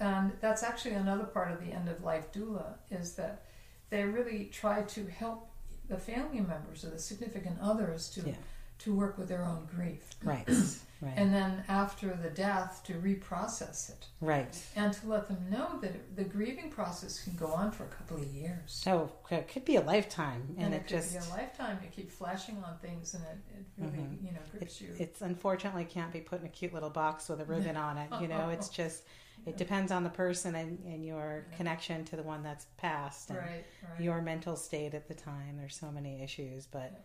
and 0.00 0.32
that's 0.40 0.62
actually 0.62 0.94
another 0.94 1.24
part 1.24 1.50
of 1.52 1.60
the 1.60 1.72
end 1.72 1.88
of 1.88 2.02
life 2.02 2.32
doula 2.32 2.74
is 2.90 3.14
that 3.16 3.42
they 3.90 4.04
really 4.04 4.46
try 4.46 4.82
to 4.82 5.06
help 5.06 5.50
the 5.88 5.96
family 5.98 6.40
members 6.40 6.84
or 6.84 6.90
the 6.90 6.98
significant 6.98 7.58
others 7.60 8.08
to 8.10 8.20
Yeah. 8.22 8.34
to 8.78 8.94
work 8.94 9.16
with 9.18 9.28
their 9.28 9.44
own 9.44 9.66
grief, 9.66 10.10
right, 10.22 10.48
right, 11.04 11.14
and 11.16 11.32
then 11.34 11.62
after 11.68 12.14
the 12.14 12.30
death 12.30 12.82
to 12.84 12.94
reprocess 12.94 13.90
it 13.90 14.06
right. 14.20 14.56
and 14.76 14.92
to 14.92 15.06
let 15.08 15.28
them 15.28 15.38
know 15.50 15.78
that 15.80 16.16
the 16.16 16.24
grieving 16.24 16.70
process 16.70 17.22
can 17.22 17.34
go 17.36 17.46
on 17.46 17.70
for 17.70 17.84
a 17.84 17.88
couple 17.88 18.16
of 18.16 18.24
years. 18.24 18.60
So 18.66 19.10
it 19.30 19.48
could 19.48 19.64
be 19.64 19.76
a 19.76 19.80
lifetime, 19.80 20.42
and, 20.56 20.66
And, 20.66 20.74
it, 20.74 20.78
it, 20.78 20.80
could 20.82 20.88
just 20.88 21.12
be 21.12 21.18
a 21.18 21.36
lifetime 21.36 21.78
to 21.80 21.86
keep 21.88 22.10
flashing 22.10 22.62
on 22.64 22.78
things, 22.78 23.14
and 23.14 23.22
it, 23.24 23.38
it 23.58 23.66
really, 23.78 23.98
Mhm. 23.98 24.24
you 24.26 24.32
know, 24.32 24.40
grips 24.50 24.80
you. 24.80 24.94
it's 24.98 25.20
unfortunately 25.22 25.84
can't 25.84 26.12
be 26.12 26.20
put 26.20 26.40
in 26.40 26.46
a 26.46 26.50
cute 26.50 26.72
little 26.72 26.90
box 26.90 27.28
with 27.28 27.40
a 27.40 27.44
ribbon 27.44 27.76
on 27.76 27.98
it. 27.98 28.08
You 28.20 28.28
know, 28.28 28.50
it's 28.50 28.68
just 28.80 29.04
it 29.46 29.56
depends 29.58 29.92
on 29.92 30.04
the 30.04 30.10
person 30.10 30.54
and, 30.54 30.78
and 30.86 31.04
your 31.04 31.44
Yeah. 31.50 31.56
connection 31.56 32.04
to 32.06 32.16
the 32.16 32.22
one 32.22 32.42
that's 32.42 32.66
passed 32.78 33.30
and 33.30 33.38
right, 33.40 33.64
right. 33.90 34.00
your 34.00 34.22
mental 34.22 34.56
state 34.56 34.94
at 34.94 35.06
the 35.08 35.14
time. 35.14 35.56
There's 35.58 35.76
so 35.76 35.90
many 35.90 36.22
issues, 36.22 36.66
but 36.66 37.04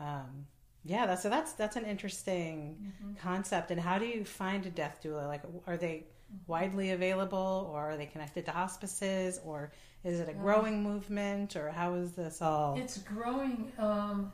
um, 0.00 0.46
yeah, 0.88 1.06
that's 1.06 1.22
so 1.22 1.28
that's 1.30 1.52
that's 1.52 1.76
an 1.76 1.84
interesting 1.84 2.92
Mhm. 3.02 3.18
concept. 3.18 3.70
And 3.70 3.80
how 3.80 3.98
do 3.98 4.06
you 4.06 4.24
find 4.24 4.64
a 4.66 4.70
death 4.70 5.00
doula? 5.02 5.26
Like, 5.28 5.42
are 5.66 5.76
they 5.76 6.06
widely 6.46 6.90
available, 6.92 7.70
or 7.72 7.90
are 7.90 7.96
they 7.96 8.06
connected 8.06 8.44
to 8.46 8.50
hospices, 8.52 9.38
or 9.44 9.70
is 10.04 10.20
it 10.20 10.28
a 10.28 10.32
growing 10.34 10.82
movement, 10.82 11.56
or 11.56 11.70
how 11.70 11.94
is 11.94 12.12
this 12.12 12.40
all? 12.42 12.76
It's 12.78 12.98
growing. 12.98 13.72
Um, 13.78 14.32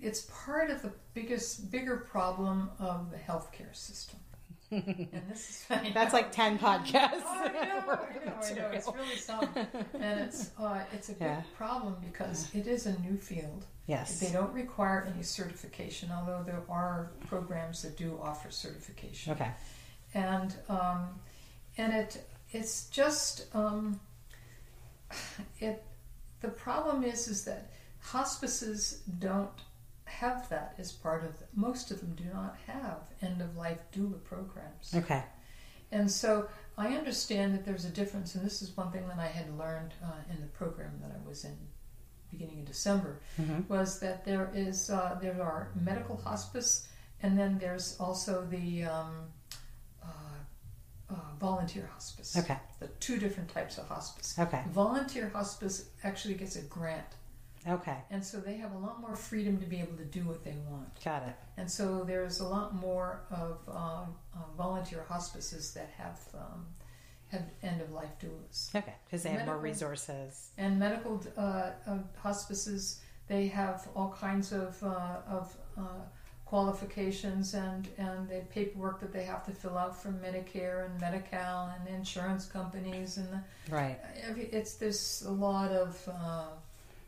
it's 0.00 0.22
part 0.46 0.70
of 0.70 0.82
the 0.82 0.92
biggest, 1.14 1.70
bigger 1.70 1.96
problem 1.98 2.70
of 2.78 3.10
the 3.10 3.16
healthcare 3.16 3.74
system. 3.74 4.18
and 4.70 5.08
this 5.30 5.48
is 5.50 5.66
That's 5.94 6.12
like 6.12 6.32
ten 6.32 6.58
podcasts. 6.58 7.22
Oh, 7.24 7.44
I 7.44 7.52
know, 7.52 7.58
I 7.62 8.24
know, 8.24 8.36
I 8.42 8.54
know. 8.54 8.70
It's 8.72 8.88
really 8.88 9.16
something, 9.16 9.66
and 9.94 10.20
it's 10.20 10.50
uh, 10.58 10.80
it's 10.92 11.08
a 11.10 11.12
big 11.12 11.20
Yeah. 11.22 11.42
problem 11.56 11.94
because 12.04 12.52
it 12.54 12.66
is 12.66 12.86
a 12.86 12.98
new 13.00 13.16
field. 13.16 13.66
Yes. 13.86 14.18
They 14.20 14.30
don't 14.30 14.52
require 14.54 15.06
any 15.12 15.22
certification, 15.22 16.10
although 16.10 16.42
there 16.42 16.62
are 16.70 17.10
programs 17.26 17.82
that 17.82 17.96
do 17.96 18.18
offer 18.22 18.50
certification. 18.50 19.32
Okay. 19.34 19.50
and 20.14 20.54
um, 20.68 21.08
and 21.76 21.92
it 21.92 22.24
it's 22.50 22.86
just 22.88 23.46
um, 23.54 24.00
it 25.60 25.82
the 26.40 26.48
problem 26.48 27.04
is 27.04 27.28
is 27.28 27.44
that 27.44 27.72
hospices 28.00 29.02
don't 29.18 29.50
have 30.04 30.48
that 30.50 30.74
as 30.78 30.92
part 30.92 31.24
of 31.24 31.34
most 31.54 31.90
of 31.90 32.00
them 32.00 32.14
do 32.14 32.24
not 32.32 32.56
have 32.66 32.98
end 33.22 33.40
of 33.40 33.56
life 33.56 33.78
doula 33.92 34.22
programs 34.22 34.92
Okay. 34.94 35.22
and 35.90 36.08
so 36.10 36.46
I 36.76 36.88
understand 36.96 37.54
that 37.54 37.64
there's 37.64 37.84
a 37.86 37.90
difference 37.90 38.34
and 38.34 38.44
this 38.44 38.60
is 38.62 38.76
one 38.76 38.92
thing 38.92 39.08
that 39.08 39.18
I 39.18 39.26
had 39.26 39.56
learned 39.58 39.94
uh, 40.04 40.12
in 40.32 40.40
the 40.40 40.46
program 40.48 40.92
that 41.00 41.10
I 41.10 41.28
was 41.28 41.44
in 41.44 41.56
beginning 42.34 42.58
in 42.62 42.64
December 42.74 43.12
hmm 43.36 43.60
was 43.68 44.00
that 44.04 44.24
there 44.24 44.46
is 44.66 44.78
uh, 44.90 45.18
there 45.22 45.38
are 45.50 45.62
medical 45.90 46.16
hospice, 46.30 46.72
and 47.22 47.38
then 47.40 47.58
there's 47.64 47.96
also 48.04 48.32
the 48.56 48.68
um, 48.96 49.12
uh, 50.02 50.06
uh, 51.10 51.14
volunteer 51.40 51.86
hospice. 51.92 52.30
Okay. 52.36 52.58
The 52.80 52.88
two 53.06 53.16
different 53.24 53.48
types 53.58 53.78
of 53.78 53.84
hospice. 53.88 54.28
Okay. 54.38 54.62
Volunteer 54.72 55.26
hospice 55.38 55.76
actually 56.02 56.34
gets 56.42 56.56
a 56.56 56.62
grant, 56.76 57.12
Okay. 57.76 57.98
and 58.10 58.22
so 58.24 58.34
they 58.48 58.56
have 58.64 58.72
a 58.74 58.78
lot 58.86 59.00
more 59.00 59.16
freedom 59.16 59.54
to 59.60 59.66
be 59.66 59.78
able 59.84 59.96
to 60.04 60.04
do 60.18 60.22
what 60.30 60.40
they 60.44 60.56
want. 60.70 60.88
Got 61.04 61.22
it. 61.30 61.36
And 61.56 61.70
so 61.70 62.04
there's 62.10 62.40
a 62.40 62.48
lot 62.56 62.74
more 62.74 63.20
of 63.30 63.58
um, 63.68 64.14
uh, 64.34 64.38
volunteer 64.56 65.02
hospices 65.08 65.72
that 65.74 65.90
have 65.96 66.18
um, 66.34 66.66
have 67.34 67.44
end 67.62 67.80
of 67.80 67.90
life 67.92 68.10
doulas. 68.22 68.74
Okay. 68.74 68.94
Because 69.04 69.22
they 69.22 69.30
have 69.30 69.46
more 69.46 69.58
resources. 69.58 70.50
And 70.58 70.78
medical 70.78 71.22
uh, 71.36 71.40
uh, 71.86 71.98
hospices, 72.18 73.00
they 73.28 73.46
have 73.48 73.88
all 73.94 74.16
kinds 74.18 74.52
of, 74.52 74.82
uh, 74.82 75.18
of 75.28 75.56
uh, 75.78 75.82
qualifications 76.46 77.54
and, 77.54 77.88
and 77.98 78.28
the 78.28 78.40
paperwork 78.50 79.00
that 79.00 79.12
they 79.12 79.24
have 79.24 79.44
to 79.44 79.50
fill 79.52 79.76
out 79.76 80.00
for 80.00 80.10
Medicare 80.10 80.84
and 80.86 81.00
Medi-Cal 81.00 81.74
and 81.78 81.94
insurance 81.94 82.46
companies 82.46 83.16
and 83.16 83.28
the, 83.32 83.40
Right. 83.74 83.98
it's 84.52 84.74
there's 84.74 85.24
a 85.26 85.30
lot 85.32 85.70
of 85.72 86.08
uh, 86.08 86.44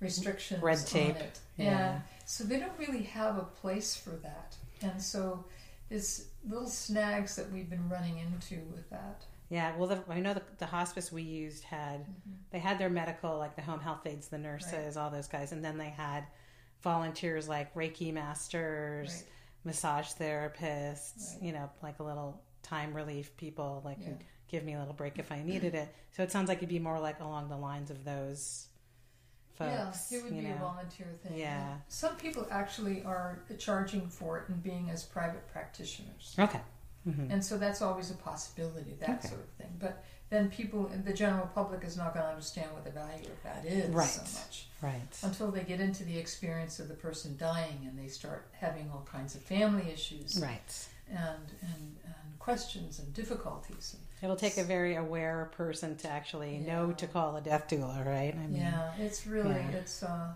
restrictions 0.00 0.62
Red 0.62 0.84
tape, 0.86 1.16
yeah. 1.56 1.92
And 1.92 2.02
so 2.24 2.44
they 2.44 2.58
don't 2.58 2.78
really 2.78 3.04
have 3.04 3.38
a 3.38 3.44
place 3.44 3.94
for 3.94 4.10
that. 4.10 4.56
And 4.82 5.00
so 5.00 5.44
there's 5.88 6.26
little 6.48 6.68
snags 6.68 7.36
that 7.36 7.50
we've 7.52 7.70
been 7.70 7.88
running 7.88 8.18
into 8.18 8.56
with 8.74 8.88
that. 8.90 9.24
Yeah. 9.48 9.76
Well, 9.76 9.88
the, 9.88 10.02
I 10.08 10.20
know 10.20 10.34
the, 10.34 10.42
the 10.58 10.66
hospice 10.66 11.12
we 11.12 11.22
used 11.22 11.64
had 11.64 12.00
mm-hmm. 12.00 12.32
they 12.50 12.58
had 12.58 12.78
their 12.78 12.90
medical, 12.90 13.38
like 13.38 13.56
the 13.56 13.62
home 13.62 13.80
health 13.80 14.06
aides, 14.06 14.28
the 14.28 14.38
nurses, 14.38 14.96
all 14.96 15.10
those 15.10 15.28
guys, 15.28 15.52
and 15.52 15.64
then 15.64 15.78
they 15.78 15.90
had 15.90 16.24
volunteers 16.82 17.48
like 17.48 17.74
Reiki 17.74 18.12
masters, 18.12 19.08
Right. 19.08 19.24
massage 19.64 20.12
therapists. 20.12 21.34
Right. 21.34 21.42
You 21.42 21.52
know, 21.52 21.70
like 21.82 21.98
a 22.00 22.02
little 22.02 22.42
time 22.62 22.94
relief 22.94 23.36
people, 23.36 23.82
like 23.84 23.98
Yeah. 24.00 24.14
give 24.48 24.64
me 24.64 24.74
a 24.74 24.78
little 24.78 24.94
break 24.94 25.18
if 25.18 25.30
I 25.30 25.42
needed 25.42 25.74
it. 25.74 25.94
So 26.12 26.22
it 26.22 26.32
sounds 26.32 26.48
like 26.48 26.58
it'd 26.58 26.68
be 26.68 26.78
more 26.78 26.98
like 26.98 27.20
along 27.20 27.48
the 27.48 27.56
lines 27.56 27.90
of 27.90 28.04
those 28.04 28.68
folks. 29.54 30.10
Yeah, 30.10 30.18
it 30.18 30.24
would 30.24 30.38
be 30.38 30.46
a 30.46 30.56
volunteer 30.56 31.06
thing. 31.22 31.38
Yeah. 31.38 31.76
Some 31.88 32.16
people 32.16 32.46
actually 32.50 33.02
are 33.04 33.42
charging 33.58 34.08
for 34.08 34.38
it 34.38 34.48
and 34.48 34.62
being 34.62 34.90
as 34.90 35.02
private 35.04 35.46
practitioners. 35.48 36.34
Okay. 36.38 36.60
Hmm 37.06 37.30
And 37.30 37.44
so 37.44 37.56
that's 37.56 37.82
always 37.82 38.10
a 38.10 38.14
possibility, 38.14 38.94
that 39.00 39.18
Okay. 39.18 39.28
sort 39.28 39.40
of 39.40 39.50
thing. 39.50 39.76
But 39.78 40.04
then 40.28 40.50
people, 40.50 40.90
the 41.04 41.12
general 41.12 41.46
public 41.54 41.84
is 41.84 41.96
not 41.96 42.14
going 42.14 42.24
to 42.24 42.30
understand 42.30 42.72
what 42.72 42.84
the 42.84 42.90
value 42.90 43.26
of 43.26 43.42
that 43.44 43.64
is 43.64 43.94
Right. 43.94 44.08
so 44.08 44.22
much 44.40 44.66
Right. 44.82 45.18
until 45.22 45.50
they 45.52 45.62
get 45.62 45.80
into 45.80 46.02
the 46.04 46.18
experience 46.18 46.80
of 46.80 46.88
the 46.88 46.94
person 46.94 47.36
dying 47.36 47.86
and 47.86 47.98
they 47.98 48.08
start 48.08 48.48
having 48.52 48.90
all 48.90 49.06
kinds 49.10 49.34
of 49.36 49.42
family 49.42 49.90
issues 49.90 50.38
Right. 50.42 50.88
and, 51.08 51.52
and, 51.62 51.96
and 52.04 52.38
questions 52.40 52.98
and 52.98 53.14
difficulties. 53.14 53.96
It'll 54.22 54.34
take 54.36 54.56
a 54.56 54.64
very 54.64 54.96
aware 54.96 55.50
person 55.56 55.96
to 55.98 56.08
actually 56.08 56.58
know 56.58 56.92
to 56.92 57.06
call 57.06 57.36
a 57.36 57.40
death 57.40 57.68
doula, 57.68 58.04
right? 58.04 58.34
I 58.34 58.46
mean, 58.48 58.62
yeah, 58.62 58.90
it's 58.98 59.26
really 59.26 59.60
yeah. 59.70 59.78
it's 59.78 60.02
uh, 60.02 60.32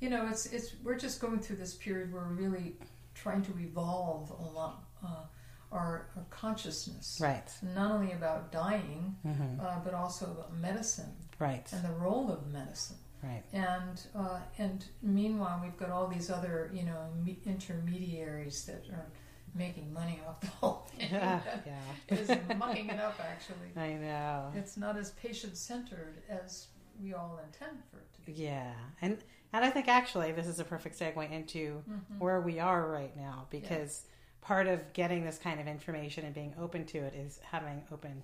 you 0.00 0.10
know 0.10 0.28
it's 0.28 0.46
it's 0.46 0.74
we're 0.84 0.98
just 0.98 1.20
going 1.20 1.40
through 1.40 1.56
this 1.56 1.74
period 1.74 2.12
where 2.12 2.22
we're 2.22 2.34
really 2.34 2.76
trying 3.14 3.42
to 3.42 3.52
evolve 3.58 4.30
a 4.30 4.42
lot 4.54 4.84
uh, 5.04 5.24
our, 5.72 6.08
our 6.16 6.24
consciousness, 6.30 7.18
right. 7.20 7.48
not 7.74 7.90
only 7.92 8.12
about 8.12 8.50
dying 8.52 9.16
hmm 9.22 9.60
uh, 9.60 9.78
but 9.84 9.94
also 9.94 10.26
about 10.26 10.56
medicine 10.56 11.12
Right. 11.38 11.66
and 11.72 11.82
the 11.84 11.92
role 11.92 12.30
of 12.30 12.46
medicine. 12.52 12.96
Right. 13.22 13.42
And 13.52 14.00
uh, 14.14 14.40
and 14.58 14.84
meanwhile, 15.02 15.60
we've 15.62 15.76
got 15.76 15.90
all 15.90 16.06
these 16.08 16.30
other 16.30 16.70
you 16.72 16.84
know 16.84 17.08
me- 17.24 17.38
intermediaries 17.46 18.64
that 18.66 18.84
are 18.92 19.06
making 19.54 19.92
money 19.92 20.20
off 20.26 20.40
the 20.40 20.46
whole 20.48 20.86
thing. 20.96 21.08
yeah. 21.10 21.40
is 22.08 22.28
mucking 22.56 22.88
it 22.90 23.00
up 23.00 23.18
actually. 23.20 23.70
I 23.76 23.94
know. 23.94 24.52
It's 24.54 24.76
not 24.76 24.96
as 24.96 25.10
patient 25.12 25.56
centered 25.56 26.22
as 26.28 26.68
we 27.02 27.14
all 27.14 27.40
intend 27.44 27.78
for 27.90 27.98
it 27.98 28.12
to 28.14 28.20
be. 28.22 28.32
Yeah, 28.42 28.72
and 29.02 29.18
and 29.52 29.64
I 29.64 29.70
think 29.70 29.88
actually 29.88 30.32
this 30.32 30.46
is 30.46 30.58
a 30.60 30.64
perfect 30.64 30.98
segue 30.98 31.30
into 31.30 31.82
Mhm. 31.90 32.18
where 32.18 32.40
we 32.40 32.58
are 32.60 32.88
right 32.90 33.16
now 33.16 33.46
because 33.50 34.04
part 34.40 34.66
of 34.66 34.92
getting 34.92 35.24
this 35.24 35.38
kind 35.38 35.60
of 35.60 35.66
information 35.66 36.24
and 36.24 36.34
being 36.34 36.54
open 36.60 36.84
to 36.86 36.98
it 36.98 37.14
is 37.14 37.38
having 37.50 37.82
open 37.92 38.22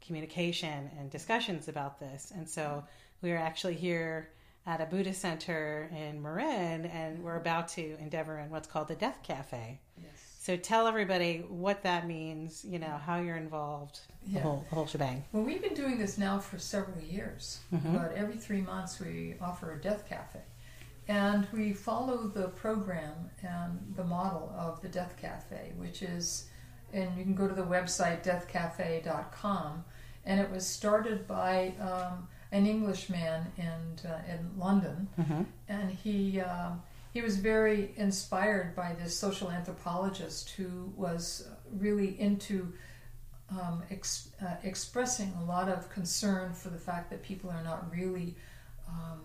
communication 0.00 0.90
and 0.98 1.10
discussions 1.10 1.68
about 1.68 1.98
this. 1.98 2.32
And 2.34 2.48
so 2.48 2.84
we 3.22 3.32
are 3.32 3.38
actually 3.38 3.74
here 3.74 4.28
at 4.66 4.80
a 4.80 4.86
Buddhist 4.86 5.20
center 5.20 5.90
in 5.94 6.22
Marin, 6.22 6.86
and 6.86 7.22
we're 7.22 7.36
about 7.36 7.68
to 7.68 7.96
endeavor 8.00 8.38
in 8.38 8.50
what's 8.50 8.66
called 8.66 8.88
the 8.88 8.94
Death 8.94 9.18
Cafe. 9.22 9.78
Yes. 9.98 10.10
So 10.40 10.56
tell 10.56 10.86
everybody 10.86 11.38
what 11.48 11.82
that 11.82 12.06
means. 12.06 12.64
You 12.64 12.78
know 12.78 12.98
how 13.04 13.18
you're 13.20 13.36
involved, 13.36 14.00
the 14.26 14.32
Yeah. 14.32 14.40
whole 14.42 14.64
the 14.68 14.74
whole 14.74 14.86
shebang. 14.86 15.24
Well, 15.32 15.42
we've 15.42 15.62
been 15.62 15.74
doing 15.74 15.98
this 15.98 16.18
now 16.18 16.38
for 16.38 16.58
several 16.58 17.00
years. 17.00 17.60
Mhm. 17.72 17.94
About 17.94 18.12
every 18.12 18.36
three 18.36 18.60
months, 18.60 19.00
we 19.00 19.36
offer 19.40 19.72
a 19.72 19.80
death 19.80 20.06
cafe. 20.06 20.40
And 21.06 21.46
we 21.52 21.72
follow 21.72 22.28
the 22.28 22.48
program 22.48 23.30
and 23.42 23.94
the 23.96 24.04
model 24.04 24.54
of 24.56 24.80
the 24.80 24.88
Death 24.88 25.16
Cafe, 25.20 25.72
which 25.76 26.02
is, 26.02 26.46
and 26.92 27.16
you 27.16 27.24
can 27.24 27.34
go 27.34 27.46
to 27.46 27.54
the 27.54 27.62
website 27.62 28.24
deathcafe.com, 28.24 29.84
and 30.24 30.40
it 30.40 30.50
was 30.50 30.66
started 30.66 31.26
by 31.26 31.74
um, 31.80 32.26
an 32.52 32.66
Englishman 32.66 33.46
in 33.58 34.08
uh, 34.08 34.22
in 34.28 34.58
London, 34.58 35.08
hmm 35.16 35.42
and 35.68 35.90
he 35.90 36.40
um, 36.40 36.82
he 37.12 37.20
was 37.20 37.36
very 37.36 37.92
inspired 37.96 38.74
by 38.74 38.94
this 38.94 39.16
social 39.16 39.50
anthropologist 39.50 40.50
who 40.50 40.92
was 40.96 41.48
really 41.78 42.18
into 42.20 42.72
um, 43.50 43.82
ex- 43.90 44.30
uh, 44.42 44.56
expressing 44.62 45.32
a 45.40 45.44
lot 45.44 45.68
of 45.68 45.88
concern 45.90 46.52
for 46.54 46.70
the 46.70 46.78
fact 46.78 47.10
that 47.10 47.22
people 47.22 47.50
are 47.50 47.62
not 47.62 47.90
really, 47.92 48.34
um, 48.88 49.20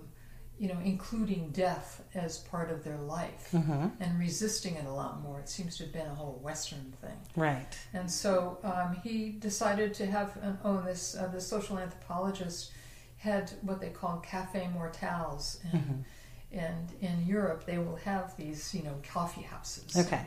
you 0.59 0.67
know, 0.67 0.79
including 0.83 1.49
death 1.51 2.03
as 2.13 2.37
part 2.39 2.69
of 2.69 2.83
their 2.83 2.97
life 2.97 3.49
hmm 3.51 3.87
and 4.01 4.19
resisting 4.19 4.75
it 4.75 4.85
a 4.85 4.91
lot 4.91 5.21
more. 5.21 5.39
It 5.39 5.49
seems 5.49 5.75
to 5.77 5.83
have 5.83 5.93
been 5.93 6.05
a 6.07 6.13
whole 6.15 6.39
Western 6.43 6.93
thing. 7.01 7.17
Right. 7.35 7.77
And 7.93 8.09
so 8.11 8.57
um, 8.63 8.95
he 9.03 9.31
decided 9.31 9.93
to 9.95 10.05
have 10.05 10.37
an, 10.41 10.57
oh 10.63 10.81
this 10.81 11.15
uh, 11.15 11.27
the 11.27 11.41
social 11.41 11.77
anthropologist 11.79 12.71
had 13.17 13.51
what 13.61 13.79
they 13.81 13.89
call 13.89 14.19
cafe 14.19 14.67
mortels 14.73 15.59
and 15.71 15.81
hmm 15.81 16.01
and 16.51 16.91
in 17.01 17.27
Europe 17.27 17.63
they 17.65 17.77
will 17.77 17.97
have 17.97 18.35
these 18.35 18.73
you 18.73 18.81
know 18.83 18.95
coffee 19.13 19.43
houses 19.43 19.95
Okay. 19.95 20.23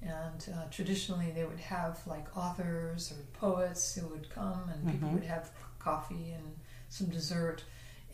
and 0.00 0.40
uh, 0.54 0.64
traditionally 0.70 1.30
they 1.34 1.44
would 1.44 1.60
have 1.60 1.98
like 2.06 2.26
authors 2.34 3.12
or 3.12 3.16
poets 3.38 3.94
who 3.94 4.06
would 4.08 4.28
come 4.30 4.62
and 4.72 4.90
people 4.90 5.08
Mhm. 5.10 5.14
would 5.14 5.24
have 5.24 5.50
coffee 5.78 6.32
and 6.38 6.46
some 6.88 7.08
dessert 7.08 7.62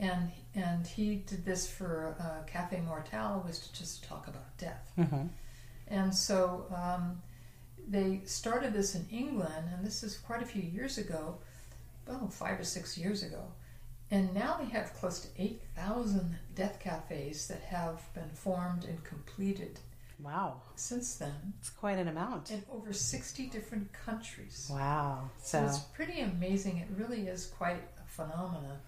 and 0.03 0.31
and 0.55 0.87
he 0.87 1.07
did 1.31 1.45
this 1.47 1.63
for 1.77 2.15
uh, 2.21 2.43
cafe 2.47 2.81
mortel 2.81 3.43
was 3.47 3.59
to 3.61 3.73
just 3.81 4.05
talk 4.05 4.27
about 4.29 4.57
death 4.59 4.91
hmm 4.97 5.27
and 5.89 6.15
so 6.15 6.67
um, 6.75 7.21
they 7.89 8.21
started 8.25 8.73
this 8.73 8.95
in 8.95 9.05
England, 9.11 9.65
and 9.75 9.85
this 9.85 10.03
is 10.03 10.17
quite 10.17 10.43
a 10.43 10.47
few 10.47 10.63
years 10.63 10.97
ago, 10.97 11.37
well, 12.07 12.29
five 12.29 12.59
or 12.59 12.65
six 12.65 12.97
years 12.97 13.23
ago. 13.23 13.43
And 14.11 14.33
now 14.33 14.57
they 14.59 14.67
have 14.77 14.95
close 14.95 15.21
to 15.21 15.29
8,000 15.43 16.39
death 16.55 16.79
cafes 16.81 17.49
that 17.49 17.61
have 17.63 18.01
been 18.15 18.31
formed 18.35 18.85
and 18.85 19.03
completed 19.05 19.81
Wow. 20.19 20.63
since 20.77 21.17
then 21.17 21.53
It's 21.59 21.69
quite 21.71 21.99
an 21.99 22.09
amount. 22.09 22.51
in 22.53 22.63
over 22.73 22.93
60 22.93 23.47
different 23.49 23.93
countries. 23.93 24.71
Wow. 24.73 25.29
So 25.43 25.59
So, 25.59 25.67
it's 25.67 25.79
pretty 25.81 26.21
amazing. 26.21 26.79
It 26.79 26.89
really 26.97 27.27
is 27.27 27.47
quite 27.47 27.83
a 28.03 28.09
phenomenon. 28.09 28.79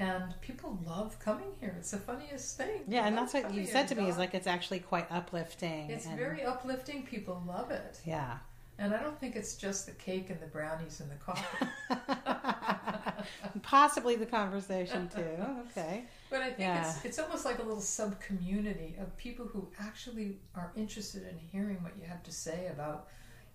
And 0.00 0.34
people 0.40 0.78
love 0.84 1.18
coming 1.20 1.48
here. 1.60 1.74
It's 1.78 1.90
the 1.92 1.98
funniest 1.98 2.56
thing. 2.56 2.82
yeah, 2.88 3.06
and 3.06 3.16
that's 3.16 3.34
what 3.34 3.52
you 3.54 3.66
said 3.66 3.86
to 3.88 3.94
to 3.94 4.00
me 4.00 4.08
is 4.08 4.16
like 4.18 4.34
it's 4.34 4.46
actually 4.46 4.80
quite 4.80 5.06
uplifting. 5.12 5.90
It's 5.90 6.06
and- 6.06 6.18
very 6.18 6.42
uplifting. 6.42 7.04
People 7.04 7.42
love 7.46 7.70
it. 7.70 8.00
Yeah. 8.04 8.38
And 8.78 8.94
I 8.94 9.02
don't 9.02 9.20
think 9.20 9.36
it's 9.36 9.56
just 9.56 9.84
the 9.84 9.92
cake 9.92 10.30
and 10.30 10.40
the 10.40 10.46
brownies 10.46 11.00
and 11.00 11.10
the 11.10 11.16
coffee. 11.16 11.66
Possibly 13.62 14.16
the 14.16 14.24
conversation 14.26 15.06
too. 15.08 15.20
Okay. 15.70 16.04
but 16.30 16.40
I 16.40 16.46
think 16.46 16.60
Yeah. 16.60 16.88
it's 16.88 17.04
it's 17.04 17.18
almost 17.18 17.44
like 17.44 17.58
a 17.58 17.62
little 17.62 17.82
sub 17.82 18.18
community 18.20 18.96
of 18.98 19.14
people 19.18 19.44
who 19.46 19.68
actually 19.78 20.38
are 20.54 20.72
interested 20.76 21.22
in 21.28 21.36
hearing 21.52 21.82
what 21.82 21.92
you 22.00 22.06
have 22.06 22.22
to 22.22 22.32
say 22.32 22.68
about, 22.68 23.08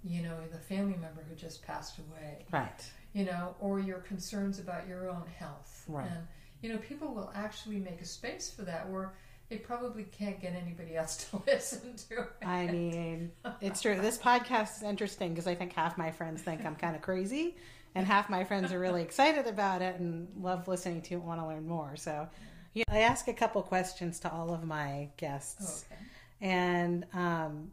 you 0.03 0.21
know, 0.21 0.37
the 0.51 0.59
family 0.59 0.97
member 0.97 1.23
who 1.27 1.35
just 1.35 1.63
passed 1.65 1.97
away, 1.97 2.45
Right. 2.51 2.85
You 3.15 3.23
know, 3.25 3.55
or 3.61 3.79
your 3.79 3.99
concerns 3.99 4.59
about 4.59 4.87
your 4.87 5.09
own 5.09 5.23
health. 5.39 5.85
Right. 5.87 6.05
And 6.05 6.27
you 6.61 6.69
know, 6.71 6.77
people 6.77 7.13
will 7.13 7.31
actually 7.33 7.77
make 7.79 8.01
a 8.01 8.05
space 8.05 8.49
for 8.51 8.63
that 8.63 8.89
where 8.89 9.13
they 9.49 9.57
probably 9.57 10.03
can't 10.03 10.41
get 10.41 10.53
anybody 10.53 10.95
else 10.95 11.15
to 11.31 11.41
listen 11.47 11.95
to 12.09 12.21
it. 12.23 12.45
I 12.45 12.67
mean, 12.67 13.31
it's 13.61 13.81
true. 13.81 13.95
This 13.99 14.17
podcast 14.17 14.77
is 14.77 14.83
interesting 14.83 15.29
because 15.29 15.47
I 15.47 15.55
think 15.55 15.73
half 15.73 15.97
my 15.97 16.11
friends 16.11 16.41
think 16.41 16.65
I'm 16.65 16.75
kind 16.75 16.95
of 16.95 17.01
crazy, 17.01 17.55
and 17.95 18.05
half 18.05 18.29
my 18.29 18.43
friends 18.43 18.73
are 18.73 18.79
really 18.79 19.01
excited 19.03 19.47
about 19.47 19.81
it 19.81 19.99
and 19.99 20.27
love 20.41 20.67
listening 20.67 21.01
to 21.03 21.15
it, 21.15 21.21
want 21.21 21.39
to 21.39 21.47
learn 21.47 21.67
more. 21.67 21.95
So, 21.95 22.27
yeah, 22.73 22.83
I 22.89 22.99
ask 23.01 23.27
a 23.29 23.33
couple 23.33 23.61
questions 23.61 24.19
to 24.21 24.31
all 24.33 24.53
of 24.53 24.65
my 24.65 25.09
guests, 25.15 25.85
Okay. 25.89 26.01
and 26.41 27.05
um, 27.13 27.71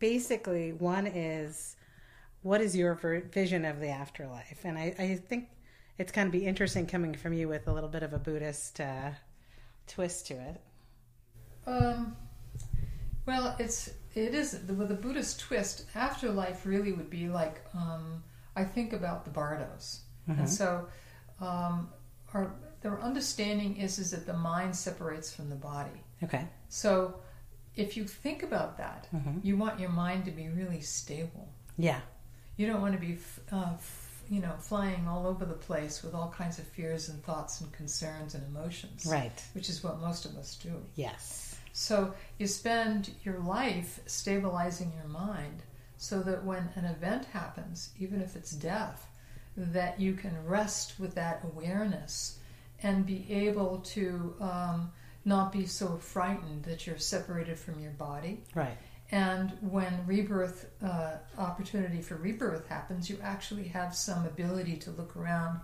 basically, 0.00 0.72
one 0.72 1.06
is, 1.06 1.76
what 2.42 2.60
is 2.60 2.76
your 2.76 2.94
ver- 2.94 3.20
vision 3.20 3.64
of 3.64 3.80
the 3.80 3.88
afterlife? 3.88 4.60
And 4.64 4.76
I, 4.78 4.94
I 4.98 5.16
think 5.16 5.48
it's 5.98 6.12
going 6.12 6.26
to 6.26 6.32
be 6.32 6.46
interesting 6.46 6.86
coming 6.86 7.14
from 7.14 7.32
you 7.32 7.48
with 7.48 7.66
a 7.68 7.72
little 7.72 7.88
bit 7.88 8.02
of 8.02 8.12
a 8.12 8.18
Buddhist 8.18 8.80
uh, 8.80 9.10
twist 9.86 10.26
to 10.28 10.34
it. 10.34 10.60
Um, 11.66 12.16
well, 13.26 13.54
it's 13.58 13.90
it 14.14 14.34
is 14.34 14.58
with 14.68 14.90
a 14.90 14.94
Buddhist 14.96 15.40
twist. 15.40 15.84
Afterlife 15.94 16.66
really 16.66 16.92
would 16.92 17.08
be 17.10 17.28
like 17.28 17.64
um, 17.74 18.22
I 18.56 18.64
think 18.64 18.92
about 18.92 19.24
the 19.24 19.30
bardos, 19.30 20.00
Mhm. 20.28 20.38
and 20.40 20.50
so 20.50 20.88
um, 21.40 21.88
our 22.34 22.52
their 22.80 23.00
understanding 23.00 23.76
is 23.76 23.98
is 24.00 24.10
that 24.10 24.26
the 24.26 24.32
mind 24.34 24.74
separates 24.74 25.32
from 25.32 25.48
the 25.50 25.54
body. 25.56 26.02
Okay. 26.24 26.48
So 26.68 27.20
if 27.76 27.96
you 27.96 28.04
think 28.06 28.42
about 28.42 28.76
that, 28.78 29.06
hmm 29.12 29.38
you 29.42 29.56
want 29.56 29.78
your 29.78 29.90
mind 29.90 30.24
to 30.24 30.32
be 30.32 30.48
really 30.48 30.80
stable. 30.80 31.48
Yeah. 31.78 32.00
You 32.56 32.66
don't 32.66 32.80
want 32.80 32.94
to 32.94 33.00
be, 33.00 33.18
uh, 33.50 33.70
f- 33.74 34.22
you 34.30 34.40
know, 34.40 34.52
flying 34.58 35.06
all 35.08 35.26
over 35.26 35.44
the 35.44 35.54
place 35.54 36.02
with 36.02 36.14
all 36.14 36.30
kinds 36.36 36.58
of 36.58 36.66
fears 36.66 37.08
and 37.08 37.22
thoughts 37.24 37.60
and 37.60 37.72
concerns 37.72 38.34
and 38.34 38.44
emotions, 38.46 39.06
Right. 39.06 39.42
which 39.54 39.68
is 39.68 39.82
what 39.82 40.00
most 40.00 40.24
of 40.24 40.36
us 40.36 40.56
do. 40.56 40.82
Yes. 40.94 41.56
So 41.72 42.14
you 42.38 42.46
spend 42.46 43.10
your 43.24 43.38
life 43.38 44.00
stabilizing 44.06 44.92
your 44.94 45.08
mind 45.08 45.62
so 45.96 46.20
that 46.20 46.44
when 46.44 46.68
an 46.76 46.84
event 46.84 47.24
happens, 47.26 47.90
even 47.98 48.20
if 48.20 48.36
it's 48.36 48.50
death, 48.52 49.06
that 49.56 50.00
you 50.00 50.14
can 50.14 50.44
rest 50.46 50.98
with 50.98 51.14
that 51.14 51.42
awareness 51.44 52.38
and 52.82 53.06
be 53.06 53.26
able 53.32 53.78
to 53.78 54.34
um, 54.40 54.92
not 55.24 55.52
be 55.52 55.66
so 55.66 55.96
frightened 55.96 56.64
that 56.64 56.86
you're 56.86 56.98
separated 56.98 57.58
from 57.58 57.78
your 57.80 57.92
body. 57.92 58.42
Right. 58.54 58.76
And 59.12 59.52
when 59.60 60.06
rebirth, 60.06 60.70
uh, 60.82 61.16
opportunity 61.36 62.00
for 62.00 62.16
rebirth 62.16 62.66
happens, 62.66 63.10
you 63.10 63.18
actually 63.22 63.68
have 63.68 63.94
some 63.94 64.24
ability 64.24 64.76
to 64.78 64.90
look 64.92 65.14
around 65.16 65.60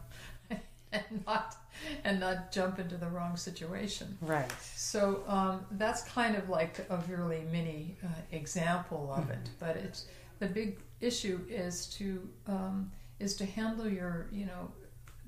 and 0.92 1.24
not 1.26 1.56
and 2.04 2.20
not 2.20 2.52
jump 2.52 2.78
into 2.78 2.96
the 2.96 3.08
wrong 3.08 3.36
situation. 3.36 4.18
Right. 4.20 4.50
So 4.74 5.22
um, 5.26 5.64
that's 5.72 6.02
kind 6.02 6.36
of 6.36 6.48
like 6.50 6.86
a 6.90 7.02
really 7.08 7.42
mini 7.50 7.96
uh, 8.04 8.08
example 8.32 9.14
of 9.16 9.30
it. 9.30 9.44
Mhm. 9.44 9.58
But 9.58 9.76
it's 9.76 10.06
the 10.40 10.46
big 10.46 10.78
issue 11.00 11.40
is 11.48 11.86
to 11.98 12.28
um, 12.46 12.90
is 13.18 13.34
to 13.36 13.46
handle 13.46 13.88
your 13.88 14.28
you 14.30 14.44
know 14.44 14.70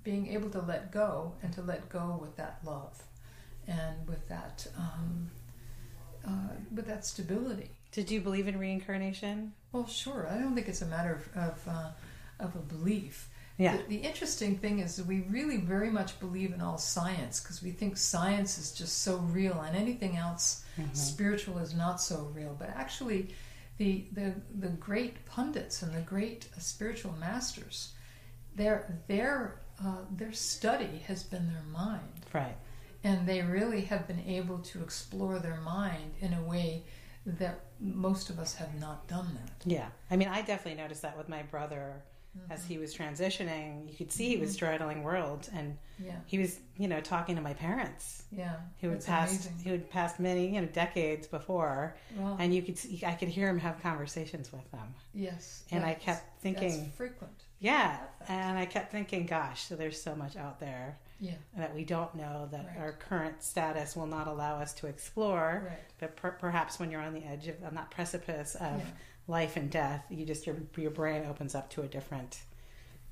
being 0.04 0.28
able 0.28 0.50
to 0.50 0.60
let 0.60 0.92
go 0.92 1.34
and 1.42 1.52
to 1.54 1.62
let 1.62 1.88
go 1.88 2.18
with 2.20 2.36
that 2.36 2.60
love 2.64 3.02
and 3.66 4.06
with 4.08 4.28
that 4.28 4.66
um, 4.76 5.30
uh, 6.26 6.54
with 6.74 6.86
that 6.86 7.04
stability. 7.06 7.70
Did 7.92 8.10
you 8.10 8.20
believe 8.20 8.46
in 8.48 8.58
reincarnation? 8.58 9.52
Well, 9.72 9.86
sure. 9.86 10.28
I 10.30 10.38
don't 10.38 10.54
think 10.54 10.68
it's 10.68 10.82
a 10.82 10.86
matter 10.86 11.14
of 11.14 11.36
of, 11.36 11.68
uh, 11.68 11.90
of 12.38 12.54
a 12.54 12.58
belief. 12.60 13.28
Yeah. 13.58 13.76
The, 13.76 13.82
the 13.84 13.96
interesting 13.96 14.56
thing 14.56 14.78
is 14.78 14.96
that 14.96 15.06
we 15.06 15.20
really 15.28 15.58
very 15.58 15.90
much 15.90 16.18
believe 16.18 16.52
in 16.54 16.60
all 16.62 16.78
science 16.78 17.40
because 17.40 17.62
we 17.62 17.72
think 17.72 17.96
science 17.96 18.56
is 18.58 18.72
just 18.72 19.02
so 19.02 19.16
real, 19.18 19.60
and 19.60 19.76
anything 19.76 20.16
else 20.16 20.64
Mhm. 20.78 20.96
spiritual 20.96 21.58
is 21.58 21.74
not 21.74 22.00
so 22.00 22.30
real. 22.34 22.56
But 22.58 22.70
actually, 22.70 23.34
the 23.78 24.06
the 24.12 24.34
the 24.58 24.68
great 24.68 25.26
pundits 25.26 25.82
and 25.82 25.92
the 25.94 26.00
great 26.02 26.48
uh, 26.56 26.60
spiritual 26.60 27.12
masters, 27.18 27.92
their 28.54 29.00
their 29.08 29.60
uh, 29.84 30.04
their 30.10 30.32
study 30.32 31.02
has 31.06 31.22
been 31.22 31.48
their 31.52 31.62
mind, 31.64 32.26
Right. 32.32 32.56
and 33.02 33.26
they 33.26 33.40
really 33.42 33.82
have 33.86 34.06
been 34.06 34.20
able 34.20 34.58
to 34.58 34.82
explore 34.82 35.38
their 35.38 35.60
mind 35.60 36.12
in 36.20 36.32
a 36.34 36.42
way 36.42 36.84
that 37.26 37.60
most 37.80 38.30
of 38.30 38.38
us 38.38 38.54
have 38.54 38.74
not 38.80 39.06
done 39.08 39.28
that. 39.34 39.62
Yeah. 39.70 39.88
I 40.10 40.16
mean, 40.16 40.28
I 40.28 40.42
definitely 40.42 40.80
noticed 40.82 41.02
that 41.02 41.16
with 41.18 41.28
my 41.28 41.42
brother 41.42 42.02
as 42.48 42.64
he 42.64 42.78
was 42.78 42.94
transitioning. 42.96 43.90
You 43.90 43.96
could 43.96 44.12
see 44.12 44.28
he 44.28 44.36
was 44.36 44.50
Mhm. 44.50 44.54
straddling 44.54 45.02
worlds, 45.02 45.48
and 45.52 45.76
Yeah, 45.98 46.14
he 46.26 46.38
was, 46.38 46.60
you 46.76 46.86
know, 46.86 47.00
talking 47.00 47.34
to 47.34 47.42
my 47.42 47.54
parents 47.54 48.22
yeah. 48.30 48.60
who 48.80 48.90
had 48.90 49.04
passed, 49.04 49.46
amazing. 49.46 49.64
who 49.64 49.70
had 49.72 49.90
passed 49.90 50.20
many, 50.20 50.54
you 50.54 50.60
know, 50.60 50.66
decades 50.68 51.26
before, 51.26 51.96
Wow. 52.16 52.36
and 52.38 52.54
you 52.54 52.62
could, 52.62 52.78
see, 52.78 53.02
I 53.04 53.14
could 53.14 53.28
hear 53.28 53.48
him 53.48 53.58
have 53.58 53.82
conversations 53.82 54.52
with 54.52 54.70
them, 54.70 54.94
Yes. 55.12 55.64
and 55.72 55.84
I 55.84 55.94
kept 55.94 56.40
thinking, 56.40 56.84
That's 56.84 56.96
frequent. 56.96 57.39
Yeah, 57.60 57.98
and 58.28 58.58
I 58.58 58.66
kept 58.66 58.90
thinking, 58.90 59.26
gosh, 59.26 59.62
so 59.64 59.76
there's 59.76 60.00
so 60.00 60.14
much 60.16 60.36
out 60.36 60.58
there 60.60 60.98
Yeah. 61.20 61.34
that 61.56 61.74
we 61.74 61.84
don't 61.84 62.14
know 62.14 62.48
that 62.50 62.66
Right. 62.66 62.78
our 62.78 62.92
current 62.92 63.42
status 63.42 63.94
will 63.94 64.06
not 64.06 64.26
allow 64.26 64.56
us 64.60 64.72
to 64.74 64.86
explore. 64.86 65.62
Right. 65.68 65.78
But 65.98 66.16
per- 66.16 66.32
perhaps 66.32 66.78
when 66.78 66.90
you're 66.90 67.02
on 67.02 67.14
the 67.14 67.24
edge 67.24 67.46
of 67.48 67.62
on 67.62 67.74
that 67.74 67.90
precipice 67.90 68.54
of 68.54 68.78
Yeah. 68.80 68.86
life 69.28 69.56
and 69.56 69.70
death, 69.70 70.04
you 70.10 70.24
just 70.26 70.46
your 70.46 70.56
your 70.76 70.90
brain 70.90 71.24
opens 71.26 71.54
up 71.54 71.70
to 71.70 71.82
a 71.82 71.86
different 71.86 72.40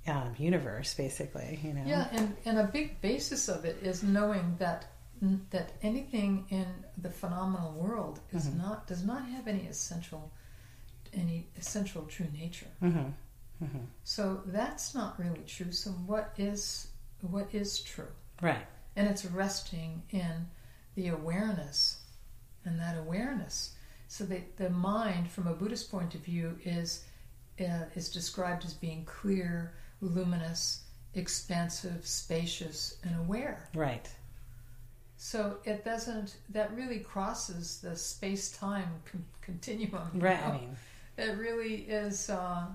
um, 0.06 0.34
universe, 0.38 0.94
basically. 0.94 1.60
You 1.62 1.74
know. 1.74 1.84
Yeah, 1.84 2.08
and, 2.12 2.34
and 2.46 2.58
a 2.58 2.64
big 2.64 2.98
basis 3.02 3.48
of 3.48 3.66
it 3.66 3.76
is 3.82 4.02
knowing 4.02 4.56
that 4.58 4.86
that 5.50 5.72
anything 5.82 6.46
in 6.48 6.66
the 6.96 7.10
phenomenal 7.10 7.72
world 7.72 8.20
is 8.32 8.46
Mhm. 8.48 8.56
not 8.58 8.86
does 8.86 9.04
not 9.04 9.26
have 9.28 9.46
any 9.48 9.66
essential 9.66 10.30
any 11.12 11.48
essential 11.58 12.04
true 12.06 12.28
nature. 12.32 12.68
hmm 12.80 13.08
Mhm. 13.62 13.86
So 14.04 14.42
that's 14.46 14.94
not 14.94 15.18
really 15.18 15.42
true. 15.46 15.72
So 15.72 15.90
what 15.90 16.32
is 16.36 16.88
what 17.20 17.52
is 17.52 17.80
true? 17.80 18.12
Right. 18.40 18.66
And 18.96 19.08
it's 19.08 19.24
resting 19.24 20.02
in 20.10 20.48
the 20.94 21.08
awareness 21.08 22.02
and 22.64 22.78
that 22.78 22.96
awareness. 22.96 23.74
So 24.06 24.24
the, 24.24 24.42
the 24.56 24.70
mind, 24.70 25.30
from 25.30 25.46
a 25.48 25.52
Buddhist 25.52 25.90
point 25.90 26.14
of 26.14 26.20
view, 26.20 26.58
is 26.64 27.04
uh, 27.60 27.84
is 27.96 28.08
described 28.08 28.64
as 28.64 28.74
being 28.74 29.04
clear, 29.04 29.74
luminous, 30.00 30.84
expansive, 31.14 32.06
spacious, 32.06 32.98
and 33.02 33.16
aware. 33.16 33.68
Right. 33.74 34.08
So 35.16 35.58
it 35.64 35.84
doesn't. 35.84 36.36
That 36.50 36.72
really 36.76 37.00
crosses 37.00 37.80
the 37.80 37.96
space-time 37.96 39.02
con- 39.10 39.24
continuum. 39.40 40.10
you 40.14 40.20
Right. 40.20 40.40
know? 40.40 40.46
I 40.46 40.52
mean, 40.52 40.76
it 41.16 41.36
really 41.38 41.74
is. 41.88 42.30
Uh, 42.30 42.66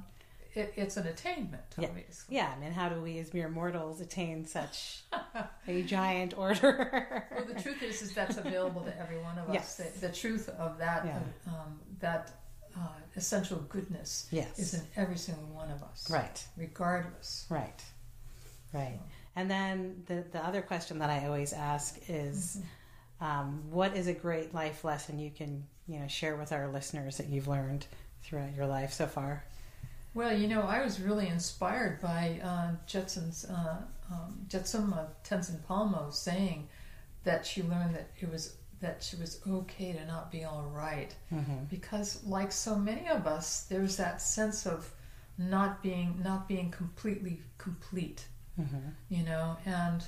it, 0.56 0.74
it's 0.76 0.98
an 0.98 1.08
attainment, 1.08 1.64
Yeah. 1.78 1.88
obviously. 1.90 2.36
yeah. 2.36 2.54
I 2.56 2.60
mean, 2.60 2.72
how 2.72 2.90
do 2.90 3.02
we 3.02 3.18
as 3.20 3.34
mere 3.34 3.50
mortals 3.50 4.02
attain 4.02 4.46
such 4.46 5.04
a 5.68 5.82
giant 5.84 6.38
order? 6.38 7.26
Well, 7.36 7.46
the 7.46 7.62
truth 7.62 7.82
is, 7.84 8.02
is 8.02 8.14
that's 8.14 8.38
available 8.38 8.82
to 8.82 9.00
every 9.00 9.20
one 9.22 9.38
of 9.38 9.50
us. 9.50 9.54
Yes. 9.54 9.76
The, 9.78 10.08
the 10.08 10.14
truth 10.14 10.50
of 10.50 10.78
that, 10.80 11.06
Yeah. 11.06 11.20
um, 11.48 11.80
that 12.00 12.32
uh, 12.76 12.88
essential 13.16 13.58
goodness 13.70 14.28
yes. 14.32 14.58
is 14.60 14.74
in 14.74 14.82
every 14.96 15.18
single 15.18 15.46
one 15.48 15.70
of 15.72 15.84
us, 15.84 16.10
right. 16.10 16.44
regardless. 16.58 17.46
Right. 17.50 17.84
Right. 18.74 19.00
And 19.36 19.50
then 19.50 20.04
the 20.08 20.24
the 20.32 20.44
other 20.46 20.62
question 20.62 21.00
that 21.00 21.10
I 21.10 21.26
always 21.28 21.54
ask 21.54 21.98
is, 22.08 22.58
Mm-hmm. 23.22 23.26
um, 23.26 23.64
what 23.70 23.96
is 23.96 24.08
a 24.08 24.14
great 24.14 24.54
life 24.54 24.84
lesson 24.84 25.20
you 25.20 25.30
can 25.32 25.66
you 25.88 26.00
know 26.00 26.08
share 26.08 26.36
with 26.36 26.52
our 26.52 26.68
listeners 26.72 27.18
that 27.18 27.28
you've 27.30 27.48
learned 27.48 27.86
throughout 28.24 28.56
your 28.56 28.66
life 28.66 28.92
so 28.94 29.06
far? 29.06 29.44
Well, 30.14 30.36
you 30.38 30.48
know, 30.48 30.62
I 30.64 30.84
was 30.84 31.00
really 31.02 31.28
inspired 31.28 32.00
by 32.02 32.40
uh, 32.44 32.72
Jetson's 32.88 33.46
uh, 33.46 33.78
um, 34.12 34.46
Jetsunma 34.48 35.08
Tenzin 35.24 35.60
Palmo 35.68 36.14
saying 36.14 36.68
that 37.24 37.46
she 37.46 37.64
learned 37.64 37.96
that 37.96 38.10
it 38.20 38.30
was 38.32 38.56
that 38.82 39.02
she 39.02 39.16
was 39.16 39.40
okay 39.48 39.94
to 39.94 40.06
not 40.06 40.30
be 40.32 40.44
all 40.44 40.70
right. 40.76 41.16
Mm-hmm. 41.32 41.64
because 41.70 42.24
like 42.26 42.52
so 42.52 42.76
many 42.76 43.08
of 43.08 43.26
us 43.26 43.64
there's 43.70 43.96
that 43.98 44.22
sense 44.22 44.68
of 44.68 44.92
not 45.38 45.82
being 45.82 46.20
not 46.24 46.48
being 46.48 46.70
completely 46.72 47.42
complete 47.58 48.26
Mm-hmm. 48.62 48.90
you 49.10 49.24
know 49.24 49.58
and 49.66 50.04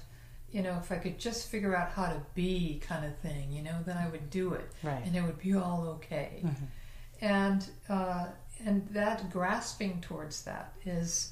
you 0.52 0.62
know 0.62 0.78
if 0.78 0.92
i 0.92 0.98
could 0.98 1.18
just 1.18 1.50
figure 1.50 1.76
out 1.76 1.90
how 1.90 2.06
to 2.06 2.22
be 2.36 2.80
kind 2.88 3.04
of 3.04 3.18
thing 3.18 3.52
you 3.52 3.64
know 3.64 3.80
then 3.88 3.98
i 3.98 4.08
would 4.08 4.30
do 4.30 4.54
it 4.54 4.70
Right. 4.84 5.02
and 5.04 5.16
it 5.16 5.24
would 5.24 5.40
be 5.40 5.56
all 5.56 5.88
okay 5.96 6.44
Mhm. 6.46 6.68
and 7.22 7.66
uh, 7.90 8.28
and 8.66 8.88
that 8.90 9.30
grasping 9.32 10.02
towards 10.02 10.44
that 10.44 10.74
is 10.86 11.32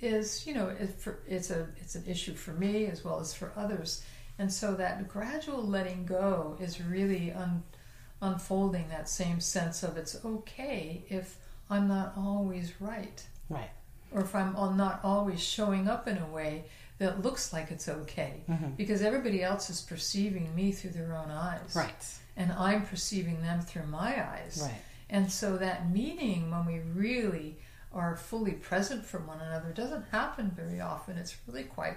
is 0.00 0.46
you 0.46 0.54
know 0.54 0.68
it 0.68 0.90
for, 0.98 1.18
it's 1.26 1.50
a 1.50 1.66
it's 1.76 1.94
an 1.94 2.04
issue 2.06 2.34
for 2.34 2.52
me 2.52 2.86
as 2.86 3.04
well 3.04 3.20
as 3.20 3.32
for 3.34 3.52
others 3.56 4.02
and 4.38 4.50
so 4.52 4.74
that 4.74 5.06
gradual 5.08 5.62
letting 5.62 6.06
go 6.06 6.56
is 6.60 6.80
really 6.80 7.32
un, 7.32 7.62
unfolding 8.22 8.88
that 8.88 9.08
same 9.08 9.40
sense 9.40 9.82
of 9.82 9.96
it's 9.96 10.16
okay 10.24 11.04
if 11.08 11.36
i'm 11.68 11.86
not 11.88 12.12
always 12.16 12.72
right 12.80 13.24
Right. 13.48 13.70
or 14.12 14.22
if 14.22 14.34
i'm 14.34 14.54
not 14.76 15.00
always 15.04 15.40
showing 15.42 15.88
up 15.88 16.08
in 16.08 16.16
a 16.18 16.26
way 16.26 16.64
that 16.98 17.22
looks 17.22 17.52
like 17.52 17.70
it's 17.70 17.88
okay 17.88 18.42
Mhm. 18.48 18.76
because 18.76 19.02
everybody 19.02 19.42
else 19.42 19.68
is 19.70 19.80
perceiving 19.82 20.54
me 20.54 20.72
through 20.72 20.90
their 20.90 21.14
own 21.14 21.30
eyes 21.30 21.74
Right. 21.74 22.06
and 22.36 22.52
i'm 22.52 22.86
perceiving 22.86 23.42
them 23.42 23.60
through 23.60 23.86
my 23.86 24.26
eyes 24.32 24.60
Right. 24.62 24.80
And 25.10 25.30
so 25.30 25.56
that 25.58 25.90
meeting, 25.90 26.50
when 26.50 26.64
we 26.66 26.80
really 26.94 27.58
are 27.92 28.16
fully 28.16 28.52
present 28.52 29.04
for 29.04 29.18
one 29.18 29.40
another, 29.40 29.72
doesn't 29.72 30.04
happen 30.10 30.50
very 30.56 30.80
often. 30.80 31.18
It's 31.18 31.36
really 31.46 31.64
quite 31.64 31.96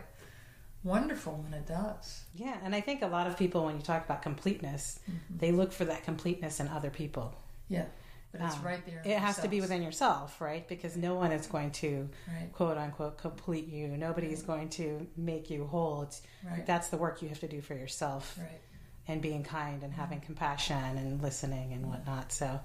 wonderful 0.83 1.33
when 1.43 1.53
it 1.53 1.65
does. 1.67 2.23
Yeah, 2.35 2.57
and 2.63 2.75
I 2.75 2.81
think 2.81 3.01
a 3.01 3.07
lot 3.07 3.27
of 3.27 3.37
people, 3.37 3.65
when 3.65 3.75
you 3.77 3.81
talk 3.81 4.03
about 4.05 4.21
completeness, 4.21 4.99
they 5.29 5.51
look 5.51 5.71
for 5.71 5.85
that 5.85 6.03
completeness 6.03 6.59
in 6.59 6.67
other 6.67 6.89
people. 6.89 7.33
Yeah, 7.69 7.85
but 8.31 8.41
it's 8.41 8.55
Um, 8.55 8.63
right 8.63 8.85
there. 8.85 9.01
It 9.05 9.17
has 9.19 9.37
to 9.39 9.47
be 9.47 9.61
within 9.61 9.81
yourself, 9.83 10.41
right? 10.41 10.67
Because 10.67 10.97
no 10.97 11.15
one 11.15 11.31
is 11.31 11.47
going 11.47 11.71
to 11.71 12.09
Right, 12.27 12.51
quote 12.51 12.77
unquote 12.77 13.17
complete 13.17 13.67
you. 13.67 13.87
Nobody's 13.95 14.41
going 14.41 14.69
to 14.71 15.07
make 15.15 15.49
you 15.49 15.67
whole. 15.67 16.01
It's, 16.03 16.21
right, 16.43 16.65
That's 16.65 16.89
the 16.89 16.97
work 16.97 17.21
you 17.21 17.29
have 17.29 17.39
to 17.41 17.47
do 17.47 17.61
for 17.61 17.75
yourself. 17.75 18.37
right. 18.39 18.59
and 19.05 19.21
being 19.21 19.43
kind 19.43 19.83
and 19.83 19.93
having 19.93 20.21
compassion 20.21 20.77
and 20.97 21.21
listening 21.21 21.73
and 21.73 21.87
whatnot. 21.89 22.31
So, 22.31 22.61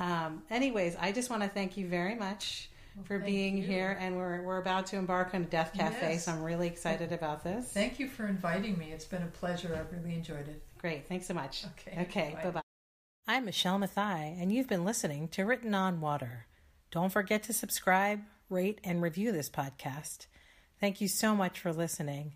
um, 0.00 0.42
anyways, 0.50 0.96
I 0.96 1.12
just 1.12 1.30
want 1.30 1.42
to 1.42 1.48
thank 1.48 1.76
you 1.76 1.86
very 1.86 2.14
much 2.14 2.68
Well, 2.96 3.04
for 3.04 3.18
being 3.18 3.56
you. 3.58 3.64
here. 3.64 3.96
And 4.00 4.16
we're, 4.16 4.42
we're 4.42 4.58
about 4.58 4.86
to 4.86 4.96
embark 4.96 5.34
on 5.34 5.42
a 5.42 5.46
Death 5.46 5.72
Cafe, 5.74 6.12
Yes. 6.14 6.24
so 6.24 6.32
I'm 6.32 6.42
really 6.42 6.66
excited 6.66 7.12
about 7.12 7.42
this. 7.44 7.66
Thank 7.72 7.98
you 7.98 8.08
for 8.08 8.26
inviting 8.26 8.78
me. 8.78 8.92
It's 8.92 9.04
been 9.04 9.22
a 9.22 9.26
pleasure. 9.26 9.74
I've 9.78 9.92
really 9.96 10.14
enjoyed 10.14 10.48
it. 10.48 10.62
Great. 10.78 11.08
Thanks 11.08 11.26
so 11.26 11.34
much. 11.34 11.64
Okay, 11.78 12.02
Okay. 12.02 12.32
bye. 12.36 12.44
Bye 12.44 12.50
bye. 12.50 12.62
I'm 13.26 13.44
Michelle 13.44 13.78
Mathai, 13.78 14.40
and 14.40 14.50
you've 14.52 14.68
been 14.68 14.84
listening 14.84 15.28
to 15.28 15.44
Written 15.44 15.74
on 15.74 16.00
Water. 16.00 16.46
Don't 16.90 17.12
forget 17.12 17.42
to 17.44 17.52
subscribe, 17.52 18.22
rate, 18.48 18.80
and 18.82 19.02
review 19.02 19.32
this 19.32 19.50
podcast. 19.50 20.26
Thank 20.80 21.00
you 21.02 21.08
so 21.08 21.34
much 21.34 21.60
for 21.60 21.72
listening. 21.72 22.34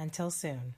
Until 0.00 0.30
soon. 0.30 0.74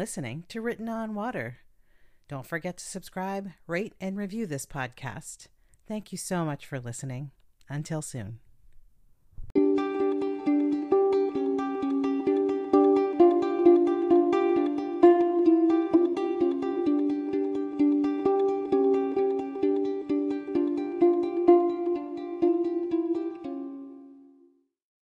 Listening 0.00 0.44
to 0.48 0.62
Written 0.62 0.88
on 0.88 1.14
Water. 1.14 1.58
Don't 2.26 2.46
forget 2.46 2.78
to 2.78 2.84
subscribe, 2.86 3.50
rate, 3.66 3.92
and 4.00 4.16
review 4.16 4.46
this 4.46 4.64
podcast. 4.64 5.48
Thank 5.86 6.10
you 6.10 6.16
so 6.16 6.42
much 6.42 6.64
for 6.64 6.80
listening. 6.80 7.32
Until 7.68 8.00
soon. 8.00 8.38